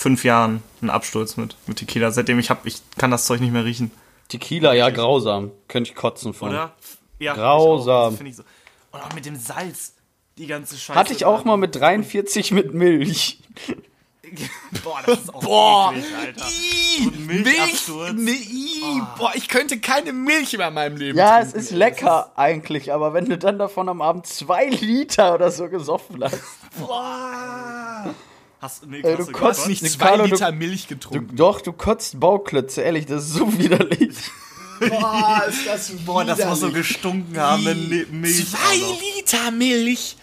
fünf 0.00 0.24
Jahren 0.24 0.62
einen 0.80 0.88
Absturz 0.88 1.36
mit, 1.36 1.56
mit 1.66 1.76
Tequila. 1.78 2.10
Seitdem 2.10 2.38
ich 2.38 2.48
hab, 2.48 2.64
ich 2.64 2.80
kann 2.96 3.10
das 3.10 3.26
Zeug 3.26 3.40
nicht 3.40 3.52
mehr 3.52 3.66
riechen. 3.66 3.90
Tequila, 4.28 4.72
ja, 4.72 4.88
grausam. 4.88 5.50
Könnte 5.68 5.90
ich 5.90 5.96
kotzen 5.96 6.32
von. 6.32 6.48
Oder? 6.50 6.72
Ja, 7.18 7.34
Grausam. 7.34 8.12
Das 8.12 8.16
finde 8.16 8.30
ich 8.30 8.36
so. 8.36 8.44
Und 8.92 9.00
auch 9.02 9.12
mit 9.12 9.26
dem 9.26 9.36
Salz. 9.36 9.92
Die 10.38 10.46
ganze 10.46 10.78
Scheiße. 10.78 10.98
Hatte 10.98 11.12
ich 11.12 11.26
auch 11.26 11.44
mal 11.44 11.58
mit 11.58 11.74
43 11.76 12.50
mit 12.52 12.72
Milch. 12.72 13.40
Boah, 14.84 15.00
das 15.04 15.20
ist 15.20 15.34
auch 15.34 15.42
Boah, 15.42 15.92
eklig, 15.92 16.14
Alter. 16.16 16.46
Ih, 16.46 17.04
So 17.04 17.10
ein 17.10 17.26
Milchabsturz. 17.26 18.12
Nee, 18.14 18.30
ih, 18.30 19.02
Boah, 19.18 19.32
ich 19.34 19.48
könnte 19.48 19.80
keine 19.80 20.14
Milch 20.14 20.56
mehr 20.56 20.68
in 20.68 20.74
meinem 20.74 20.96
Leben 20.96 21.18
Ja, 21.18 21.40
trinken. 21.40 21.58
es 21.58 21.64
ist 21.64 21.70
lecker 21.72 22.32
eigentlich, 22.36 22.92
aber 22.92 23.12
wenn 23.12 23.26
du 23.26 23.36
dann 23.36 23.58
davon 23.58 23.88
am 23.90 24.00
Abend 24.00 24.26
zwei 24.26 24.66
Liter 24.66 25.34
oder 25.34 25.50
so 25.50 25.68
gesoffen 25.68 26.22
hast. 26.24 26.40
Boah. 26.78 28.14
Hast, 28.60 28.86
nee, 28.86 29.00
Ey, 29.02 29.16
du 29.16 29.24
Du 29.24 29.32
kotzt 29.32 29.66
nicht 29.68 29.84
zwei 29.90 30.08
Carlo, 30.08 30.24
du- 30.26 30.30
Liter 30.32 30.52
Milch 30.52 30.86
Du, 30.86 30.94
getrunken. 30.94 31.34
doch, 31.36 31.60
du 31.62 31.72
kotzt 31.72 32.20
Bauklötze, 32.20 32.82
ehrlich, 32.82 33.06
das 33.06 33.24
ist 33.24 33.32
so 33.34 33.58
widerlich. 33.58 34.16
Boah, 34.80 35.42
ist 35.48 35.66
das 35.66 35.90
Boah, 36.04 36.24
das 36.24 36.44
muss 36.44 36.60
so 36.60 36.70
gestunken 36.70 37.38
haben, 37.38 37.64
wenn 37.64 37.88
Milch. 38.20 38.50
Zwei. 38.50 38.76
Liter 39.16 39.50
Milch. 39.50 40.16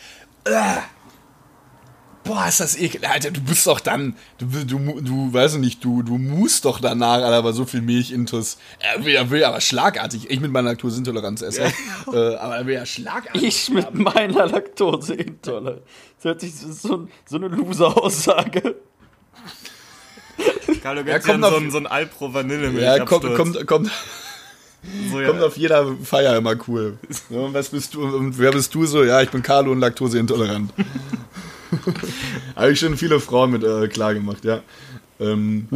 Äh. 0.45 0.77
Boah, 2.28 2.47
ist 2.47 2.59
das 2.59 2.78
ekel. 2.78 3.03
Alter, 3.05 3.32
du 3.32 3.41
bist 3.41 3.65
doch 3.67 3.80
dann, 3.80 4.15
du, 4.38 4.45
du, 4.65 5.01
du 5.01 5.34
weißt 5.34 5.57
nicht, 5.57 5.84
du, 5.84 6.03
du 6.03 6.17
musst 6.17 6.65
doch 6.65 6.80
danach, 6.80 7.13
Alter, 7.15 7.34
aber 7.38 7.53
so 7.53 7.65
viel 7.65 7.82
Milch 7.82 8.11
intus. 8.11 8.57
Er 8.80 9.03
will, 9.05 9.15
er 9.15 9.30
will 9.30 9.43
aber 9.43 9.61
schlagartig. 9.61 10.30
Ich 10.30 10.39
mit 10.39 10.51
meiner 10.51 10.69
Laktoseintoleranz 10.71 11.41
esse. 11.41 11.61
äh, 12.13 12.36
aber 12.36 12.57
er 12.57 12.65
will 12.65 12.75
ja 12.75 12.86
schlagartig. 12.86 13.43
Ich 13.43 13.69
mit 13.69 13.93
meiner 13.95 14.45
Laktoseintoleranz. 14.47 15.82
Das 16.17 16.25
hört 16.25 16.41
sich 16.41 16.53
so, 16.55 17.07
so, 17.25 17.36
eine 17.38 17.47
Loser-Aussage. 17.47 18.75
Carlo 20.84 21.01
Ja, 21.01 21.19
kommt 21.19 21.43
auf- 21.43 21.51
so 21.53 21.57
ein, 21.57 21.71
so 21.71 21.78
ein 21.78 21.88
Alpro-Vanille-Milch. 21.88 22.84
Ja, 22.84 23.05
kommt, 23.05 23.34
kommt, 23.36 23.67
kommt, 23.67 23.91
so, 25.11 25.19
ja. 25.19 25.28
kommt 25.28 25.41
auf 25.41 25.57
jeder 25.57 25.95
Feier 26.03 26.38
immer 26.38 26.55
cool. 26.67 26.97
So, 27.30 27.45
und 27.45 27.53
was 27.53 27.69
bist 27.69 27.93
du, 27.93 28.03
und 28.03 28.38
wer 28.38 28.51
bist 28.51 28.73
du 28.75 28.86
so? 28.86 29.03
Ja, 29.03 29.21
ich 29.21 29.30
bin 29.30 29.41
Carlo 29.41 29.71
und 29.71 29.80
laktoseintolerant. 29.80 30.71
Habe 32.55 32.72
ich 32.72 32.80
schon 32.80 32.97
viele 32.97 33.20
Frauen 33.20 33.51
mit 33.51 33.63
äh, 33.63 33.88
klar 33.88 34.13
gemacht, 34.13 34.43
ja. 34.45 34.61
Ähm, 35.20 35.68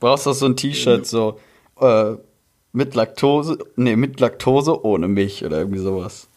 Brauchst 0.00 0.26
du 0.26 0.32
so 0.32 0.46
ein 0.46 0.56
T-Shirt, 0.56 1.06
so 1.06 1.40
äh, 1.80 2.14
mit 2.72 2.94
Laktose, 2.94 3.58
nee, 3.76 3.96
mit 3.96 4.20
Laktose 4.20 4.84
ohne 4.84 5.08
Milch 5.08 5.44
oder 5.44 5.58
irgendwie 5.58 5.80
sowas. 5.80 6.28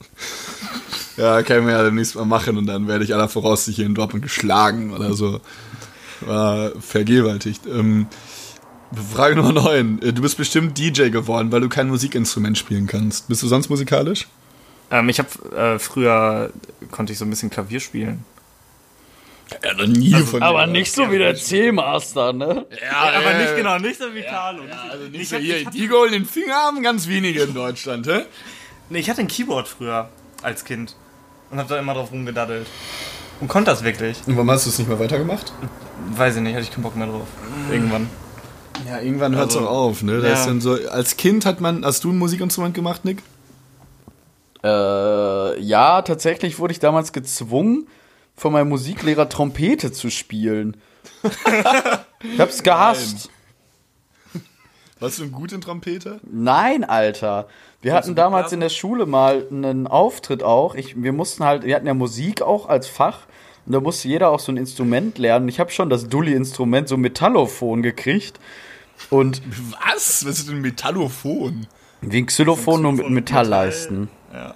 Ja, 1.18 1.42
kann 1.42 1.58
ich 1.58 1.64
mir 1.64 1.72
ja 1.72 1.82
demnächst 1.84 2.14
mal 2.14 2.24
machen 2.24 2.56
und 2.56 2.66
dann 2.66 2.88
werde 2.88 3.04
ich 3.04 3.12
aller 3.12 3.28
Voraussicht 3.28 3.76
hier 3.76 3.84
in 3.84 3.94
Dortmund 3.94 4.22
geschlagen 4.22 4.94
oder 4.94 5.12
so. 5.12 5.40
War 6.22 6.70
vergewaltigt. 6.80 7.66
Ähm, 7.66 8.06
Frage 9.12 9.36
Nummer 9.36 9.52
9. 9.52 10.00
Du 10.00 10.22
bist 10.22 10.38
bestimmt 10.38 10.78
DJ 10.78 11.10
geworden, 11.10 11.52
weil 11.52 11.60
du 11.60 11.68
kein 11.68 11.88
Musikinstrument 11.88 12.56
spielen 12.56 12.86
kannst. 12.86 13.28
Bist 13.28 13.42
du 13.42 13.46
sonst 13.46 13.68
musikalisch? 13.68 14.26
Ähm, 14.92 15.08
ich 15.08 15.18
habe 15.18 15.56
äh, 15.56 15.78
früher 15.80 16.50
konnte 16.92 17.12
ich 17.12 17.18
so 17.18 17.24
ein 17.24 17.30
bisschen 17.30 17.50
Klavier 17.50 17.80
spielen. 17.80 18.24
Ja, 19.62 19.74
noch 19.74 19.86
nie 19.86 20.14
von 20.14 20.42
Aber 20.42 20.66
nicht 20.66 20.92
so 20.92 21.10
wie 21.10 21.18
der 21.18 21.34
C-Master, 21.34 22.32
ne? 22.32 22.64
Ja, 22.80 23.10
aber 23.18 23.32
äh, 23.32 23.42
nicht 23.42 23.56
genau, 23.56 23.78
nicht 23.78 23.98
so 23.98 24.14
wie 24.14 24.22
Carlo. 24.22 24.62
Also 24.90 25.04
nicht 25.08 25.20
ich, 25.22 25.28
so 25.28 25.36
hab- 25.36 25.42
hier, 25.42 25.64
die 25.70 25.88
goldenen 25.88 26.24
Finger 26.24 26.54
haben 26.54 26.82
ganz 26.82 27.06
wenige 27.08 27.42
in 27.42 27.54
Deutschland, 27.54 28.06
hä? 28.06 28.22
nee, 28.88 28.98
ich 29.00 29.10
hatte 29.10 29.20
ein 29.22 29.28
Keyboard 29.28 29.68
früher 29.68 30.08
als 30.42 30.64
Kind 30.64 30.94
und 31.50 31.58
habe 31.58 31.68
da 31.68 31.78
immer 31.78 31.94
drauf 31.94 32.12
rumgedaddelt. 32.12 32.66
Und 33.40 33.48
konnte 33.48 33.70
das 33.70 33.82
wirklich. 33.82 34.18
Und 34.26 34.36
warum 34.36 34.50
hast 34.50 34.66
du 34.66 34.70
es 34.70 34.78
nicht 34.78 34.88
mehr 34.88 34.98
weitergemacht? 34.98 35.52
Weiß 36.16 36.36
ich 36.36 36.42
nicht, 36.42 36.54
hatte 36.54 36.64
ich 36.64 36.70
keinen 36.70 36.84
Bock 36.84 36.96
mehr 36.96 37.08
drauf. 37.08 37.26
Irgendwann. 37.70 38.08
Ja, 38.88 39.00
irgendwann 39.00 39.34
hört 39.36 39.50
es 39.50 39.56
Also, 39.56 39.68
auch 39.68 39.88
auf, 39.88 40.02
ne? 40.02 40.20
Da 40.20 40.28
ja. 40.28 40.34
ist 40.34 40.46
dann 40.46 40.60
so, 40.60 40.74
als 40.88 41.16
Kind 41.16 41.44
hat 41.44 41.60
man, 41.60 41.84
hast 41.84 42.04
du 42.04 42.10
ein 42.10 42.18
Musikinstrument 42.18 42.74
gemacht, 42.74 43.04
Nick? 43.04 43.22
Äh, 44.64 45.60
ja, 45.60 46.02
tatsächlich 46.02 46.58
wurde 46.58 46.72
ich 46.72 46.78
damals 46.78 47.12
gezwungen, 47.12 47.88
von 48.36 48.52
meinem 48.52 48.68
Musiklehrer 48.68 49.28
Trompete 49.28 49.92
zu 49.92 50.10
spielen. 50.10 50.76
ich 51.22 52.40
hab's 52.40 52.62
gehasst. 52.62 53.30
Warst 55.00 55.18
du 55.18 55.24
ein 55.24 55.32
gut 55.32 55.52
in 55.52 55.60
Trompete? 55.60 56.20
Nein, 56.30 56.84
Alter. 56.84 57.48
Wir 57.80 57.92
hatten 57.92 58.14
damals 58.14 58.52
in 58.52 58.60
der 58.60 58.68
Schule 58.68 59.04
mal 59.04 59.46
einen 59.50 59.88
Auftritt 59.88 60.44
auch. 60.44 60.76
Ich, 60.76 61.02
wir 61.02 61.12
mussten 61.12 61.44
halt, 61.44 61.64
wir 61.64 61.74
hatten 61.74 61.88
ja 61.88 61.94
Musik 61.94 62.40
auch 62.40 62.68
als 62.68 62.86
Fach. 62.86 63.26
Und 63.66 63.72
da 63.72 63.80
musste 63.80 64.06
jeder 64.06 64.30
auch 64.30 64.38
so 64.38 64.52
ein 64.52 64.56
Instrument 64.56 65.18
lernen. 65.18 65.48
Ich 65.48 65.58
habe 65.58 65.70
schon 65.70 65.90
das 65.90 66.08
Dulli-Instrument, 66.08 66.88
so 66.88 66.96
Metallophon 66.96 67.82
gekriegt. 67.82 68.38
Und 69.10 69.42
Was? 69.84 70.24
Was 70.24 70.38
ist 70.38 70.48
denn 70.48 70.56
ein 70.56 70.62
Metallophon? 70.62 71.66
wie 72.02 72.18
ein 72.18 72.26
Xylophon 72.26 72.82
nur 72.82 72.92
mit 72.92 73.10
Metallleisten. 73.10 74.08
Ja. 74.32 74.54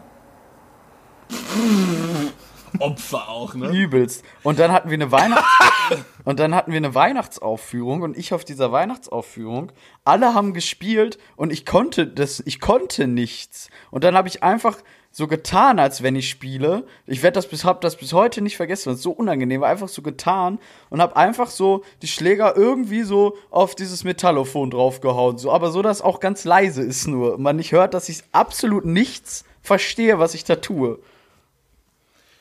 Opfer 2.78 3.28
auch, 3.28 3.54
ne? 3.54 3.68
Übelst. 3.70 4.24
Und 4.42 4.58
dann 4.58 4.72
hatten 4.72 4.90
wir 4.90 4.94
eine 4.94 5.10
Weihnachts 5.12 5.46
Und 6.24 6.40
dann 6.40 6.54
hatten 6.54 6.72
wir 6.72 6.78
eine 6.78 6.94
Weihnachtsaufführung 6.94 8.02
und 8.02 8.16
ich 8.16 8.34
auf 8.34 8.44
dieser 8.44 8.72
Weihnachtsaufführung. 8.72 9.72
Alle 10.04 10.34
haben 10.34 10.54
gespielt 10.54 11.18
und 11.36 11.52
ich 11.52 11.64
konnte 11.64 12.06
das, 12.06 12.42
ich 12.44 12.60
konnte 12.60 13.06
nichts. 13.06 13.70
Und 13.90 14.04
dann 14.04 14.16
habe 14.16 14.28
ich 14.28 14.42
einfach 14.42 14.78
so 15.12 15.28
getan, 15.28 15.78
als 15.78 16.02
wenn 16.02 16.16
ich 16.16 16.28
spiele. 16.28 16.84
Ich 17.06 17.22
werde 17.22 17.36
das 17.36 17.46
bis, 17.46 17.64
hab 17.64 17.80
das 17.80 17.96
bis 17.96 18.12
heute 18.12 18.42
nicht 18.42 18.56
vergessen, 18.56 18.90
das 18.90 18.96
ist 18.96 19.04
so 19.04 19.12
unangenehm, 19.12 19.62
war 19.62 19.70
einfach 19.70 19.88
so 19.88 20.02
getan 20.02 20.58
und 20.90 21.00
habe 21.00 21.16
einfach 21.16 21.48
so 21.48 21.84
die 22.02 22.08
Schläger 22.08 22.56
irgendwie 22.56 23.02
so 23.02 23.36
auf 23.50 23.74
dieses 23.74 24.04
Metallophon 24.04 24.70
draufgehauen, 24.70 25.38
so, 25.38 25.52
aber 25.52 25.70
so, 25.70 25.80
dass 25.80 26.02
auch 26.02 26.20
ganz 26.20 26.44
leise 26.44 26.82
ist 26.82 27.06
nur. 27.06 27.38
Man 27.38 27.56
nicht 27.56 27.72
hört, 27.72 27.94
dass 27.94 28.08
ich 28.08 28.24
absolut 28.32 28.84
nichts 28.84 29.44
verstehe, 29.66 30.18
was 30.18 30.34
ich 30.34 30.44
da 30.44 30.56
tue. 30.56 30.98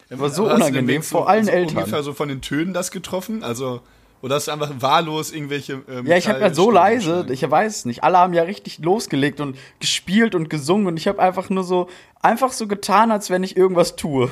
War 0.10 0.30
so 0.30 0.46
unangenehm 0.46 1.02
vor 1.02 1.28
allen 1.28 1.46
so 1.46 1.52
Eltern. 1.52 1.78
ungefähr 1.78 2.04
so 2.04 2.14
von 2.14 2.30
den 2.30 2.42
Tönen 2.42 2.74
das 2.74 2.92
getroffen? 2.92 3.44
Also, 3.44 3.82
oder 4.22 4.36
hast 4.36 4.48
du 4.48 4.52
einfach 4.52 4.72
wahllos 4.80 5.32
irgendwelche. 5.32 5.82
Ähm, 5.90 6.06
Ja, 6.06 6.16
ich 6.16 6.28
habe 6.28 6.40
ja 6.40 6.54
so 6.54 6.70
leise, 6.70 7.26
ich 7.30 7.50
weiß 7.50 7.78
es 7.78 7.86
nicht. 7.86 8.04
Alle 8.04 8.20
haben 8.20 8.34
ja 8.34 8.44
richtig 8.44 8.80
losgelegt 8.80 9.42
und 9.42 9.58
gespielt 9.80 10.36
und 10.36 10.50
gesungen 10.50 10.88
und 10.88 10.98
ich 10.98 11.08
habe 11.08 11.20
einfach 11.20 11.50
nur 11.50 11.64
so 11.64 11.90
einfach 12.22 12.52
so 12.52 12.68
getan, 12.68 13.12
als 13.12 13.30
wenn 13.30 13.44
ich 13.44 13.58
irgendwas 13.58 13.96
tue. 13.96 14.30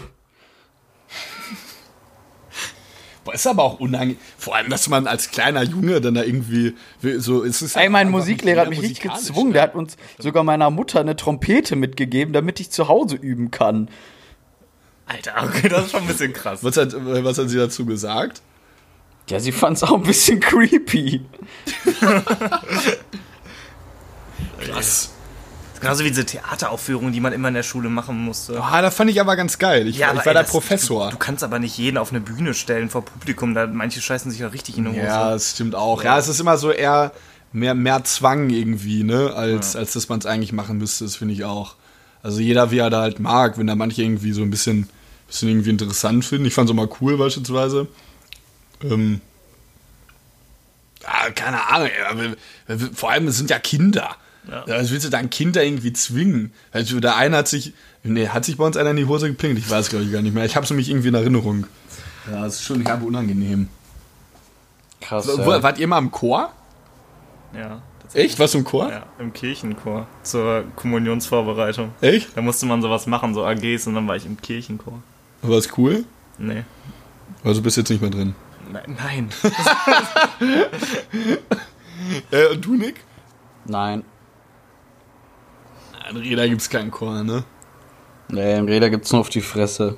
Boah, 3.24 3.34
ist 3.34 3.48
aber 3.48 3.64
auch 3.64 3.80
unangenehm. 3.80 4.18
Vor 4.38 4.56
allem, 4.56 4.70
dass 4.70 4.90
man 4.90 5.08
als 5.08 5.32
kleiner 5.32 5.64
Junge 5.64 6.02
dann 6.02 6.14
da 6.16 6.24
irgendwie 6.24 6.76
so 7.18 7.44
es 7.44 7.62
ist. 7.62 7.76
Ey, 7.78 7.88
mein 7.90 8.08
einfach 8.08 8.20
Musiklehrer 8.20 8.62
hat 8.62 8.70
nicht 8.70 8.82
mich 8.82 8.90
musikalisch, 8.92 9.28
gezwungen. 9.28 9.48
ne? 9.50 9.54
Der 9.54 9.62
hat 9.64 9.76
uns 9.76 9.96
sogar 10.20 10.44
meiner 10.44 10.70
Mutter 10.70 11.00
eine 11.00 11.16
Trompete 11.16 11.76
mitgegeben, 11.76 12.34
damit 12.34 12.60
ich 12.60 12.70
zu 12.72 12.88
Hause 12.90 13.16
üben 13.16 13.50
kann. 13.52 13.90
Alter, 15.06 15.34
okay, 15.44 15.70
das 15.70 15.86
ist 15.86 15.92
schon 15.92 16.02
ein 16.02 16.08
bisschen 16.08 16.34
krass. 16.34 16.64
Was 16.64 16.76
hat, 16.78 16.94
äh, 16.94 17.24
was 17.24 17.38
hat 17.38 17.50
sie 17.50 17.58
dazu 17.58 17.86
gesagt? 17.86 18.42
Ja, 19.30 19.40
sie 19.40 19.54
fand 19.54 19.78
es 19.78 19.84
auch 19.84 19.94
ein 19.94 20.04
bisschen 20.04 20.40
creepy. 20.42 21.22
Krass. 24.60 25.12
Genauso 25.84 26.04
wie 26.04 26.10
diese 26.10 26.26
Theateraufführungen, 26.26 27.14
die 27.14 27.20
man 27.20 27.34
immer 27.34 27.50
in 27.50 27.54
der 27.54 27.64
Schule 27.64 27.90
machen 27.90 28.18
musste. 28.24 28.62
Ah, 28.62 28.82
da 28.82 28.90
fand 28.90 29.10
ich 29.12 29.20
aber 29.20 29.36
ganz 29.36 29.60
geil. 29.60 29.88
Ich, 29.88 29.98
ich 29.98 30.06
aber, 30.06 30.18
war 30.18 30.28
ey, 30.28 30.34
der 30.34 30.44
das- 30.44 30.52
Professor. 30.52 31.06
Du, 31.06 31.12
du 31.12 31.18
kannst 31.18 31.44
aber 31.44 31.60
nicht 31.60 31.78
jeden 31.78 31.98
auf 31.98 32.12
eine 32.12 32.22
Bühne 32.22 32.54
stellen 32.54 32.90
vor 32.90 33.04
Publikum, 33.04 33.54
da 33.54 33.68
manche 33.68 34.02
scheißen 34.02 34.32
sich 34.32 34.40
ja 34.40 34.48
richtig 34.48 34.78
in 34.78 34.86
die 34.86 34.92
Hose. 34.92 35.00
Ja, 35.02 35.32
das 35.32 35.52
stimmt 35.52 35.76
auch. 35.76 36.04
Ja, 36.04 36.18
es 36.18 36.28
ist 36.28 36.40
immer 36.40 36.58
so 36.58 36.72
eher 36.72 37.12
mehr, 37.52 37.76
mehr 37.76 38.04
Zwang 38.04 38.50
irgendwie, 38.50 39.04
ne, 39.04 39.34
als, 39.36 39.76
als 39.76 39.94
dass 39.94 40.10
man 40.10 40.20
es 40.20 40.26
eigentlich 40.26 40.54
machen 40.54 40.78
müsste, 40.78 41.04
das 41.04 41.16
finde 41.16 41.34
ich 41.34 41.44
auch. 41.44 41.76
Also 42.24 42.40
jeder, 42.40 42.72
wie 42.72 42.80
er 42.80 42.90
da 42.90 43.02
halt 43.02 43.20
mag, 43.20 43.58
wenn 43.58 43.68
da 43.68 43.76
manche 43.76 44.02
irgendwie 44.02 44.32
so 44.32 44.42
ein 44.42 44.50
bisschen, 44.50 44.90
bisschen 45.28 45.50
irgendwie 45.50 45.70
interessant 45.70 46.24
finden. 46.24 46.46
Ich 46.46 46.54
fand 46.54 46.70
es 46.70 46.72
auch 46.72 46.78
mal 46.78 46.90
cool 47.02 47.18
beispielsweise. 47.18 47.88
Ähm, 48.82 49.20
ja, 51.02 51.32
keine 51.32 51.68
Ahnung, 51.70 51.90
ey, 52.68 52.80
vor 52.94 53.12
allem 53.12 53.28
es 53.28 53.38
sind 53.38 53.50
ja 53.50 53.60
Kinder. 53.60 54.16
Ja. 54.50 54.64
Ja. 54.68 54.80
Was 54.82 54.92
willst 54.92 55.06
du 55.06 55.10
da 55.10 55.18
ein 55.18 55.30
Kind 55.30 55.56
da 55.56 55.62
irgendwie 55.62 55.94
zwingen? 55.94 56.52
Also 56.72 57.00
der 57.00 57.16
eine 57.16 57.38
hat 57.38 57.48
sich, 57.48 57.74
nee, 58.04 58.28
hat 58.28 58.44
sich 58.46 58.58
bei 58.58 58.66
uns 58.66 58.76
einer 58.78 58.90
in 58.92 58.98
die 58.98 59.06
Hose 59.06 59.28
gepinkt? 59.28 59.58
Ich 59.60 59.70
weiß 59.70 59.90
glaube 59.90 60.06
ich 60.06 60.12
gar 60.12 60.22
nicht 60.22 60.34
mehr. 60.34 60.46
Ich 60.46 60.56
habe 60.56 60.64
es 60.66 60.70
nämlich 60.70 60.90
irgendwie 60.90 61.08
in 61.10 61.14
Erinnerung. 61.16 61.66
Ja, 62.32 62.44
das 62.44 62.56
ist 62.56 62.64
schon 62.64 62.86
herbe 62.86 63.06
unangenehm. 63.06 63.70
Krass. 65.02 65.28
Wo- 65.28 65.64
Wart 65.64 65.78
ihr 65.80 65.88
mal 65.88 65.98
im 66.00 66.12
Chor? 66.12 66.52
Ja, 67.56 67.82
Echt? 68.14 68.38
Was 68.40 68.54
im 68.56 68.64
Chor? 68.64 68.90
ja, 68.92 69.04
im 69.20 69.34
Kirchenchor 69.34 70.08
zur 70.24 70.66
Kommunionsvorbereitung. 70.76 71.92
Echt? 72.02 72.36
Da 72.38 72.42
musste 72.42 72.66
man 72.66 72.82
sowas 72.82 73.08
machen, 73.08 73.34
so 73.34 73.44
AGs, 73.46 73.88
und 73.88 73.96
dann 73.96 74.08
war 74.08 74.16
ich 74.16 74.26
im 74.26 74.40
Kirchenchor. 74.40 75.02
War 75.42 75.58
es 75.58 75.68
cool? 75.78 76.06
Nee. 76.38 76.64
Also 77.44 77.62
bist 77.62 77.76
jetzt 77.78 77.90
nicht 77.90 78.02
mehr 78.02 78.12
drin. 78.12 78.36
Nein. 78.72 78.96
Nein. 78.98 79.30
Äh, 82.32 82.48
und 82.48 82.66
du, 82.66 82.76
Nick? 82.76 83.02
Nein. 83.66 84.04
In 86.10 86.18
Reda 86.18 86.48
gibt's 86.48 86.70
keinen 86.70 86.92
Chor, 86.92 87.24
ne? 87.24 87.44
Nee, 88.30 88.58
im 88.58 88.66
Räder 88.66 88.90
gibt's 88.90 89.12
nur 89.12 89.22
auf 89.22 89.30
die 89.30 89.42
Fresse. 89.42 89.98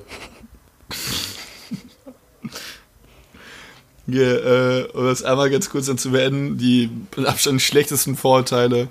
Hier, 4.07 4.45
äh, 4.45 4.83
um 4.97 5.05
das 5.05 5.23
einmal 5.23 5.49
ganz 5.49 5.69
kurz 5.69 5.87
dann 5.87 5.97
zu 5.97 6.11
beenden, 6.11 6.57
die 6.57 6.89
mit 7.15 7.25
Abstand 7.25 7.61
schlechtesten 7.61 8.15
Vorurteile, 8.15 8.89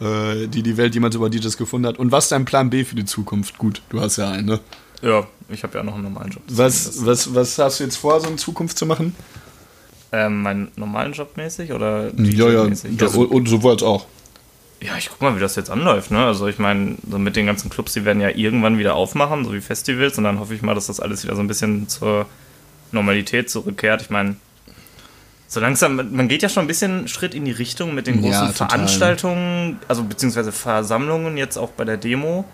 äh, 0.00 0.48
die 0.48 0.62
die 0.62 0.76
Welt 0.76 0.94
jemals 0.94 1.14
über 1.14 1.30
DJs 1.30 1.56
gefunden 1.56 1.86
hat. 1.86 1.98
Und 1.98 2.10
was 2.10 2.24
ist 2.24 2.32
dein 2.32 2.44
Plan 2.44 2.68
B 2.70 2.84
für 2.84 2.96
die 2.96 3.04
Zukunft? 3.04 3.58
Gut, 3.58 3.82
du 3.90 4.00
hast 4.00 4.16
ja 4.16 4.30
einen, 4.30 4.46
ne? 4.46 4.60
Ja, 5.00 5.28
ich 5.48 5.62
habe 5.62 5.78
ja 5.78 5.84
noch 5.84 5.94
einen 5.94 6.04
normalen 6.04 6.30
Job. 6.32 6.42
Was, 6.48 7.06
was, 7.06 7.32
was 7.34 7.56
hast 7.58 7.78
du 7.78 7.84
jetzt 7.84 7.96
vor, 7.96 8.20
so 8.20 8.28
in 8.28 8.36
Zukunft 8.36 8.76
zu 8.78 8.84
machen? 8.86 9.14
Ähm, 10.10 10.42
meinen 10.42 10.72
normalen 10.74 11.12
Job 11.12 11.36
mäßig 11.36 11.72
oder 11.72 12.06
Ja, 12.16 12.50
ja, 12.50 12.64
DJ-mäßig? 12.64 12.98
ja 12.98 13.06
Also, 13.06 13.20
und, 13.20 13.28
und 13.28 13.48
sowohl 13.48 13.72
als 13.72 13.82
auch. 13.84 14.06
Ja, 14.80 14.96
ich 14.96 15.08
guck 15.08 15.20
mal, 15.20 15.34
wie 15.36 15.40
das 15.40 15.56
jetzt 15.56 15.70
anläuft, 15.70 16.10
ne? 16.10 16.24
Also 16.24 16.46
ich 16.46 16.58
meine, 16.58 16.96
so 17.10 17.18
mit 17.18 17.34
den 17.36 17.46
ganzen 17.46 17.68
Clubs, 17.70 17.92
die 17.94 18.04
werden 18.04 18.20
ja 18.20 18.28
irgendwann 18.30 18.78
wieder 18.78 18.94
aufmachen, 18.94 19.44
so 19.44 19.52
wie 19.52 19.60
Festivals, 19.60 20.18
und 20.18 20.24
dann 20.24 20.38
hoffe 20.38 20.54
ich 20.54 20.62
mal, 20.62 20.74
dass 20.74 20.86
das 20.86 21.00
alles 21.00 21.24
wieder 21.24 21.34
so 21.34 21.40
ein 21.40 21.48
bisschen 21.48 21.88
zur 21.88 22.26
Normalität 22.92 23.50
zurückkehrt. 23.50 24.02
Ich 24.02 24.10
meine, 24.10 24.36
so 25.48 25.60
langsam, 25.60 25.96
man 25.96 26.28
geht 26.28 26.42
ja 26.42 26.48
schon 26.48 26.64
ein 26.64 26.66
bisschen 26.68 27.08
Schritt 27.08 27.34
in 27.34 27.44
die 27.44 27.50
Richtung 27.52 27.94
mit 27.94 28.06
den 28.06 28.20
großen 28.20 28.32
Ja. 28.48 28.52
Veranstaltungen, 28.52 29.78
also 29.88 30.04
beziehungsweise 30.04 30.52
Versammlungen 30.52 31.36
jetzt 31.36 31.56
auch 31.56 31.70
bei 31.70 31.84
der 31.84 31.96
Demo. 31.96 32.44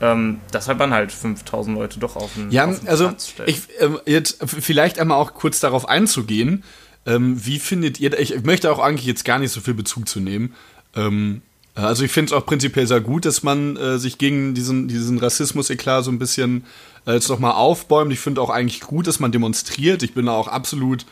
Ähm, 0.00 0.40
dass 0.50 0.66
halt 0.66 0.78
man 0.78 0.92
halt 0.92 1.12
5000 1.12 1.76
Leute 1.76 2.00
doch 2.00 2.16
auf 2.16 2.32
den, 2.34 2.50
Ja, 2.50 2.64
auf 2.66 2.80
den 2.80 2.88
also 2.88 3.06
Platz 3.06 3.28
stellt. 3.28 3.48
ich 3.48 3.60
ähm, 3.78 4.00
jetzt 4.04 4.38
vielleicht 4.44 4.98
einmal 4.98 5.16
auch 5.18 5.32
kurz 5.34 5.60
darauf 5.60 5.88
einzugehen. 5.88 6.64
Ähm, 7.06 7.44
wie 7.44 7.60
findet 7.60 8.00
ihr? 8.00 8.18
Ich, 8.18 8.34
ich 8.34 8.42
möchte 8.42 8.72
auch 8.72 8.80
eigentlich 8.80 9.06
jetzt 9.06 9.24
gar 9.24 9.38
nicht 9.38 9.52
so 9.52 9.60
viel 9.60 9.74
Bezug 9.74 10.08
zu 10.08 10.18
nehmen. 10.18 10.54
Ähm, 10.94 11.42
also 11.74 12.04
ich 12.04 12.12
finde 12.12 12.32
es 12.34 12.38
auch 12.38 12.44
prinzipiell 12.44 12.86
sehr 12.86 13.00
gut, 13.00 13.24
dass 13.24 13.42
man 13.42 13.76
äh, 13.76 13.98
sich 13.98 14.18
gegen 14.18 14.52
diesen 14.54 14.88
diesen 14.88 15.18
Rassismus-Eklat 15.18 16.04
so 16.04 16.10
ein 16.10 16.18
bisschen 16.18 16.64
äh, 17.06 17.12
jetzt 17.14 17.28
nochmal 17.30 17.52
aufbäumt. 17.52 18.12
Ich 18.12 18.20
finde 18.20 18.40
auch 18.42 18.50
eigentlich 18.50 18.80
gut, 18.82 19.06
dass 19.06 19.20
man 19.20 19.32
demonstriert. 19.32 20.02
Ich 20.02 20.12
bin 20.12 20.26
da 20.26 20.32
auch 20.32 20.48
absolut 20.48 21.06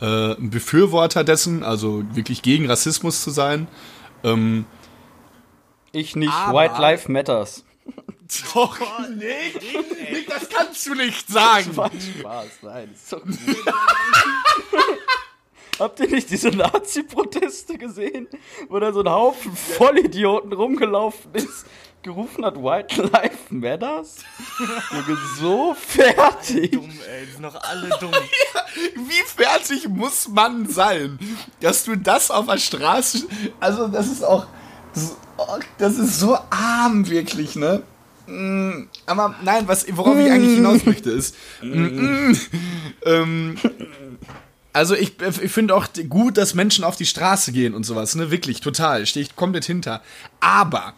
äh, 0.00 0.34
ein 0.34 0.50
Befürworter 0.50 1.24
dessen, 1.24 1.64
also 1.64 2.04
wirklich 2.14 2.42
gegen 2.42 2.66
Rassismus 2.66 3.22
zu 3.22 3.30
sein. 3.30 3.66
Ähm, 4.22 4.66
Ich 5.92 6.14
nicht. 6.14 6.32
Aber- 6.32 6.58
White 6.60 6.80
Life 6.80 7.10
Matters. 7.10 7.64
doch, 8.54 8.78
Nick, 9.10 9.60
Nick, 10.10 10.26
das 10.28 10.48
kannst 10.48 10.86
du 10.86 10.94
nicht 10.94 11.28
sagen. 11.28 11.72
Spaß, 11.72 11.92
Spaß, 12.20 12.46
nein, 12.62 12.88
ist 12.94 13.12
doch 13.12 13.22
gut. 13.22 13.36
Habt 15.78 15.98
ihr 16.00 16.08
nicht 16.08 16.30
diese 16.30 16.50
Nazi-Proteste 16.50 17.76
gesehen, 17.78 18.28
wo 18.68 18.78
da 18.78 18.92
so 18.92 19.00
ein 19.00 19.08
Haufen 19.10 19.56
Vollidioten 19.56 20.52
rumgelaufen 20.52 21.34
ist, 21.34 21.66
gerufen 22.02 22.44
hat, 22.44 22.56
White 22.56 23.02
Life 23.12 23.52
Matters? 23.52 24.18
Junge, 24.90 25.18
so 25.40 25.74
fertig. 25.74 26.72
dumm, 26.72 26.90
ey, 27.08 27.26
die 27.26 27.32
sind 27.32 27.42
doch 27.42 27.60
alle 27.62 27.88
dumm. 28.00 28.12
Wie 28.94 29.22
fertig 29.26 29.88
muss 29.88 30.28
man 30.28 30.68
sein, 30.68 31.18
dass 31.60 31.84
du 31.84 31.96
das 31.96 32.30
auf 32.30 32.46
der 32.46 32.58
Straße. 32.58 33.26
Also, 33.60 33.88
das 33.88 34.06
ist 34.06 34.24
auch. 34.24 34.46
Das 35.78 35.98
ist 35.98 36.20
so 36.20 36.38
arm, 36.50 37.08
wirklich, 37.10 37.56
ne? 37.56 37.82
Mm, 38.28 38.88
Aber 39.06 39.34
nein, 39.42 39.66
was, 39.66 39.84
worauf 39.96 40.16
ich 40.16 40.30
eigentlich 40.30 40.54
hinaus 40.54 40.84
möchte, 40.86 41.10
ist. 41.10 41.34
mm, 41.60 41.66
mm, 42.30 42.36
ähm, 43.04 43.56
also 44.74 44.94
ich, 44.94 45.14
ich 45.40 45.52
finde 45.52 45.74
auch 45.74 45.86
gut, 46.08 46.36
dass 46.36 46.54
Menschen 46.54 46.84
auf 46.84 46.96
die 46.96 47.06
Straße 47.06 47.52
gehen 47.52 47.74
und 47.74 47.84
sowas, 47.84 48.16
ne? 48.16 48.30
Wirklich, 48.30 48.60
total. 48.60 49.06
Stehe 49.06 49.24
ich 49.24 49.36
komplett 49.36 49.64
hinter. 49.64 50.02
Aber 50.40 50.94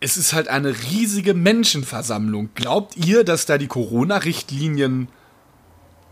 es 0.00 0.16
ist 0.16 0.32
halt 0.32 0.48
eine 0.48 0.74
riesige 0.90 1.34
Menschenversammlung. 1.34 2.48
Glaubt 2.54 2.96
ihr, 2.96 3.24
dass 3.24 3.44
da 3.44 3.58
die 3.58 3.66
Corona-Richtlinien 3.66 5.08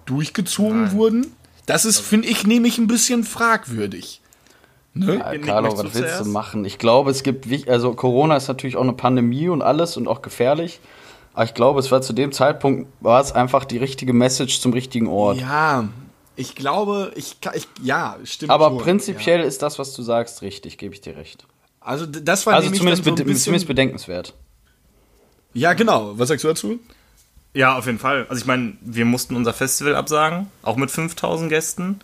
durchgezogen 0.04 0.92
wurden? 0.92 1.34
Das 1.64 1.86
ist, 1.86 2.00
finde 2.00 2.28
ich, 2.28 2.46
nämlich 2.46 2.76
ein 2.76 2.86
bisschen 2.86 3.24
fragwürdig. 3.24 4.20
Ne? 4.92 5.16
Ja, 5.16 5.38
Carlo, 5.38 5.78
was 5.78 5.94
willst 5.94 6.20
du 6.20 6.26
machen? 6.26 6.66
Ich 6.66 6.78
glaube, 6.78 7.10
es 7.10 7.22
gibt, 7.22 7.46
also 7.68 7.94
Corona 7.94 8.36
ist 8.36 8.48
natürlich 8.48 8.76
auch 8.76 8.82
eine 8.82 8.92
Pandemie 8.92 9.48
und 9.48 9.62
alles 9.62 9.96
und 9.96 10.08
auch 10.08 10.20
gefährlich. 10.20 10.80
Aber 11.34 11.44
ich 11.44 11.54
glaube, 11.54 11.80
es 11.80 11.90
war 11.90 12.00
zu 12.00 12.12
dem 12.12 12.32
Zeitpunkt, 12.32 12.88
war 13.00 13.20
es 13.20 13.32
einfach 13.32 13.64
die 13.64 13.78
richtige 13.78 14.12
Message 14.12 14.60
zum 14.60 14.72
richtigen 14.72 15.08
Ort. 15.08 15.38
Ja, 15.40 15.88
ich 16.36 16.54
glaube, 16.54 17.12
ich, 17.16 17.40
kann- 17.40 17.54
ich 17.56 17.66
ja, 17.82 18.16
stimmt. 18.24 18.50
Aber 18.50 18.68
schon, 18.70 18.78
prinzipiell 18.78 19.40
ist 19.40 19.60
das, 19.62 19.78
was 19.78 19.92
du 19.94 20.02
sagst, 20.02 20.42
richtig, 20.42 20.78
gebe 20.78 20.94
ich 20.94 21.00
dir 21.00 21.16
recht. 21.16 21.42
Ja. 21.42 21.48
Also, 21.80 22.06
das 22.06 22.46
war 22.46 22.54
Also 22.54 22.70
zumindest, 22.70 23.04
so 23.04 23.10
bede- 23.10 23.22
ein 23.22 23.26
bisschen, 23.26 23.42
zumindest 23.44 23.66
bedenkenswert. 23.68 24.32
Ja, 25.52 25.72
genau. 25.74 26.18
Was 26.18 26.28
sagst 26.28 26.44
du 26.44 26.48
dazu? 26.48 26.78
Ja, 27.52 27.76
auf 27.78 27.86
jeden 27.86 27.98
Fall. 27.98 28.26
Also 28.28 28.40
ich 28.40 28.46
meine, 28.46 28.76
wir 28.80 29.04
mussten 29.04 29.36
unser 29.36 29.52
Festival 29.52 29.94
absagen, 29.94 30.50
auch 30.62 30.76
mit 30.76 30.90
5000 30.90 31.48
Gästen 31.50 32.00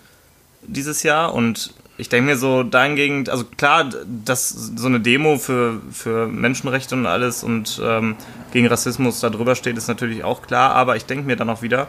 dieses 0.62 1.03
Jahr. 1.03 1.35
Und 1.35 1.72
ich 2.01 2.09
denke 2.09 2.30
mir 2.30 2.36
so 2.36 2.62
dahingehend, 2.62 3.28
also 3.28 3.44
klar, 3.44 3.90
dass 4.24 4.48
so 4.48 4.86
eine 4.86 5.01
Demo 5.01 5.38
für, 5.38 5.80
für 5.92 6.26
Menschenrechte 6.26 6.94
und 6.94 7.07
alles 7.07 7.44
und 7.44 7.80
ähm, 7.84 8.16
gegen 8.53 8.66
Rassismus 8.66 9.20
da 9.20 9.28
drüber 9.28 9.55
steht, 9.55 9.76
ist 9.76 9.88
natürlich 9.88 10.24
auch 10.24 10.42
klar. 10.42 10.74
Aber 10.74 10.96
ich 10.96 11.05
denke 11.05 11.26
mir 11.26 11.36
dann 11.36 11.51
auch 11.51 11.62
wieder, 11.62 11.88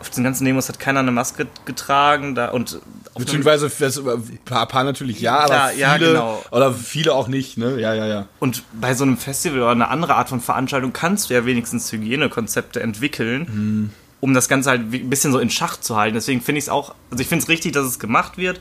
auf 0.00 0.10
den 0.10 0.24
ganzen 0.24 0.44
Demos 0.44 0.68
hat 0.68 0.78
keiner 0.78 1.00
eine 1.00 1.10
Maske 1.10 1.46
getragen 1.64 2.34
da 2.34 2.50
und 2.50 2.80
Beziehungsweise 3.18 3.70
das, 3.78 3.98
ein 3.98 4.38
paar, 4.44 4.66
paar 4.66 4.84
natürlich 4.84 5.20
ja, 5.20 5.38
aber 5.38 5.46
Klar, 5.46 5.68
viele, 5.70 5.80
ja, 5.80 5.96
genau. 5.96 6.44
oder 6.50 6.72
viele 6.72 7.14
auch 7.14 7.28
nicht, 7.28 7.56
ne? 7.56 7.80
Ja, 7.80 7.94
ja, 7.94 8.06
ja. 8.06 8.26
Und 8.40 8.62
bei 8.74 8.94
so 8.94 9.04
einem 9.04 9.16
Festival 9.16 9.62
oder 9.62 9.70
einer 9.70 9.90
andere 9.90 10.16
Art 10.16 10.28
von 10.28 10.40
Veranstaltung 10.40 10.92
kannst 10.92 11.30
du 11.30 11.34
ja 11.34 11.46
wenigstens 11.46 11.90
Hygienekonzepte 11.90 12.80
entwickeln, 12.80 13.90
um 14.20 14.34
das 14.34 14.48
Ganze 14.48 14.68
halt 14.68 14.92
ein 14.92 15.10
bisschen 15.10 15.32
so 15.32 15.38
in 15.38 15.48
Schach 15.48 15.78
zu 15.78 15.96
halten. 15.96 16.14
Deswegen 16.14 16.42
finde 16.42 16.58
ich 16.58 16.66
es 16.66 16.68
auch, 16.68 16.94
also 17.10 17.22
ich 17.22 17.28
finde 17.28 17.42
es 17.42 17.48
richtig, 17.48 17.72
dass 17.72 17.86
es 17.86 17.98
gemacht 17.98 18.36
wird. 18.36 18.60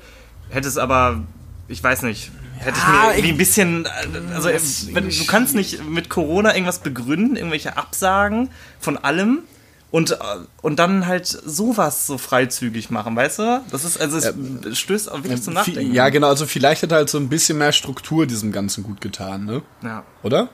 Hätte 0.56 0.68
es 0.68 0.78
aber, 0.78 1.22
ich 1.68 1.84
weiß 1.84 2.04
nicht, 2.04 2.32
hätte 2.58 2.78
ich 2.80 2.88
mir 2.88 3.12
irgendwie 3.12 3.30
ein 3.30 3.38
bisschen, 3.38 3.88
also 4.34 4.50
wenn, 4.94 5.10
du 5.10 5.26
kannst 5.26 5.54
nicht 5.54 5.84
mit 5.86 6.10
Corona 6.10 6.54
irgendwas 6.54 6.80
begründen, 6.80 7.36
irgendwelche 7.36 7.78
Absagen 7.78 8.50
von 8.80 8.98
allem. 8.98 9.40
Und, 9.92 10.12
äh, 10.12 10.16
und 10.62 10.78
dann 10.80 11.06
halt 11.08 11.26
sowas 11.28 12.06
so 12.08 12.18
freizügig 12.18 12.90
machen, 12.90 13.16
weißt 13.16 13.40
du? 13.40 13.62
Das 13.72 13.86
ist, 13.86 14.00
also 14.02 14.18
es 14.18 14.78
stößt 14.80 15.10
auch 15.12 15.24
wirklich 15.24 15.42
zum 15.42 15.54
Viel- 15.54 15.74
Nachdenken. 15.74 15.94
Ja, 15.94 16.10
genau, 16.10 16.28
also 16.28 16.46
vielleicht 16.46 16.84
hat 16.84 16.92
halt 16.92 17.10
so 17.10 17.18
ein 17.18 17.30
bisschen 17.30 17.58
mehr 17.58 17.72
Struktur 17.72 18.26
diesem 18.26 18.52
Ganzen 18.52 18.84
gut 18.84 19.00
getan, 19.00 19.46
ne? 19.46 19.62
ja. 19.84 20.04
Oder? 20.24 20.50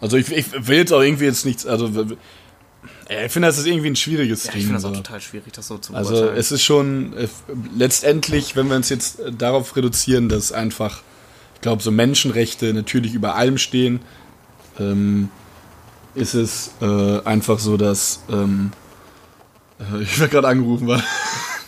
Also 0.00 0.16
ich, 0.16 0.30
ich 0.32 0.66
will 0.66 0.78
jetzt 0.78 0.92
auch 0.92 1.00
irgendwie 1.02 1.24
jetzt 1.24 1.44
nichts, 1.44 1.66
also 1.66 1.90
ich 3.08 3.32
finde, 3.32 3.48
das 3.48 3.58
ist 3.58 3.66
irgendwie 3.66 3.88
ein 3.90 3.96
schwieriges 3.96 4.44
Ja, 4.44 4.52
Ding. 4.52 4.60
ich 4.60 4.66
finde 4.66 4.78
das 4.80 4.84
auch 4.84 4.94
so. 4.94 5.00
total 5.02 5.20
schwierig, 5.20 5.52
das 5.52 5.68
so 5.68 5.78
zu 5.78 5.94
Also 5.94 6.12
beurteilen. 6.14 6.38
es 6.38 6.52
ist 6.52 6.62
schon 6.62 7.12
äh, 7.16 7.28
letztendlich, 7.76 8.56
wenn 8.56 8.68
wir 8.68 8.76
uns 8.76 8.88
jetzt 8.88 9.20
äh, 9.20 9.32
darauf 9.32 9.76
reduzieren, 9.76 10.28
dass 10.28 10.50
einfach, 10.52 11.02
ich 11.54 11.60
glaube, 11.60 11.82
so 11.82 11.90
Menschenrechte 11.90 12.72
natürlich 12.74 13.14
über 13.14 13.36
allem 13.36 13.58
stehen, 13.58 14.00
ähm, 14.80 15.28
ist 16.14 16.34
es 16.34 16.70
äh, 16.80 17.20
einfach 17.24 17.58
so, 17.58 17.76
dass 17.76 18.20
ähm, 18.30 18.72
äh, 19.78 20.00
ich 20.02 20.18
werde 20.18 20.32
gerade 20.32 20.48
angerufen 20.48 20.86
war. 20.88 21.02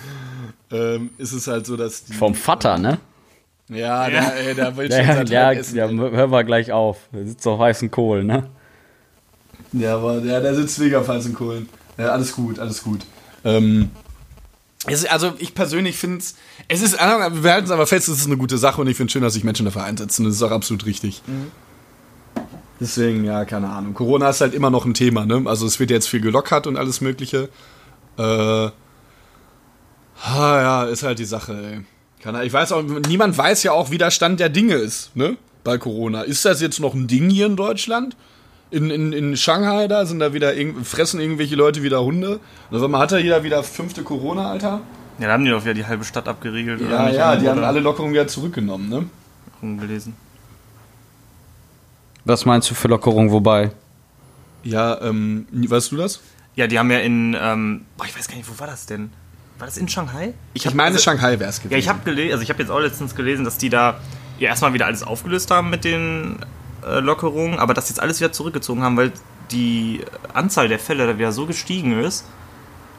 ähm, 0.72 1.10
ist 1.18 1.32
es 1.32 1.46
halt 1.46 1.66
so, 1.66 1.76
dass 1.76 2.04
die, 2.04 2.12
Vom 2.14 2.34
Vater, 2.34 2.78
ne? 2.78 2.98
ja, 3.68 4.08
der, 4.08 4.34
ey, 4.36 4.54
der 4.54 4.76
will 4.76 4.86
schon 4.90 5.04
Ja, 5.04 5.22
ja, 5.22 5.52
essen. 5.52 5.76
ja, 5.76 5.88
hören 5.88 6.30
wir 6.30 6.44
gleich 6.44 6.72
auf. 6.72 6.98
Der 7.12 7.26
sitzt 7.26 7.46
auf 7.46 7.60
heißen 7.60 7.90
Kohlen, 7.90 8.26
ne? 8.26 8.48
Ja, 9.72 9.96
aber 9.96 10.20
der, 10.20 10.40
der 10.40 10.54
sitzt 10.54 10.80
auf 10.94 11.08
heißen 11.08 11.34
Kohlen. 11.34 11.68
Ja, 11.96 12.08
alles 12.08 12.32
gut, 12.32 12.58
alles 12.58 12.82
gut. 12.82 13.00
Ähm, 13.44 13.90
ist, 14.86 15.10
also 15.10 15.34
ich 15.38 15.54
persönlich 15.54 15.96
finde 15.96 16.18
es, 16.18 16.34
es 16.68 16.82
ist, 16.82 16.94
äh, 16.94 16.98
wir 17.42 17.52
halten 17.52 17.66
es 17.66 17.70
aber 17.70 17.86
fest, 17.86 18.08
es 18.08 18.20
ist 18.20 18.26
eine 18.26 18.36
gute 18.36 18.58
Sache 18.58 18.80
und 18.80 18.86
ich 18.86 18.96
finde 18.96 19.08
es 19.08 19.12
schön, 19.12 19.22
dass 19.22 19.34
sich 19.34 19.44
Menschen 19.44 19.64
dafür 19.64 19.84
einsetzen. 19.84 20.24
Das 20.24 20.34
ist 20.34 20.42
auch 20.42 20.50
absolut 20.50 20.86
richtig. 20.86 21.22
Deswegen, 22.80 23.24
ja, 23.24 23.44
keine 23.44 23.68
Ahnung. 23.68 23.94
Corona 23.94 24.30
ist 24.30 24.40
halt 24.40 24.54
immer 24.54 24.70
noch 24.70 24.84
ein 24.84 24.94
Thema, 24.94 25.26
ne? 25.26 25.42
Also 25.46 25.66
es 25.66 25.80
wird 25.80 25.90
jetzt 25.90 26.08
viel 26.08 26.20
gelockert 26.20 26.66
und 26.66 26.76
alles 26.76 27.00
Mögliche. 27.00 27.48
Äh, 28.16 28.22
ah, 28.22 28.72
ja, 30.24 30.84
ist 30.84 31.02
halt 31.02 31.18
die 31.18 31.24
Sache, 31.24 31.52
ey. 31.52 31.80
Keine 32.22 32.38
Ahnung. 32.38 32.46
Ich 32.46 32.52
weiß 32.52 32.72
auch, 32.72 32.82
niemand 32.82 33.36
weiß 33.36 33.64
ja 33.64 33.72
auch, 33.72 33.90
wie 33.90 33.98
der 33.98 34.10
Stand 34.10 34.38
der 34.40 34.48
Dinge 34.48 34.74
ist, 34.74 35.14
ne? 35.16 35.36
Bei 35.64 35.76
Corona. 35.76 36.22
Ist 36.22 36.44
das 36.44 36.60
jetzt 36.60 36.78
noch 36.78 36.94
ein 36.94 37.08
Ding 37.08 37.30
hier 37.30 37.46
in 37.46 37.56
Deutschland? 37.56 38.16
In, 38.70 38.90
in, 38.90 39.12
in 39.12 39.36
Shanghai 39.36 39.88
da 39.88 40.04
sind 40.04 40.18
da 40.18 40.32
wieder 40.34 40.54
irgend, 40.54 40.86
fressen 40.86 41.20
irgendwelche 41.20 41.56
Leute 41.56 41.82
wieder 41.82 42.02
Hunde. 42.04 42.38
Also 42.70 42.86
man 42.88 43.00
hat 43.00 43.12
da 43.12 43.18
jeder 43.18 43.42
wieder 43.42 43.62
fünfte 43.62 44.02
Corona, 44.02 44.50
Alter. 44.50 44.80
Ja, 45.18 45.26
da 45.28 45.32
haben 45.32 45.44
die 45.44 45.50
doch 45.50 45.62
wieder 45.64 45.74
die 45.74 45.86
halbe 45.86 46.04
Stadt 46.04 46.28
abgeriegelt. 46.28 46.80
oder 46.82 46.90
Ja, 46.90 47.06
nicht? 47.06 47.16
ja, 47.16 47.36
die 47.36 47.48
haben 47.48 47.58
Oder 47.58 47.66
alle 47.68 47.80
Lockerungen 47.80 48.12
wieder 48.12 48.26
zurückgenommen, 48.28 48.88
ne? 48.88 49.06
gelesen. 49.80 50.14
Was 52.24 52.44
meinst 52.44 52.70
du 52.70 52.74
für 52.74 52.88
Lockerung, 52.88 53.32
wobei? 53.32 53.70
Ja, 54.62 55.00
ähm, 55.00 55.46
weißt 55.50 55.90
du 55.92 55.96
das? 55.96 56.20
Ja, 56.54 56.66
die 56.66 56.78
haben 56.78 56.90
ja 56.90 56.98
in, 56.98 57.36
ähm, 57.40 57.84
boah, 57.96 58.04
ich 58.04 58.16
weiß 58.16 58.28
gar 58.28 58.36
nicht, 58.36 58.48
wo 58.48 58.58
war 58.60 58.66
das 58.66 58.86
denn? 58.86 59.10
War 59.58 59.66
das 59.66 59.76
in 59.78 59.88
Shanghai? 59.88 60.34
Ich 60.54 60.66
hab- 60.66 60.74
meine, 60.74 60.90
also- 60.94 60.98
Shanghai 61.02 61.38
wäre 61.40 61.50
es 61.50 61.58
gewesen. 61.58 61.72
Ja, 61.72 61.78
ich 61.78 61.88
habe 61.88 62.00
gelesen, 62.04 62.32
also 62.32 62.42
ich 62.42 62.50
habe 62.50 62.60
jetzt 62.62 62.70
auch 62.70 62.80
letztens 62.80 63.14
gelesen, 63.14 63.44
dass 63.44 63.56
die 63.58 63.70
da 63.70 63.98
ja 64.38 64.48
erstmal 64.50 64.72
wieder 64.74 64.86
alles 64.86 65.02
aufgelöst 65.02 65.50
haben 65.50 65.70
mit 65.70 65.84
den 65.84 66.36
Lockerungen, 67.00 67.58
aber 67.58 67.74
dass 67.74 67.88
jetzt 67.88 68.00
alles 68.00 68.20
wieder 68.20 68.32
zurückgezogen 68.32 68.82
haben, 68.82 68.96
weil 68.96 69.12
die 69.50 70.00
Anzahl 70.34 70.68
der 70.68 70.78
Fälle 70.78 71.06
da 71.06 71.18
wieder 71.18 71.32
so 71.32 71.46
gestiegen 71.46 71.98
ist. 72.00 72.24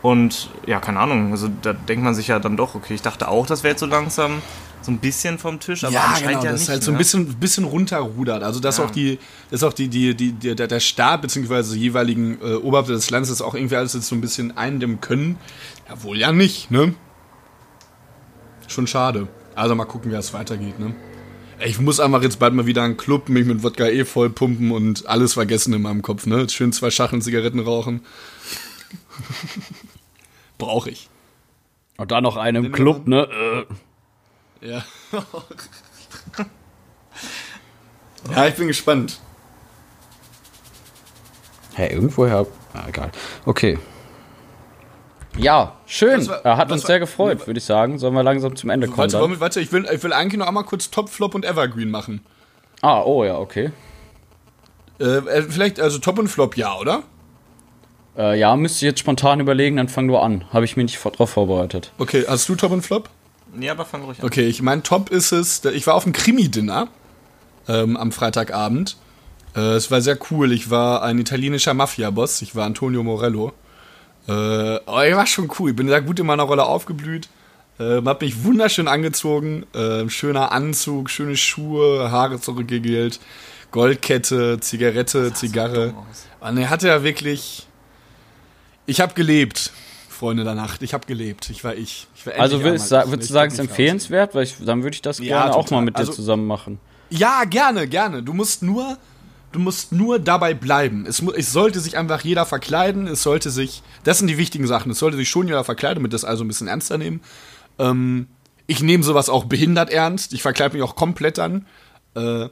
Und 0.02 0.50
ja, 0.66 0.80
keine 0.80 1.00
Ahnung, 1.00 1.32
also 1.32 1.50
da 1.62 1.74
denkt 1.74 2.04
man 2.04 2.16
sich 2.16 2.28
ja 2.28 2.40
dann 2.40 2.56
doch, 2.56 2.74
okay, 2.76 2.94
ich 2.94 3.02
dachte 3.02 3.28
auch, 3.28 3.46
das 3.46 3.64
wäre 3.64 3.74
jetzt 3.74 3.82
so 3.82 3.86
langsam 3.86 4.42
so 4.82 4.92
ein 4.92 4.98
bisschen 5.00 5.38
vom 5.38 5.60
Tisch, 5.60 5.84
aber 5.84 5.94
ja, 5.94 6.16
genau, 6.18 6.30
ja 6.42 6.52
das 6.52 6.54
nicht. 6.54 6.62
ist 6.62 6.70
halt 6.70 6.84
so 6.84 6.92
ein 6.92 6.94
ne? 6.94 6.98
bisschen, 7.00 7.36
bisschen 7.36 7.64
runterrudert. 7.66 8.44
Also, 8.44 8.62
dass 8.62 8.78
Ja. 8.78 8.86
auch 8.86 8.92
die, 8.92 9.20
dass 9.52 9.62
auch 9.64 9.74
die, 9.74 9.90
die, 9.90 10.16
die, 10.16 10.32
der, 10.32 10.68
der 10.68 10.80
Staat 10.80 11.22
bzw. 11.22 11.74
die 11.74 11.80
jeweiligen 11.82 12.38
äh, 12.42 12.54
Oberhäupter 12.56 12.94
des 12.94 13.10
Landes 13.10 13.42
auch 13.42 13.56
irgendwie 13.56 13.76
alles 13.76 13.94
jetzt 13.94 14.08
so 14.08 14.16
ein 14.16 14.22
bisschen 14.22 14.56
eindämmen 14.56 15.02
können. 15.02 15.38
Ja, 15.90 16.02
wohl 16.04 16.18
ja 16.18 16.32
nicht, 16.32 16.72
ne? 16.72 16.94
Schon 18.70 18.88
schade. 18.88 19.28
Also 19.56 19.76
mal 19.76 19.84
gucken, 19.86 20.12
wie 20.12 20.16
es 20.16 20.34
weitergeht, 20.34 20.80
ne? 20.80 20.96
Ich 21.62 21.80
muss 21.80 22.00
einfach 22.00 22.22
jetzt 22.24 22.40
bald 22.40 22.54
mal 22.54 22.66
wieder 22.66 22.84
einen 22.84 22.96
Club, 22.96 23.28
mich 23.28 23.46
mit 23.46 23.64
Wodka 23.64 23.88
eh 23.88 24.06
voll 24.06 24.30
pumpen 24.30 24.72
und 24.72 25.08
alles 25.08 25.34
vergessen 25.34 25.74
in 25.74 25.82
meinem 25.82 26.02
Kopf, 26.02 26.26
ne? 26.26 26.48
Schön 26.50 26.72
zwei 26.72 26.90
Schachteln 26.90 27.22
Zigaretten 27.22 27.60
rauchen. 27.60 28.06
Brauche 30.58 30.90
ich. 30.90 31.10
Und 31.98 32.12
dann 32.12 32.24
noch 32.24 32.38
einen 32.38 32.66
im 32.66 32.72
Club, 32.72 33.08
ne? 33.08 33.68
Äh. 34.62 34.68
Ja. 34.68 34.86
ja, 38.32 38.48
ich 38.48 38.56
bin 38.56 38.68
gespannt. 38.68 39.20
Hey, 41.74 41.92
irgendwoher. 41.94 42.48
Ah, 42.74 42.86
egal. 42.88 43.12
Okay. 43.46 43.78
Ja, 45.40 45.76
schön. 45.86 46.28
War- 46.28 46.44
er 46.46 46.58
hat 46.58 46.72
uns 46.72 46.84
war- 46.84 46.88
sehr 46.88 47.00
gefreut, 47.00 47.48
würde 47.48 47.58
ich 47.58 47.64
sagen. 47.66 47.98
Sollen 48.00 48.14
wir 48.14 48.24
langsam 48.24 48.56
zum 48.56 48.70
Ende 48.70 48.88
kommen? 48.88 48.98
Warte, 49.00 49.18
Dann? 49.18 49.40
warte, 49.40 49.62
ich, 49.62 49.72
will, 49.72 49.88
ich 49.92 50.04
will 50.04 50.14
eigentlich 50.14 50.40
noch 50.40 50.48
einmal 50.48 50.64
kurz 50.66 50.90
Top, 50.92 51.10
Flop 51.10 51.36
und 51.36 51.46
Evergreen 51.46 51.90
machen. 51.90 52.22
Ah, 52.82 53.02
oh 53.04 53.24
ja, 53.24 53.38
okay. 53.38 53.72
Äh, 55.00 55.04
äh, 55.06 55.42
vielleicht, 55.44 55.80
also 55.80 56.00
Top 56.00 56.20
und 56.20 56.28
Flop, 56.28 56.58
ja, 56.58 56.76
oder? 56.78 57.04
Äh, 58.18 58.38
ja, 58.40 58.56
müsste 58.56 58.78
ich 58.78 58.82
jetzt 58.90 59.00
spontan 59.00 59.40
überlegen, 59.40 59.78
dann 59.78 59.88
fang 59.88 60.08
du 60.08 60.18
an. 60.18 60.44
Habe 60.52 60.66
ich 60.66 60.76
mich 60.76 60.86
nicht 60.86 60.98
vor- 60.98 61.12
drauf 61.12 61.30
vorbereitet. 61.30 61.92
Okay, 61.98 62.26
hast 62.28 62.48
du 62.50 62.56
Top 62.56 62.72
und 62.72 62.82
Flop? 62.82 63.10
Nee, 63.54 63.70
aber 63.70 63.86
fang 63.86 64.04
ruhig 64.04 64.20
an. 64.20 64.26
Okay, 64.26 64.46
ich 64.48 64.62
mein 64.62 64.84
Top 64.84 65.10
ist 65.10 65.32
es, 65.32 65.64
ich 65.66 65.88
war 65.88 65.96
auf 65.96 66.04
dem 66.04 66.14
Krimi-Dinner 66.14 66.88
ähm, 67.68 67.98
am 67.98 68.12
Freitagabend. 68.12 68.98
Äh, 69.56 69.60
es 69.76 69.90
war 69.90 70.02
sehr 70.02 70.18
cool. 70.32 70.52
Ich 70.52 70.70
war 70.70 71.02
ein 71.04 71.18
italienischer 71.18 71.74
Mafia-Boss. 71.74 72.42
Ich 72.42 72.56
war 72.56 72.66
Antonio 72.66 73.04
Morello. 73.04 73.54
Äh, 74.30 74.80
oh, 74.86 75.02
ich 75.02 75.16
war 75.16 75.26
schon 75.26 75.50
cool. 75.60 75.72
Ich 75.72 75.76
bin 75.76 75.88
sehr 75.88 76.02
gut 76.02 76.20
in 76.20 76.26
meiner 76.26 76.44
Rolle 76.44 76.64
aufgeblüht. 76.66 77.28
Äh, 77.80 78.02
hab 78.04 78.22
mich 78.22 78.44
wunderschön 78.44 78.88
angezogen. 78.88 79.66
Äh, 79.74 80.08
schöner 80.10 80.52
Anzug, 80.52 81.10
schöne 81.10 81.36
Schuhe, 81.38 82.12
Haare 82.12 82.40
zurückgegelt, 82.40 83.20
Goldkette, 83.72 84.60
Zigarette, 84.60 85.34
Zigarre. 85.34 85.94
Und 86.42 86.58
er 86.58 86.70
hatte 86.70 86.88
ja 86.88 87.04
wirklich. 87.04 87.66
Ich 88.86 89.02
habe 89.02 89.14
gelebt, 89.14 89.72
Freunde 90.10 90.44
der 90.44 90.56
Nacht. 90.56 90.82
Ich 90.84 90.94
habe 90.94 91.06
gelebt. 91.06 91.50
Ich 91.50 91.64
war 91.64 91.76
ich. 91.76 92.08
ich 92.16 92.26
war 92.26 92.34
Also 92.40 92.62
würdest, 92.64 92.90
sa- 92.90 93.10
würdest 93.10 93.30
du 93.30 93.34
sagen, 93.34 93.48
es 93.52 93.54
ist 93.54 93.60
empfehlenswert? 93.60 94.36
Weil 94.36 94.44
ich, 94.44 94.56
dann 94.64 94.84
würde 94.84 94.96
ich 94.96 95.02
das 95.02 95.20
Ja, 95.20 95.26
gerne 95.44 95.56
auch 95.56 95.64
total. 95.66 95.80
mal 95.80 95.86
mit 95.86 95.96
dir 95.96 96.00
Also- 96.00 96.14
zusammen 96.14 96.46
machen. 96.48 96.80
Ja, 97.12 97.44
gerne, 97.46 97.88
gerne. 97.88 98.22
Du 98.22 98.34
musst 98.34 98.62
nur, 98.62 98.98
du 99.52 99.60
musst 99.60 99.92
nur 99.92 100.20
dabei 100.20 100.54
bleiben. 100.54 101.06
Es, 101.06 101.22
es 101.22 101.52
sollte 101.52 101.80
sich 101.80 101.98
einfach 101.98 102.22
jeder 102.22 102.46
verkleiden. 102.46 103.08
Es 103.08 103.24
sollte 103.24 103.50
sich, 103.50 103.82
das 104.04 104.20
sind 104.20 104.28
die 104.28 104.38
wichtigen 104.38 104.68
Sachen. 104.68 104.92
Es 104.92 105.00
sollte 105.00 105.18
sich 105.18 105.30
schon 105.30 105.48
jeder 105.48 105.64
verkleiden, 105.64 105.98
damit 105.98 106.14
das 106.14 106.26
also 106.26 106.44
ein 106.44 106.48
bisschen 106.48 106.68
ernster 106.68 106.98
nehmen. 106.98 107.22
Ähm, 107.78 108.28
ich 108.68 108.82
nehme 108.82 109.04
sowas 109.04 109.30
auch 109.30 109.46
behindert 109.46 109.90
ernst. 109.90 110.34
Ich 110.34 110.42
verkleide 110.42 110.76
mich 110.76 110.84
auch 110.84 110.96
komplett 110.96 111.38
dann. 111.38 111.66
Äh, 112.16 112.50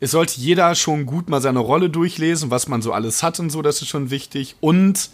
es 0.00 0.12
sollte 0.12 0.40
jeder 0.40 0.74
schon 0.74 1.06
gut 1.06 1.28
mal 1.28 1.42
seine 1.42 1.58
Rolle 1.58 1.90
durchlesen, 1.90 2.50
was 2.50 2.68
man 2.68 2.82
so 2.82 2.92
alles 2.92 3.22
hat 3.22 3.40
und 3.40 3.50
so. 3.50 3.62
Das 3.62 3.82
ist 3.82 3.88
schon 3.88 4.10
wichtig. 4.10 4.56
Und 4.60 5.10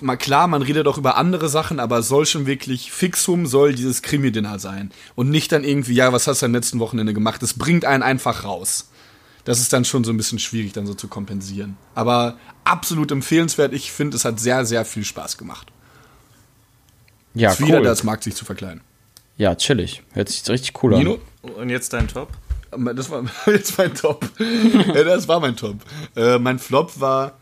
mal 0.00 0.16
klar, 0.16 0.46
man 0.46 0.62
redet 0.62 0.86
auch 0.86 0.98
über 0.98 1.16
andere 1.16 1.48
Sachen, 1.48 1.80
aber 1.80 2.02
soll 2.02 2.24
schon 2.24 2.46
wirklich 2.46 2.92
fixum 2.92 3.46
soll 3.46 3.74
dieses 3.74 4.02
Krimi-Dinner 4.02 4.58
sein. 4.58 4.90
Und 5.14 5.30
nicht 5.30 5.52
dann 5.52 5.64
irgendwie, 5.64 5.94
ja, 5.94 6.12
was 6.12 6.26
hast 6.26 6.42
du 6.42 6.46
am 6.46 6.52
letzten 6.52 6.78
Wochenende 6.78 7.12
gemacht? 7.12 7.42
Das 7.42 7.54
bringt 7.54 7.84
einen 7.84 8.02
einfach 8.02 8.44
raus. 8.44 8.90
Das 9.48 9.60
ist 9.60 9.72
dann 9.72 9.86
schon 9.86 10.04
so 10.04 10.12
ein 10.12 10.18
bisschen 10.18 10.38
schwierig, 10.38 10.74
dann 10.74 10.86
so 10.86 10.92
zu 10.92 11.08
kompensieren. 11.08 11.78
Aber 11.94 12.36
absolut 12.64 13.10
empfehlenswert. 13.10 13.72
Ich 13.72 13.90
finde, 13.90 14.14
es 14.14 14.26
hat 14.26 14.38
sehr, 14.38 14.66
sehr 14.66 14.84
viel 14.84 15.06
Spaß 15.06 15.38
gemacht. 15.38 15.72
Ja, 17.32 17.52
Ist 17.52 17.60
wieder, 17.60 17.78
cool. 17.78 17.84
das 17.84 18.04
mag 18.04 18.22
sich 18.22 18.34
zu 18.34 18.44
verkleiden. 18.44 18.82
Ja, 19.38 19.54
chillig. 19.54 20.02
Hört 20.12 20.28
sich 20.28 20.46
richtig 20.50 20.82
cool 20.82 20.98
Nino? 20.98 21.18
an. 21.42 21.50
Und 21.52 21.70
jetzt 21.70 21.94
dein 21.94 22.08
Top? 22.08 22.28
Das 22.94 23.08
war 23.08 23.24
jetzt 23.46 23.78
mein 23.78 23.94
Top. 23.94 24.28
ja, 24.94 25.04
das 25.04 25.28
war 25.28 25.40
mein 25.40 25.56
Top. 25.56 25.76
Äh, 26.14 26.38
mein 26.38 26.58
Flop 26.58 27.00
war, 27.00 27.38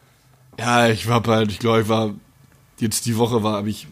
ja, 0.61 0.87
ich 0.87 1.09
war 1.09 1.21
bald, 1.21 1.51
ich 1.51 1.59
glaube, 1.59 1.81
ich 1.81 1.89
war, 1.89 2.15
jetzt 2.79 3.07
die 3.07 3.17
Woche 3.17 3.43
war, 3.43 3.55
habe 3.55 3.69
ich 3.69 3.89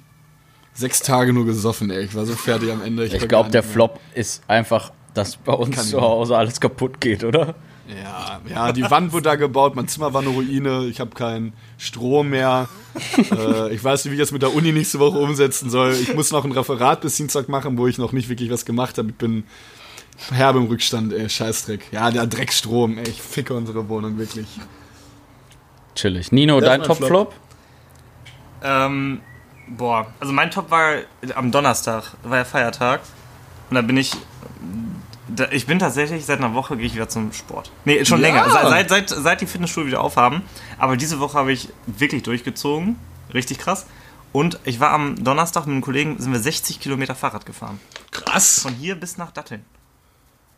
sechs 0.72 1.00
Tage 1.00 1.32
nur 1.32 1.46
gesoffen, 1.46 1.90
ey. 1.90 2.04
Ich 2.04 2.14
war 2.14 2.26
so 2.26 2.34
fertig 2.34 2.70
am 2.70 2.80
Ende. 2.80 3.06
Ich 3.06 3.18
gar 3.18 3.26
glaube, 3.26 3.50
der 3.50 3.62
mehr. 3.62 3.72
Flop 3.72 3.98
ist 4.14 4.44
einfach, 4.46 4.92
dass 5.14 5.36
bei 5.36 5.52
uns 5.52 5.74
Kann 5.74 5.84
zu 5.84 5.96
ich. 5.96 6.02
Hause 6.02 6.36
alles 6.36 6.60
kaputt 6.60 7.00
geht, 7.00 7.24
oder? 7.24 7.56
Ja, 7.87 8.41
ja, 8.49 8.72
die 8.72 8.89
Wand 8.91 9.12
wurde 9.12 9.24
da 9.24 9.35
gebaut, 9.37 9.76
mein 9.76 9.89
Zimmer 9.89 10.14
war 10.14 10.22
eine 10.22 10.30
Ruine, 10.30 10.87
ich 10.87 11.01
habe 11.01 11.11
keinen 11.11 11.53
Strom 11.76 12.30
mehr. 12.30 12.68
äh, 13.30 13.74
ich 13.74 13.85
weiß 13.85 14.05
nicht, 14.05 14.12
wie 14.12 14.16
ich 14.16 14.22
das 14.22 14.32
mit 14.32 14.41
der 14.41 14.55
Uni 14.55 14.72
nächste 14.72 14.99
Woche 14.99 15.18
umsetzen 15.18 15.68
soll. 15.68 15.93
Ich 15.93 16.14
muss 16.14 16.32
noch 16.32 16.45
ein 16.45 16.53
Referat 16.53 17.03
bis 17.03 17.16
Dienstag 17.16 17.49
machen, 17.49 17.76
wo 17.76 17.87
ich 17.87 17.99
noch 17.99 18.12
nicht 18.12 18.28
wirklich 18.30 18.51
was 18.51 18.64
gemacht 18.64 18.97
habe. 18.97 19.11
Ich 19.11 19.16
bin 19.16 19.45
herbe 20.30 20.61
im 20.61 20.66
Rückstand, 20.66 21.12
ey, 21.12 21.28
Scheißdreck. 21.28 21.93
Ja, 21.93 22.11
der 22.11 22.26
Dreckstrom, 22.26 22.97
ey, 22.97 23.09
ich 23.09 23.20
ficke 23.20 23.53
unsere 23.53 23.89
Wohnung 23.89 24.16
wirklich. 24.16 24.47
Chillig. 25.95 26.32
Nino, 26.32 26.61
Das 26.61 26.70
dein 26.70 26.82
Top-Flop? 26.82 27.35
Ähm, 28.62 29.20
boah, 29.68 30.07
also 30.20 30.32
mein 30.32 30.51
Top 30.51 30.70
war 30.70 30.97
am 31.35 31.51
Donnerstag, 31.51 32.14
war 32.22 32.39
ja 32.39 32.45
Feiertag. 32.45 33.01
Und 33.70 33.76
da 33.76 33.82
bin 33.82 33.97
ich. 33.97 34.12
Ich 35.53 35.66
bin 35.66 35.78
tatsächlich 35.78 36.24
seit 36.24 36.39
einer 36.39 36.55
Woche 36.55 36.76
gehe 36.76 36.87
ich 36.87 36.95
wieder 36.95 37.09
zum 37.09 37.32
Sport. 37.32 37.70
Nee, 37.85 38.05
schon 38.05 38.20
Ja. 38.20 38.28
länger. 38.28 38.51
Seit, 38.51 38.89
seit, 38.89 39.09
seit, 39.09 39.41
die 39.41 39.47
Fitnessstudio 39.47 39.89
wieder 39.89 40.01
aufhaben. 40.01 40.43
Aber 40.78 40.97
diese 40.97 41.20
Woche 41.20 41.39
habe 41.39 41.53
ich 41.53 41.68
wirklich 41.87 42.22
durchgezogen. 42.22 42.97
Richtig 43.32 43.59
krass. 43.59 43.87
Und 44.32 44.59
ich 44.64 44.80
war 44.80 44.91
am 44.91 45.22
Donnerstag 45.22 45.66
mit 45.66 45.72
einem 45.72 45.82
Kollegen, 45.82 46.18
sind 46.18 46.32
wir 46.32 46.41
60 46.41 46.80
Kilometer 46.80 47.14
Fahrrad 47.14 47.47
gefahren. 47.47 47.80
Krass. 48.11 48.61
Von 48.61 48.74
hier 48.74 48.97
bis 48.97 49.16
nach 49.16 49.30
Datteln. 49.30 49.64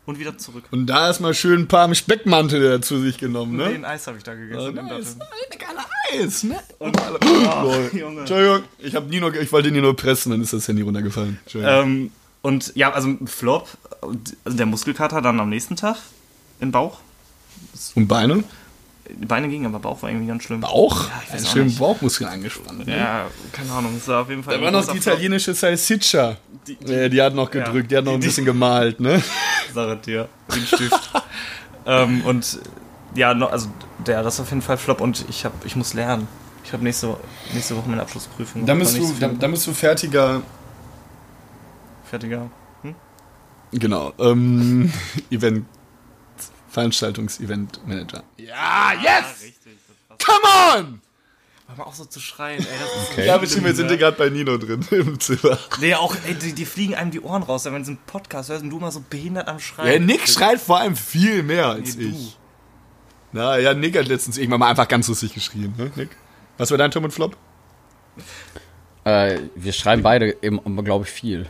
Und 0.05 0.19
wieder 0.19 0.37
zurück. 0.37 0.63
Und 0.71 0.87
da 0.87 1.07
erstmal 1.07 1.33
schön 1.33 1.61
ein 1.61 1.67
paar 1.67 1.93
Speckmantel 1.93 2.79
zu 2.81 2.99
sich 3.01 3.17
genommen, 3.17 3.57
ne? 3.57 3.69
Den 3.69 3.83
Eis 3.85 4.07
habe 4.07 4.17
ich 4.17 4.23
da 4.23 4.33
gegessen. 4.35 4.77
Oh, 4.79 4.81
nice. 4.81 5.17
Datteln. 5.17 5.29
Lecker 5.51 5.67
Eis, 6.13 6.43
ne? 6.43 6.59
Und, 6.79 6.97
Lol. 7.61 7.89
Junge. 7.93 8.19
Entschuldigung, 8.21 8.63
ich, 8.79 8.95
hab 8.95 9.07
Nino, 9.07 9.29
ich 9.31 9.51
wollte 9.51 9.71
Nino 9.71 9.93
pressen, 9.93 10.31
dann 10.31 10.41
ist 10.41 10.53
das 10.53 10.67
Handy 10.67 10.81
runtergefallen. 10.81 11.39
Entschuldigung. 11.43 11.75
Ähm, 11.83 12.11
und 12.41 12.71
ja, 12.75 12.91
also 12.93 13.15
Flop, 13.25 13.67
also 14.01 14.57
der 14.57 14.65
Muskelkater 14.65 15.21
dann 15.21 15.39
am 15.39 15.49
nächsten 15.49 15.75
Tag 15.75 15.97
im 16.59 16.71
Bauch. 16.71 16.99
Und 17.95 18.07
Beine? 18.07 18.43
Die 19.09 19.25
Beine 19.25 19.47
gingen, 19.47 19.65
aber 19.67 19.79
Bauch 19.79 20.01
war 20.01 20.09
irgendwie 20.09 20.27
ganz 20.27 20.43
schlimm. 20.43 20.59
Bauch? 20.61 21.07
Ja, 21.07 21.21
ich 21.25 21.33
weiß 21.33 21.41
Ein 21.41 21.47
auch 21.47 21.51
schön 21.53 21.65
nicht. 21.67 21.79
Bauchmuskel 21.79 22.27
angespannt. 22.27 22.85
Ne? 22.87 22.97
Ja, 22.97 23.27
keine 23.53 23.71
Ahnung, 23.71 23.95
es 23.97 24.07
war 24.07 24.21
auf 24.23 24.29
jeden 24.29 24.43
Fall. 24.43 24.57
Da 24.57 24.63
war 24.63 24.71
noch 24.71 24.85
die 24.85 24.97
italienische 24.97 25.53
Salsiccia. 25.53 26.35
Die- 26.67 26.75
Die, 26.75 26.85
die, 26.85 27.09
die 27.11 27.21
hat 27.21 27.33
noch 27.33 27.53
Ja. 27.53 27.63
gedrückt, 27.63 27.89
die 27.89 27.97
hat 27.97 28.03
noch 28.03 28.13
ein 28.15 28.19
Die- 28.21 28.27
bisschen 28.27 28.43
gemalt, 28.45 28.99
ne? 28.99 29.23
Sache 29.73 29.95
dir, 29.97 30.27
den 30.53 30.65
Stift. 30.67 31.11
ähm, 31.85 32.25
und 32.25 32.59
ja, 33.15 33.33
no, 33.33 33.45
also 33.47 33.69
der, 34.05 34.21
das 34.23 34.33
ist 34.35 34.39
auf 34.41 34.49
jeden 34.49 34.61
Fall 34.61 34.77
Flop 34.77 34.99
und 34.99 35.23
ich 35.29 35.45
hab, 35.45 35.65
ich 35.65 35.75
muss 35.77 35.93
lernen. 35.93 36.27
Ich 36.65 36.73
habe 36.73 36.83
nächste, 36.83 37.15
nächste 37.53 37.77
Woche 37.77 37.87
meine 37.89 38.01
Abschlussprüfung. 38.01 38.65
Dann 38.65 38.77
bist, 38.77 38.97
du, 38.97 39.05
so 39.05 39.13
dann, 39.21 39.39
dann 39.39 39.51
bist 39.51 39.65
du 39.67 39.73
fertiger, 39.73 40.41
fertiger. 42.03 42.49
Genau, 43.71 44.13
ähm, 44.19 44.91
Event, 45.31 45.65
Veranstaltungs-Event-Manager. 46.69 48.23
Ja, 48.37 48.93
yes! 48.93 49.41
richtig. 49.43 49.77
Come 50.23 50.77
on! 50.77 51.01
Hör 51.67 51.75
mal 51.75 51.83
auch 51.83 51.93
so 51.95 52.05
zu 52.05 52.19
schreien, 52.21 52.59
ey. 52.59 52.65
Das 52.79 53.03
ist 53.03 53.11
Okay. 53.11 53.25
Ja, 53.25 53.37
bestimmt, 53.37 53.65
wir 53.65 53.75
sind 53.75 53.89
hier 53.89 53.97
gerade 53.97 54.15
bei 54.17 54.29
Nino 54.29 54.57
drin 54.57 54.85
im 54.91 55.19
Zimmer. 55.19 55.57
Nee, 55.81 55.95
auch, 55.95 56.15
ey, 56.25 56.33
die, 56.35 56.53
die 56.53 56.65
fliegen 56.65 56.95
einem 56.95 57.11
die 57.11 57.19
Ohren 57.19 57.43
raus, 57.43 57.65
wenn 57.65 57.73
man 57.73 57.81
diesen 57.81 57.97
Podcast 57.97 58.49
hört 58.49 58.61
und 58.63 58.69
du 58.69 58.79
mal 58.79 58.91
so 58.91 59.03
behindert 59.09 59.47
am 59.47 59.59
Schreien. 59.59 59.91
Ja, 59.93 59.99
Nick 59.99 60.27
schreit 60.27 60.59
vor 60.61 60.79
allem 60.79 60.95
viel 60.95 61.43
mehr 61.43 61.67
als 61.67 61.95
Nee, 61.97 62.03
du. 62.05 62.09
ich. 62.09 62.37
Na 63.33 63.57
ja, 63.59 63.73
Nick 63.73 63.97
hat 63.97 64.07
letztens 64.07 64.37
irgendwann 64.37 64.61
mal 64.61 64.69
einfach 64.69 64.87
ganz 64.87 65.07
lustig 65.09 65.33
geschrien, 65.33 65.73
ne, 65.77 65.91
Nick? 65.95 66.09
Was 66.57 66.71
war 66.71 66.77
dein 66.77 66.89
Tom 66.91 67.03
und 67.03 67.11
Flop? 67.11 67.35
Äh, 69.03 69.39
wir 69.55 69.73
schreiben 69.73 70.01
beide 70.01 70.29
immer, 70.29 70.83
glaube 70.83 71.05
ich, 71.05 71.11
viel. 71.11 71.47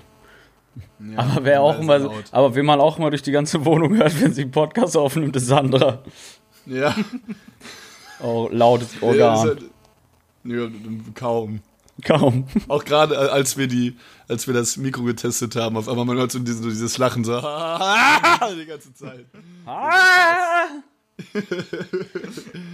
Aber 1.16 1.44
wer 1.44 1.62
auch 1.62 1.80
immer, 1.80 2.00
laut. 2.00 2.24
aber 2.32 2.56
wen 2.56 2.66
man 2.66 2.80
auch 2.80 2.98
immer 2.98 3.10
durch 3.10 3.22
die 3.24 3.32
ganze 3.32 3.66
Wohnung 3.66 3.96
hört, 3.98 4.20
wenn 4.22 4.34
sie 4.34 4.44
einen 4.44 4.52
Podcast 4.52 4.96
aufnimmt, 4.98 5.36
ist 5.36 5.48
Sandra. 5.48 6.04
Ja. 6.66 6.96
Oh, 8.22 8.50
lautes 8.52 8.90
Ja, 9.02 9.08
Organ. 9.08 9.48
das- 9.48 9.64
ja, 10.44 10.68
kaum. 11.14 11.62
Kaum. 12.06 12.46
Auch 12.68 12.86
gerade 12.86 13.16
äh, 13.16 13.18
als 13.18 13.58
wir 13.58 13.68
die, 13.68 13.98
als 14.28 14.46
wir 14.48 14.54
das 14.54 14.78
Mikro 14.78 15.04
getestet 15.04 15.56
haben, 15.56 15.78
auf 15.78 15.90
einmal 15.90 16.06
man 16.06 16.18
hört 16.18 16.32
so 16.32 16.38
dieses, 16.40 16.62
so 16.62 16.70
dieses 16.70 16.98
Lachen 17.00 17.24
so 17.24 17.38
die 17.42 18.66
ganze 18.66 18.94
Zeit. 18.94 19.26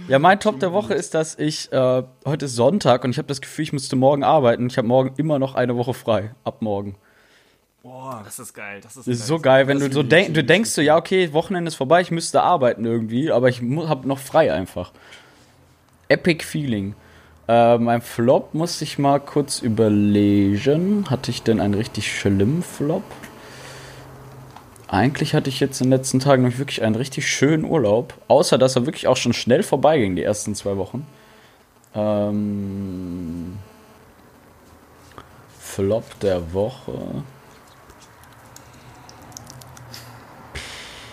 Ja, 0.08 0.18
mein 0.18 0.38
Top 0.40 0.60
der 0.60 0.72
Woche 0.72 0.92
ist, 0.94 1.14
dass 1.14 1.38
ich, 1.38 1.72
äh, 1.72 2.02
heute 2.26 2.44
ist 2.44 2.56
Sonntag 2.56 3.04
und 3.04 3.10
ich 3.10 3.18
habe 3.18 3.28
das 3.28 3.40
Gefühl, 3.40 3.62
ich 3.62 3.72
müsste 3.72 3.96
morgen 3.96 4.22
arbeiten. 4.22 4.66
Ich 4.66 4.76
habe 4.76 4.86
morgen 4.86 5.14
immer 5.16 5.38
noch 5.38 5.54
eine 5.54 5.76
Woche 5.76 5.94
frei. 5.94 6.34
Ab 6.44 6.60
morgen. 6.60 6.96
Boah, 7.84 8.22
das 8.24 8.38
ist 8.38 8.54
geil. 8.54 8.80
Das 8.80 8.96
ist, 8.96 9.06
Das 9.06 9.14
ist 9.14 9.26
so 9.26 9.38
geil, 9.38 9.68
wenn 9.68 9.78
du 9.78 9.90
so 9.92 9.96
wirklich 9.96 10.08
denk, 10.08 10.34
du 10.34 10.42
denkst 10.42 10.70
so, 10.70 10.80
ja, 10.80 10.96
okay, 10.96 11.34
Wochenende 11.34 11.68
ist 11.68 11.74
vorbei, 11.74 12.00
ich 12.00 12.10
müsste 12.10 12.40
arbeiten 12.40 12.86
irgendwie, 12.86 13.30
aber 13.30 13.50
ich 13.50 13.60
habe 13.60 14.08
noch 14.08 14.18
frei 14.18 14.54
einfach. 14.54 14.90
Epic 16.08 16.46
Feeling. 16.46 16.94
Äh, 17.46 17.76
mein 17.76 18.00
Flop 18.00 18.54
musste 18.54 18.84
ich 18.84 18.98
mal 18.98 19.20
kurz 19.20 19.60
überlegen. 19.60 21.10
Hatte 21.10 21.30
ich 21.30 21.42
denn 21.42 21.60
einen 21.60 21.74
richtig 21.74 22.10
schlimmen 22.10 22.62
Flop? 22.62 23.04
Eigentlich 24.88 25.34
hatte 25.34 25.50
ich 25.50 25.60
jetzt 25.60 25.82
in 25.82 25.88
den 25.88 25.98
letzten 25.98 26.20
Tagen 26.20 26.42
noch 26.42 26.56
wirklich 26.56 26.82
einen 26.82 26.94
richtig 26.94 27.28
schönen 27.30 27.66
Urlaub. 27.66 28.14
Außer, 28.28 28.56
dass 28.56 28.76
er 28.76 28.86
wirklich 28.86 29.08
auch 29.08 29.18
schon 29.18 29.34
schnell 29.34 29.62
vorbeiging, 29.62 30.16
die 30.16 30.22
ersten 30.22 30.54
zwei 30.54 30.78
Wochen. 30.78 31.06
Ähm, 31.94 33.58
Flop 35.60 36.18
der 36.20 36.54
Woche. 36.54 37.24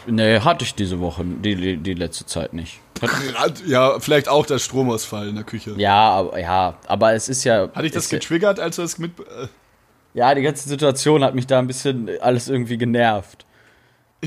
Nee, 0.08 0.40
hatte 0.40 0.66
ich 0.66 0.74
diese 0.76 1.00
Woche, 1.00 1.24
die, 1.26 1.78
die, 1.78 1.94
letzte 1.94 2.26
Zeit 2.26 2.54
nicht. 2.54 2.80
Hat- 3.36 3.64
Ja, 3.66 4.00
vielleicht 4.00 4.28
auch 4.30 4.46
der 4.46 4.60
Stromausfall 4.60 5.28
in 5.30 5.36
der 5.36 5.44
Küche. 5.44 5.74
Ja, 5.78 6.12
aber, 6.12 6.40
ja, 6.40 6.76
aber 6.88 7.14
es 7.14 7.30
ist 7.30 7.44
ja. 7.44 7.70
Hatte 7.74 7.86
ich 7.86 7.92
das 7.92 8.10
ja, 8.12 8.18
getriggert, 8.18 8.60
als 8.60 8.76
du 8.78 8.82
das 8.82 8.98
mit. 8.98 9.20
Äh, 9.20 9.48
ja, 10.14 10.34
die 10.36 10.42
ganze 10.42 10.68
Situation 10.68 11.24
hat 11.24 11.36
mich 11.36 11.48
da 11.48 11.60
ein 11.60 11.68
bisschen 11.68 12.10
alles 12.22 12.50
irgendwie 12.50 12.78
genervt. 12.78 13.46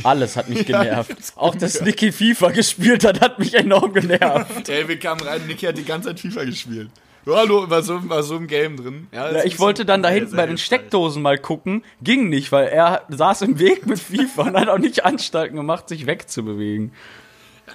Alles 0.03 0.37
hat 0.37 0.49
mich 0.49 0.67
Ja, 0.69 0.83
genervt. 0.83 1.11
hab's 1.11 1.33
Auch 1.37 1.55
dass. 1.55 1.81
Nicky 1.83 2.11
FIFA 2.11 2.51
gespielt 2.51 3.05
hat, 3.05 3.21
hat 3.21 3.39
mich 3.39 3.55
enorm 3.55 3.93
genervt. 3.95 4.69
ey, 4.69 4.89
wir 4.89 4.99
kamen 4.99 5.21
rein, 5.21 5.47
Niki 5.47 5.67
hat 5.67 5.77
die 5.79 5.85
ganze 5.85 6.09
Zeit 6.09 6.21
FIFA 6.21 6.45
gespielt. 6.45 6.91
Ja, 7.27 7.37
hallo, 7.37 7.69
war 7.71 7.83
so, 7.83 8.09
war 8.09 8.23
so 8.23 8.37
im 8.37 8.47
Game 8.47 8.77
drin. 8.77 9.07
Ja, 9.13 9.31
Ja, 9.33 9.45
ich 9.45 9.59
wollte 9.59 9.85
dann 9.85 10.03
da 10.03 10.11
hinten 10.11 10.37
bei 10.37 10.47
den. 10.47 10.59
Steckdosen 10.59 11.23
mal 11.23 11.39
gucken. 11.39 11.83
Ging 12.03 12.29
nicht, 12.29 12.53
weil 12.53 12.69
er 12.69 13.03
saß 13.09 13.43
im 13.43 13.59
Weg 13.59 13.87
mit 13.87 13.99
FIFA 13.99 14.43
und 14.43 14.57
hat 14.57 14.69
auch 14.69 14.79
nicht 14.79 15.05
Anstalten 15.05 15.57
gemacht, 15.57 15.89
sich 15.89 16.07
wegzubewegen. 16.07 16.93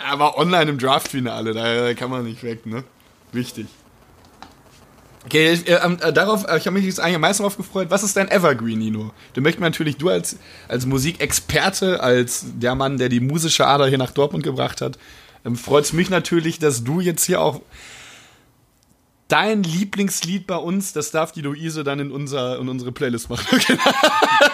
Er 0.07 0.19
war 0.19 0.37
online 0.37 0.69
im 0.69 0.77
Draft-Finale, 0.77 1.53
da 1.53 1.93
kann 1.95 2.11
man 2.11 2.25
nicht 2.25 2.43
weg, 2.43 2.65
ne? 2.65 2.83
Wichtig. 3.31 3.67
Okay, 5.25 5.51
ich, 5.51 5.67
äh, 5.67 5.73
äh, 5.73 6.13
darauf, 6.13 6.47
äh, 6.47 6.57
ich 6.57 6.65
habe 6.65 6.77
mich 6.77 6.85
jetzt 6.85 6.99
eigentlich 6.99 7.15
am 7.15 7.21
meisten 7.21 7.43
darauf 7.43 7.57
gefreut. 7.57 7.87
Was 7.89 8.03
ist 8.03 8.15
dein 8.15 8.29
Evergreen, 8.31 8.79
Nino? 8.79 9.11
Du 9.33 9.41
möchtest 9.41 9.59
mir 9.59 9.67
natürlich, 9.67 9.97
du 9.97 10.09
als, 10.09 10.37
als 10.67 10.85
Musikexperte, 10.85 12.01
als 12.01 12.45
der 12.55 12.75
Mann, 12.75 12.97
der 12.97 13.09
die 13.09 13.19
musische 13.19 13.67
Ader 13.67 13.87
hier 13.87 13.97
nach 13.97 14.11
Dortmund 14.11 14.43
gebracht 14.43 14.81
hat, 14.81 14.97
ähm, 15.43 15.55
freut 15.55 15.83
es 15.83 15.93
mich 15.93 16.09
natürlich, 16.09 16.59
dass 16.59 16.83
du 16.83 17.01
jetzt 17.01 17.25
hier 17.25 17.41
auch 17.41 17.61
dein 19.29 19.63
Lieblingslied 19.63 20.45
bei 20.47 20.57
uns, 20.57 20.91
das 20.91 21.11
darf 21.11 21.31
die 21.31 21.41
Luise 21.41 21.83
dann 21.85 21.99
in, 21.99 22.11
unser, 22.11 22.59
in 22.59 22.67
unsere 22.67 22.91
Playlist 22.91 23.29
machen. 23.29 23.45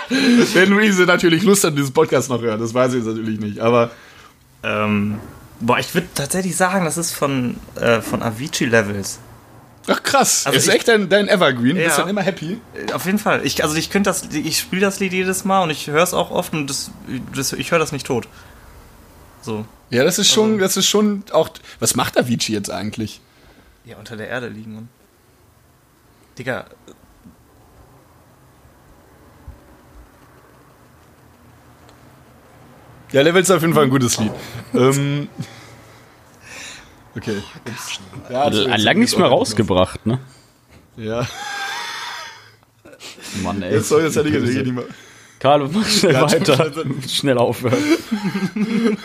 Wenn 0.10 0.70
Luise 0.70 1.04
natürlich 1.06 1.42
Lust 1.44 1.64
hat, 1.64 1.76
diesen 1.78 1.94
Podcast 1.94 2.30
noch 2.30 2.42
hören, 2.42 2.60
das 2.60 2.74
weiß 2.74 2.94
ich 2.94 2.98
jetzt 3.04 3.08
natürlich 3.08 3.40
nicht, 3.40 3.60
aber 3.60 3.90
Ähm, 4.64 5.20
boah, 5.60 5.78
ich 5.80 5.94
würde 5.94 6.08
tatsächlich 6.16 6.56
sagen, 6.56 6.86
das 6.86 6.98
ist 6.98 7.12
von, 7.14 7.58
äh, 7.76 8.02
von 8.02 8.22
Avicii 8.24 8.66
Levels. 8.68 9.20
Ach 9.88 10.02
krass, 10.02 10.46
Also 10.48 10.58
ist 10.58 10.68
ich- 10.68 10.74
echt 10.74 10.88
dein, 10.88 11.08
dein 11.10 11.28
Evergreen, 11.28 11.76
bist 11.76 11.90
Ja. 11.90 11.98
dann 11.98 12.10
immer 12.10 12.24
happy. 12.24 12.60
Auf 12.94 13.06
jeden 13.06 13.20
Fall. 13.20 13.46
Ich, 13.46 13.64
also 13.64 13.76
ich 13.76 13.92
könnte 13.92 14.10
das, 14.10 14.24
ich 14.34 14.58
spiele 14.60 14.82
das 14.82 15.00
Lied 15.00 15.14
jedes 15.14 15.46
Mal 15.46 15.62
und 15.62 15.70
ich 15.70 15.86
höre 15.88 16.02
es 16.02 16.14
auch 16.16 16.32
oft 16.32 16.54
und 16.54 16.68
das, 16.68 16.90
das, 17.36 17.54
ich 17.54 17.70
höre 17.72 17.78
das 17.80 17.92
nicht 17.92 18.08
tot. 18.08 18.28
So. 19.44 19.66
Ja, 19.92 20.04
das 20.04 20.18
ist 20.18 20.32
schon, 20.32 20.54
Also- 20.54 20.60
das 20.62 20.78
ist 20.78 20.88
schon 20.88 21.24
auch. 21.32 21.50
Was 21.80 21.96
macht 21.96 22.18
Avicii 22.18 22.54
jetzt 22.56 22.72
eigentlich? 22.72 23.22
Ja, 23.86 23.98
unter 23.98 24.18
der 24.18 24.28
Erde 24.30 24.48
liegen 24.48 24.78
und. 24.78 24.90
Digga, 26.38 26.66
Ja, 33.12 33.22
Level 33.22 33.42
ist 33.42 33.52
auf 33.52 33.62
jeden 33.62 33.74
Fall 33.74 33.84
ein 33.86 33.90
gutes 33.90 34.18
Lied. 34.20 34.32
ähm, 34.74 35.30
okay. 37.16 37.42
Jetzt, 37.66 38.00
ja, 38.30 38.42
Also, 38.42 38.68
jetzt- 38.68 38.84
lang 38.84 39.00
nichts 39.00 39.18
mehr 39.18 39.28
rausgebracht, 39.28 40.06
ne? 40.06 40.20
Ja, 40.98 41.28
Mann, 43.44 43.62
ey. 43.62 43.74
jetzt 43.74 43.90
soll 43.90 44.04
jetzt 44.04 44.16
hätte 44.16 44.30
ich 44.30 44.36
jetzt 44.36 44.46
nicht 44.46 44.74
mehr. 44.74 44.86
Carlo, 45.40 45.70
mach 45.72 45.86
schnell 45.86 46.14
Ja, 46.14 46.22
weiter. 46.32 46.72
Schnell 47.10 47.38
aufhören. 47.38 47.78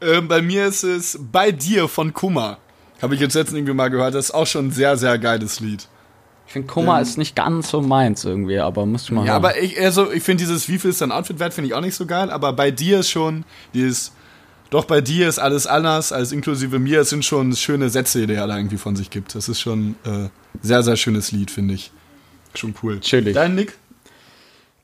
Ähm, 0.00 0.28
bei 0.28 0.42
mir 0.42 0.66
ist 0.66 0.82
es 0.82 1.18
Bei 1.32 1.52
dir 1.52 1.88
von 1.88 2.12
Kummer. 2.12 2.58
Habe 3.02 3.14
ich 3.14 3.20
jetzt 3.20 3.34
letztens 3.34 3.58
irgendwie 3.58 3.74
mal 3.74 3.88
gehört. 3.88 4.14
Das 4.14 4.26
ist 4.26 4.30
auch 4.32 4.46
schon 4.46 4.66
ein 4.68 4.70
sehr, 4.72 4.96
sehr 4.96 5.18
geiles 5.18 5.60
Lied. 5.60 5.88
Ich 6.46 6.52
finde, 6.52 6.68
Kummer 6.68 7.00
ist 7.00 7.16
nicht 7.16 7.36
ganz 7.36 7.70
so 7.70 7.80
meins 7.80 8.24
irgendwie, 8.24 8.58
aber 8.58 8.84
muss 8.84 9.04
ich 9.04 9.10
mal 9.12 9.24
Ja, 9.24 9.34
hören. 9.34 9.44
aber 9.44 9.58
ich, 9.60 9.80
also, 9.80 10.10
ich 10.10 10.22
finde 10.22 10.42
dieses, 10.42 10.68
wie 10.68 10.78
viel 10.78 10.90
ist 10.90 11.00
dein 11.00 11.12
Outfit 11.12 11.38
wert, 11.38 11.54
finde 11.54 11.68
ich 11.68 11.74
auch 11.74 11.80
nicht 11.80 11.94
so 11.94 12.06
geil, 12.06 12.28
aber 12.30 12.52
bei 12.52 12.72
dir 12.72 13.00
ist 13.00 13.10
schon 13.10 13.44
dieses, 13.72 14.12
doch 14.70 14.84
bei 14.84 15.00
dir 15.00 15.28
ist 15.28 15.38
alles 15.38 15.68
anders, 15.68 16.10
als 16.12 16.32
inklusive 16.32 16.80
mir, 16.80 17.02
es 17.02 17.10
sind 17.10 17.24
schon 17.24 17.54
schöne 17.54 17.88
Sätze, 17.88 18.26
die 18.26 18.34
er 18.34 18.48
da 18.48 18.56
irgendwie 18.56 18.78
von 18.78 18.96
sich 18.96 19.10
gibt. 19.10 19.34
Das 19.36 19.48
ist 19.48 19.60
schon 19.60 19.94
äh, 20.04 20.28
sehr, 20.60 20.82
sehr 20.82 20.96
schönes 20.96 21.30
Lied, 21.30 21.52
finde 21.52 21.74
ich. 21.74 21.92
Schon 22.56 22.74
cool. 22.82 22.98
Chillig. 22.98 23.34
Dein 23.34 23.54
Nick? 23.54 23.78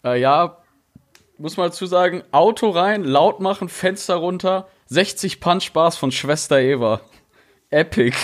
Äh, 0.05 0.21
ja, 0.21 0.57
muss 1.39 1.57
man 1.57 1.69
dazu 1.69 1.87
sagen, 1.87 2.23
Auto 2.33 2.71
rein, 2.71 3.05
laut 3.05 3.41
machen, 3.41 3.69
Fenster 3.69 4.15
runter, 4.17 4.69
60 4.87 5.41
Punchbars 5.41 5.97
von 5.97 6.13
Schwester 6.13 6.61
Eva. 6.61 7.01
Epic. 7.71 8.17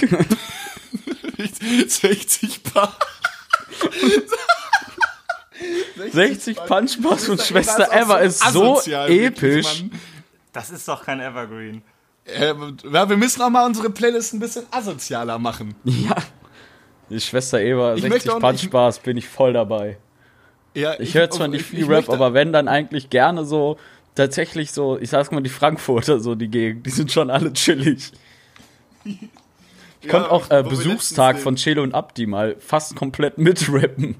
60 1.86 2.62
Paar. 2.62 2.96
60 6.12 6.56
Punchbars 6.66 7.26
von 7.26 7.38
Schwester 7.38 7.88
Eva 7.92 8.18
ist 8.18 8.42
so 8.52 8.80
episch. 8.82 9.84
Das 10.52 10.70
ist 10.70 10.86
doch 10.88 11.04
kein 11.04 11.20
Evergreen. 11.20 11.82
Äh, 12.24 12.54
ja, 12.92 13.08
wir 13.08 13.16
müssen 13.16 13.42
auch 13.42 13.50
mal 13.50 13.66
unsere 13.66 13.90
Playlist 13.90 14.34
ein 14.34 14.38
bisschen 14.40 14.64
asozialer 14.70 15.38
machen. 15.38 15.74
Ja. 15.84 16.14
Die 17.10 17.20
Schwester 17.20 17.60
Eva, 17.60 17.94
Ich 17.94 18.02
60 18.02 18.10
möchte 18.10 18.30
auch 18.32 18.34
nicht- 18.36 18.60
Punchbars, 18.62 18.98
bin 19.00 19.16
ich 19.16 19.28
voll 19.28 19.52
dabei. 19.52 19.98
Ja, 20.74 20.98
Ich 20.98 21.14
höre 21.14 21.30
zwar 21.30 21.48
nicht 21.48 21.60
ich- 21.62 21.66
viel 21.66 21.80
ich 21.82 21.88
Rap, 21.88 22.08
aber 22.08 22.32
wenn, 22.34 22.52
dann 22.52 22.66
eigentlich 22.68 23.10
gerne 23.10 23.44
so, 23.44 23.76
tatsächlich 24.14 24.72
so, 24.72 24.98
ich 24.98 25.10
sag's 25.10 25.30
mal, 25.30 25.42
die 25.42 25.50
Frankfurter, 25.50 26.18
so 26.20 26.34
die 26.34 26.48
Gegend, 26.48 26.86
die 26.86 26.90
sind 26.90 27.12
schon 27.12 27.30
alle 27.30 27.52
chillig. 27.52 28.12
Ich 30.04 30.08
konnte 30.08 30.32
auch 30.32 30.50
äh, 30.50 30.64
Besuchstag 30.64 31.38
von 31.38 31.54
Chelo 31.54 31.84
und 31.84 31.94
Abdi 31.94 32.26
mal 32.26 32.56
fast 32.58 32.96
komplett 32.96 33.38
mitrappen. 33.38 34.16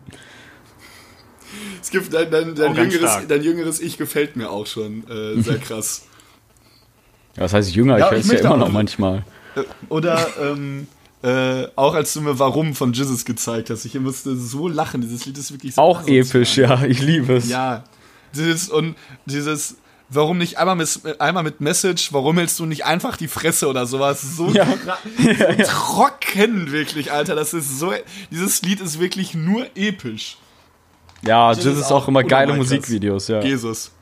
Es 1.83 1.91
gibt 1.91 2.15
dein, 2.15 2.31
dein, 2.31 2.55
dein, 2.55 2.77
jüngeres, 2.77 3.27
dein 3.27 3.43
jüngeres 3.43 3.81
Ich 3.81 3.99
gefällt 3.99 4.37
mir 4.37 4.49
auch 4.51 4.67
schon 4.69 5.03
äh, 5.11 5.41
sehr 5.43 5.59
krass. 5.59 6.07
Ja, 7.37 7.43
was 7.43 7.53
heißt 7.53 7.75
jünger? 7.75 7.99
Ja, 7.99 8.05
ich 8.07 8.11
höre 8.13 8.19
ich 8.21 8.27
es 8.27 8.33
ja 8.33 8.39
immer 8.39 8.53
auch- 8.53 8.59
noch 8.59 8.71
manchmal. 8.71 9.25
Äh, 9.57 9.63
Oder 9.89 10.25
ähm, 10.41 10.87
äh, 11.23 11.69
auch 11.77 11.95
als 11.95 12.13
du 12.13 12.21
mir 12.21 12.39
Warum 12.39 12.75
von 12.75 12.93
Jesus 12.93 13.25
gezeigt 13.25 13.71
hast. 13.71 13.85
Ich 13.85 13.95
musste 13.95 14.37
so 14.37 14.69
lachen. 14.69 15.01
Dieses 15.01 15.25
Lied 15.27 15.39
ist 15.39 15.53
wirklich 15.53 15.75
so 15.75 15.83
Auch 15.83 16.01
asozial. 16.01 16.19
episch, 16.27 16.57
ja, 16.57 16.85
ich 16.85 17.01
liebe 17.01 17.37
es. 17.37 17.49
Ja. 17.49 17.85
Dieses 18.35 18.69
und 18.69 18.97
dieses 19.27 19.77
Warum 20.15 20.37
nicht 20.37 20.59
einmal 20.59 20.77
mit, 20.77 21.21
einmal 21.21 21.43
mit 21.43 21.63
Message, 21.63 22.13
warum 22.13 22.37
hältst 22.37 22.59
du 22.59 22.67
nicht 22.67 22.85
einfach 22.85 23.17
die 23.17 23.29
Fresse 23.29 23.67
oder 23.67 23.87
sowas? 23.87 24.21
So, 24.37 24.49
Ja. 24.51 24.67
so 25.17 25.63
trocken, 25.65 26.71
wirklich, 26.71 27.11
Alter. 27.11 27.35
Das 27.35 27.55
ist 27.55 27.79
so. 27.79 27.95
Dieses 28.31 28.61
Lied 28.61 28.81
ist 28.81 29.01
wirklich 29.01 29.35
nur 29.35 29.67
episch. 29.75 30.37
Ja, 31.27 31.55
das 31.55 31.65
ist 31.65 31.85
auch 31.85 32.03
auch 32.03 32.09
immer 32.09 32.25
geile. 32.25 32.53
Musikvideos, 32.55 33.29
ja. 33.29 33.41
Jesus. 33.43 33.93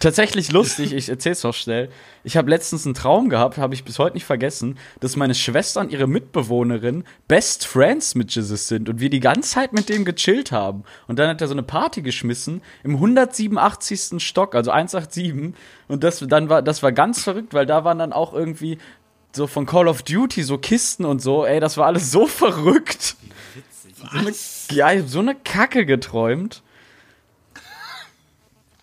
Tatsächlich 0.00 0.52
lustig, 0.52 0.92
ich 0.92 1.08
erzähl's 1.08 1.42
noch 1.42 1.54
schnell. 1.54 1.88
Ich 2.24 2.36
habe 2.36 2.50
letztens 2.50 2.84
einen 2.84 2.94
Traum 2.94 3.28
gehabt, 3.28 3.58
habe 3.58 3.74
ich 3.74 3.84
bis 3.84 3.98
heute 3.98 4.14
nicht 4.14 4.24
vergessen, 4.24 4.78
dass 5.00 5.16
meine 5.16 5.34
Schwester 5.34 5.80
und 5.80 5.92
ihre 5.92 6.06
Mitbewohnerin 6.06 7.04
Best 7.28 7.66
Friends 7.66 8.14
mit 8.14 8.34
Jesus 8.34 8.68
sind 8.68 8.88
und 8.88 9.00
wir 9.00 9.10
die 9.10 9.20
ganze 9.20 9.50
Zeit 9.50 9.72
mit 9.72 9.88
dem 9.88 10.04
gechillt 10.04 10.52
haben. 10.52 10.84
Und 11.06 11.18
dann 11.18 11.28
hat 11.28 11.40
er 11.40 11.48
so 11.48 11.54
eine 11.54 11.62
Party 11.62 12.02
geschmissen 12.02 12.62
im 12.82 12.94
187. 12.94 14.22
Stock, 14.22 14.54
also 14.54 14.70
187. 14.70 15.54
Und 15.88 16.04
das 16.04 16.20
dann 16.20 16.48
war 16.48 16.62
das 16.62 16.82
war 16.82 16.92
ganz 16.92 17.22
verrückt, 17.22 17.54
weil 17.54 17.66
da 17.66 17.84
waren 17.84 17.98
dann 17.98 18.12
auch 18.12 18.32
irgendwie 18.32 18.78
so 19.32 19.46
von 19.46 19.66
Call 19.66 19.88
of 19.88 20.02
Duty 20.02 20.42
so 20.42 20.58
Kisten 20.58 21.04
und 21.04 21.20
so. 21.20 21.44
Ey, 21.44 21.60
das 21.60 21.76
war 21.76 21.86
alles 21.86 22.10
so 22.10 22.26
verrückt. 22.26 23.16
So 23.96 24.06
eine, 24.10 24.32
ja, 24.70 24.92
ich 24.92 25.02
hab 25.02 25.08
so 25.08 25.20
eine 25.20 25.34
Kacke 25.34 25.86
geträumt. 25.86 26.62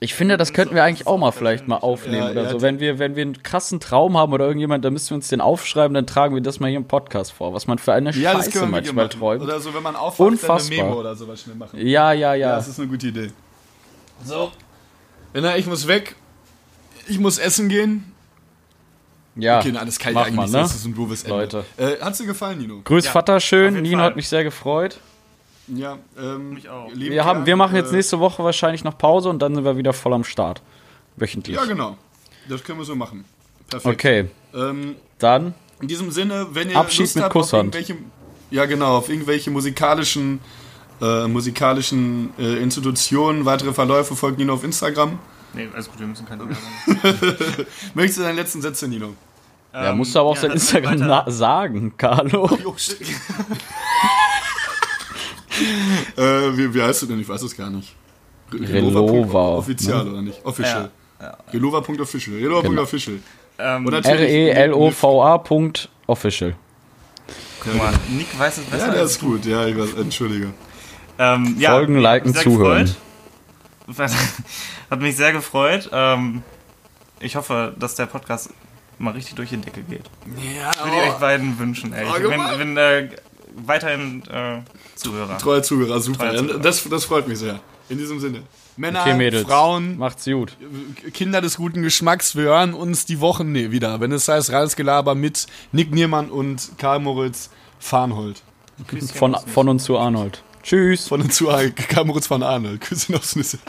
Ich 0.03 0.15
finde, 0.15 0.35
das 0.37 0.51
könnten 0.51 0.73
wir 0.73 0.83
eigentlich 0.83 1.05
auch 1.05 1.19
mal 1.19 1.31
vielleicht 1.31 1.67
mal 1.67 1.77
aufnehmen 1.77 2.23
Ja, 2.23 2.31
oder 2.31 2.49
so. 2.49 2.61
Wenn 2.63 2.79
wir, 2.79 2.97
wenn 2.97 3.15
wir 3.15 3.21
einen 3.21 3.43
krassen 3.43 3.79
Traum 3.79 4.17
haben 4.17 4.33
oder 4.33 4.45
irgendjemand, 4.45 4.83
dann 4.83 4.93
müssen 4.93 5.11
wir 5.11 5.15
uns 5.17 5.27
den 5.27 5.41
aufschreiben, 5.41 5.93
dann 5.93 6.07
tragen 6.07 6.33
wir 6.33 6.41
das 6.41 6.59
mal 6.59 6.69
hier 6.69 6.77
im 6.77 6.85
Podcast 6.87 7.31
vor, 7.33 7.53
was 7.53 7.67
man 7.67 7.77
für 7.77 7.93
eine 7.93 8.09
Ja, 8.13 8.33
das 8.33 8.45
Scheiße 8.45 8.65
manchmal 8.65 9.09
träumt. 9.09 9.43
Oder 9.43 9.59
so, 9.59 9.71
wenn 9.75 9.83
man 9.83 9.95
aufwacht, 9.95 10.19
dann 10.19 10.25
eine 10.27 10.33
Unfassbar. 10.33 10.77
Memo 10.85 10.99
oder 10.99 11.15
sowas 11.15 11.41
schnell 11.41 11.55
machen. 11.55 11.77
Ja, 11.79 12.13
ja, 12.13 12.13
Ja, 12.13 12.33
ja. 12.33 12.55
das 12.55 12.67
ist 12.67 12.79
eine 12.79 12.87
gute 12.87 13.07
Idee. 13.09 13.29
So. 14.25 14.51
Lena, 15.35 15.55
ich 15.57 15.67
muss 15.67 15.87
weg. 15.87 16.15
Ich 17.07 17.19
muss 17.19 17.37
essen 17.37 17.69
gehen. 17.69 18.11
Ja, 19.35 19.59
Okay, 19.59 19.69
na, 19.71 19.85
das 19.85 19.99
kann 19.99 20.13
ich 20.13 20.17
eigentlich 20.17 20.35
mal, 20.35 20.43
nicht. 20.45 20.53
ne? 20.53 20.59
Das 20.61 20.75
ist 20.75 20.85
ein 20.85 20.95
doofes 20.95 21.23
Ende. 21.25 21.35
Leute. 21.35 21.65
Äh, 21.77 21.97
hat's 22.01 22.17
dir 22.17 22.25
gefallen, 22.25 22.57
Nino? 22.57 22.81
Grüß 22.83 23.05
Ja, 23.05 23.11
Vater 23.11 23.39
schön, 23.39 23.79
Nino 23.81 23.99
hat 24.01 24.15
mich 24.15 24.27
sehr 24.27 24.43
gefreut. 24.43 24.99
Ja, 25.73 25.97
ähm, 26.19 26.53
Mich 26.55 26.67
auch. 26.69 26.89
Wir, 26.93 27.23
haben, 27.23 27.45
wir 27.45 27.55
machen 27.55 27.75
jetzt 27.75 27.91
äh, 27.93 27.95
nächste 27.95 28.19
Woche 28.19 28.43
wahrscheinlich 28.43 28.83
noch 28.83 28.97
Pause 28.97 29.29
und 29.29 29.39
dann 29.41 29.55
sind 29.55 29.63
wir 29.63 29.77
wieder 29.77 29.93
voll 29.93 30.13
am 30.13 30.23
Start. 30.23 30.61
Wöchentlich. 31.15 31.55
Ja, 31.55 31.65
genau. 31.65 31.97
Das 32.49 32.63
können 32.63 32.79
wir 32.79 32.85
so 32.85 32.95
machen. 32.95 33.23
Perfekt. 33.69 33.93
Okay, 33.95 34.25
Ähm, 34.53 34.95
dann 35.19 35.53
in 35.81 35.87
diesem 35.87 36.11
Sinne, 36.11 36.47
wenn 36.51 36.69
ihr 36.69 36.75
Abschied 36.77 37.01
Lust 37.01 37.15
mit 37.15 37.23
habt 37.23 37.35
auf 37.35 37.41
Kusshand. 37.43 37.73
irgendwelche, 37.75 37.97
ja 38.49 38.65
genau, 38.65 38.97
auf 38.97 39.07
irgendwelche 39.09 39.49
musikalischen, 39.49 40.39
äh, 41.01 41.27
musikalischen 41.27 42.31
äh, 42.37 42.61
Institutionen, 42.61 43.45
weitere 43.45 43.71
Verläufe, 43.73 44.15
folgt 44.15 44.37
Nino 44.39 44.53
auf 44.55 44.63
Instagram. 44.65 45.19
Nee, 45.53 45.69
alles 45.73 45.89
gut, 45.89 45.99
wir 45.99 46.07
müssen 46.07 46.25
keine 46.25 46.41
Werbung. 46.49 46.55
Möchtest 47.93 48.19
du 48.19 48.23
deinen 48.23 48.35
letzten 48.35 48.61
Sätze, 48.61 48.87
Nino? 48.87 49.13
ja, 49.73 49.93
musst 49.95 50.13
du 50.13 50.19
aber 50.19 50.29
auch 50.31 50.35
sein 50.35 50.51
Ähm, 50.51 50.57
dann 50.57 50.57
Instagram 50.57 50.93
weiter. 50.99 51.23
na- 51.25 51.31
sagen, 51.31 51.93
Carlo. 51.97 52.49
Jo. 52.63 52.75
Äh, 56.17 56.57
wie, 56.57 56.73
wie 56.73 56.81
heißt 56.81 57.03
du 57.03 57.05
denn? 57.07 57.19
Ich 57.19 57.29
weiß 57.29 57.41
es 57.41 57.55
gar 57.55 57.69
nicht. 57.69 57.95
Relova, 58.53 59.39
Offizial 59.57 60.07
oder 60.07 60.21
nicht? 60.21 60.43
Official. 60.43 60.91
Ja, 61.19 61.25
ja. 61.27 61.37
Relova.official. 61.53 62.37
Relova.official. 62.37 63.19
Ähm, 63.57 63.85
Oder 63.85 64.03
E 64.03 64.09
R-E-L-O-V-A. 64.09 65.37
Punkt 65.39 65.89
Official. 66.07 66.55
guck 67.63 67.75
mal, 67.77 67.93
Nick 68.09 68.37
weiß 68.37 68.57
es 68.57 68.63
besser. 68.65 68.87
Ja, 68.87 68.93
der 68.93 69.03
ist 69.03 69.19
gut. 69.19 69.45
Ja, 69.45 69.65
ich 69.67 69.77
weiß, 69.77 69.93
entschuldige. 69.93 70.47
Ähm, 71.19 71.55
ja, 71.59 71.71
Folgen, 71.71 71.97
liken, 71.97 72.33
zuhören. 72.33 72.89
gefreut. 73.87 74.11
Hat 74.89 74.99
mich 74.99 75.15
sehr 75.15 75.31
gefreut. 75.31 75.89
Ähm, 75.93 76.41
ich 77.19 77.35
hoffe, 77.35 77.75
dass 77.77 77.95
der 77.95 78.07
Podcast 78.07 78.49
mal 78.97 79.11
richtig 79.11 79.35
durch 79.35 79.49
die 79.49 79.57
Decke 79.57 79.81
geht. 79.83 80.09
Ja, 80.55 80.71
Würde 80.83 80.97
ich 80.97 81.11
euch 81.11 81.19
beiden 81.19 81.59
wünschen, 81.59 81.93
ey. 81.93 82.05
Oh, 82.09 82.29
bin, 82.29 82.57
bin 82.57 82.77
äh, 82.77 83.09
weiterhin 83.55 84.23
äh, 84.29 84.59
Zuhörer. 84.95 85.37
Treuer 85.37 85.63
Zuhörer, 85.63 85.99
super. 85.99 86.29
Treuer 86.29 86.37
Zuhörer. 86.37 86.59
Das, 86.59 86.83
das 86.89 87.05
freut 87.05 87.27
mich 87.27 87.39
sehr. 87.39 87.59
In 87.89 87.97
diesem 87.97 88.19
Sinne. 88.19 88.43
Männer, 88.77 89.01
Okay, 89.01 89.15
Mädels. 89.15 89.47
Frauen, 89.47 89.97
Macht's 89.97 90.25
gut. 90.25 90.55
Kinder 91.13 91.41
des 91.41 91.57
guten 91.57 91.81
Geschmacks, 91.81 92.35
wir 92.35 92.43
hören 92.43 92.73
uns 92.73 93.05
die 93.05 93.19
Wochen 93.19 93.51
nee, 93.51 93.71
wieder, 93.71 93.99
wenn 93.99 94.11
es 94.11 94.27
heißt 94.27 94.51
Reisgelaber 94.51 95.13
mit 95.13 95.47
Nick 95.71 95.93
Niermann 95.93 96.29
und 96.29 96.71
Karl 96.77 96.99
Moritz 96.99 97.49
Farnhold. 97.79 98.41
Küsschen 98.87 99.09
Von, 99.09 99.35
von 99.35 99.69
und 99.69 99.79
zu 99.79 99.97
Arnold. 99.97 100.41
Tschüss. 100.63 101.07
Von 101.07 101.21
und 101.21 101.33
zu 101.33 101.47
Karl 101.47 102.05
Moritz 102.05 102.27
von 102.27 102.43
Arnold. 102.43 102.81
Küsse 102.81 103.13
aufs 103.15 103.35
Nüsse. 103.35 103.59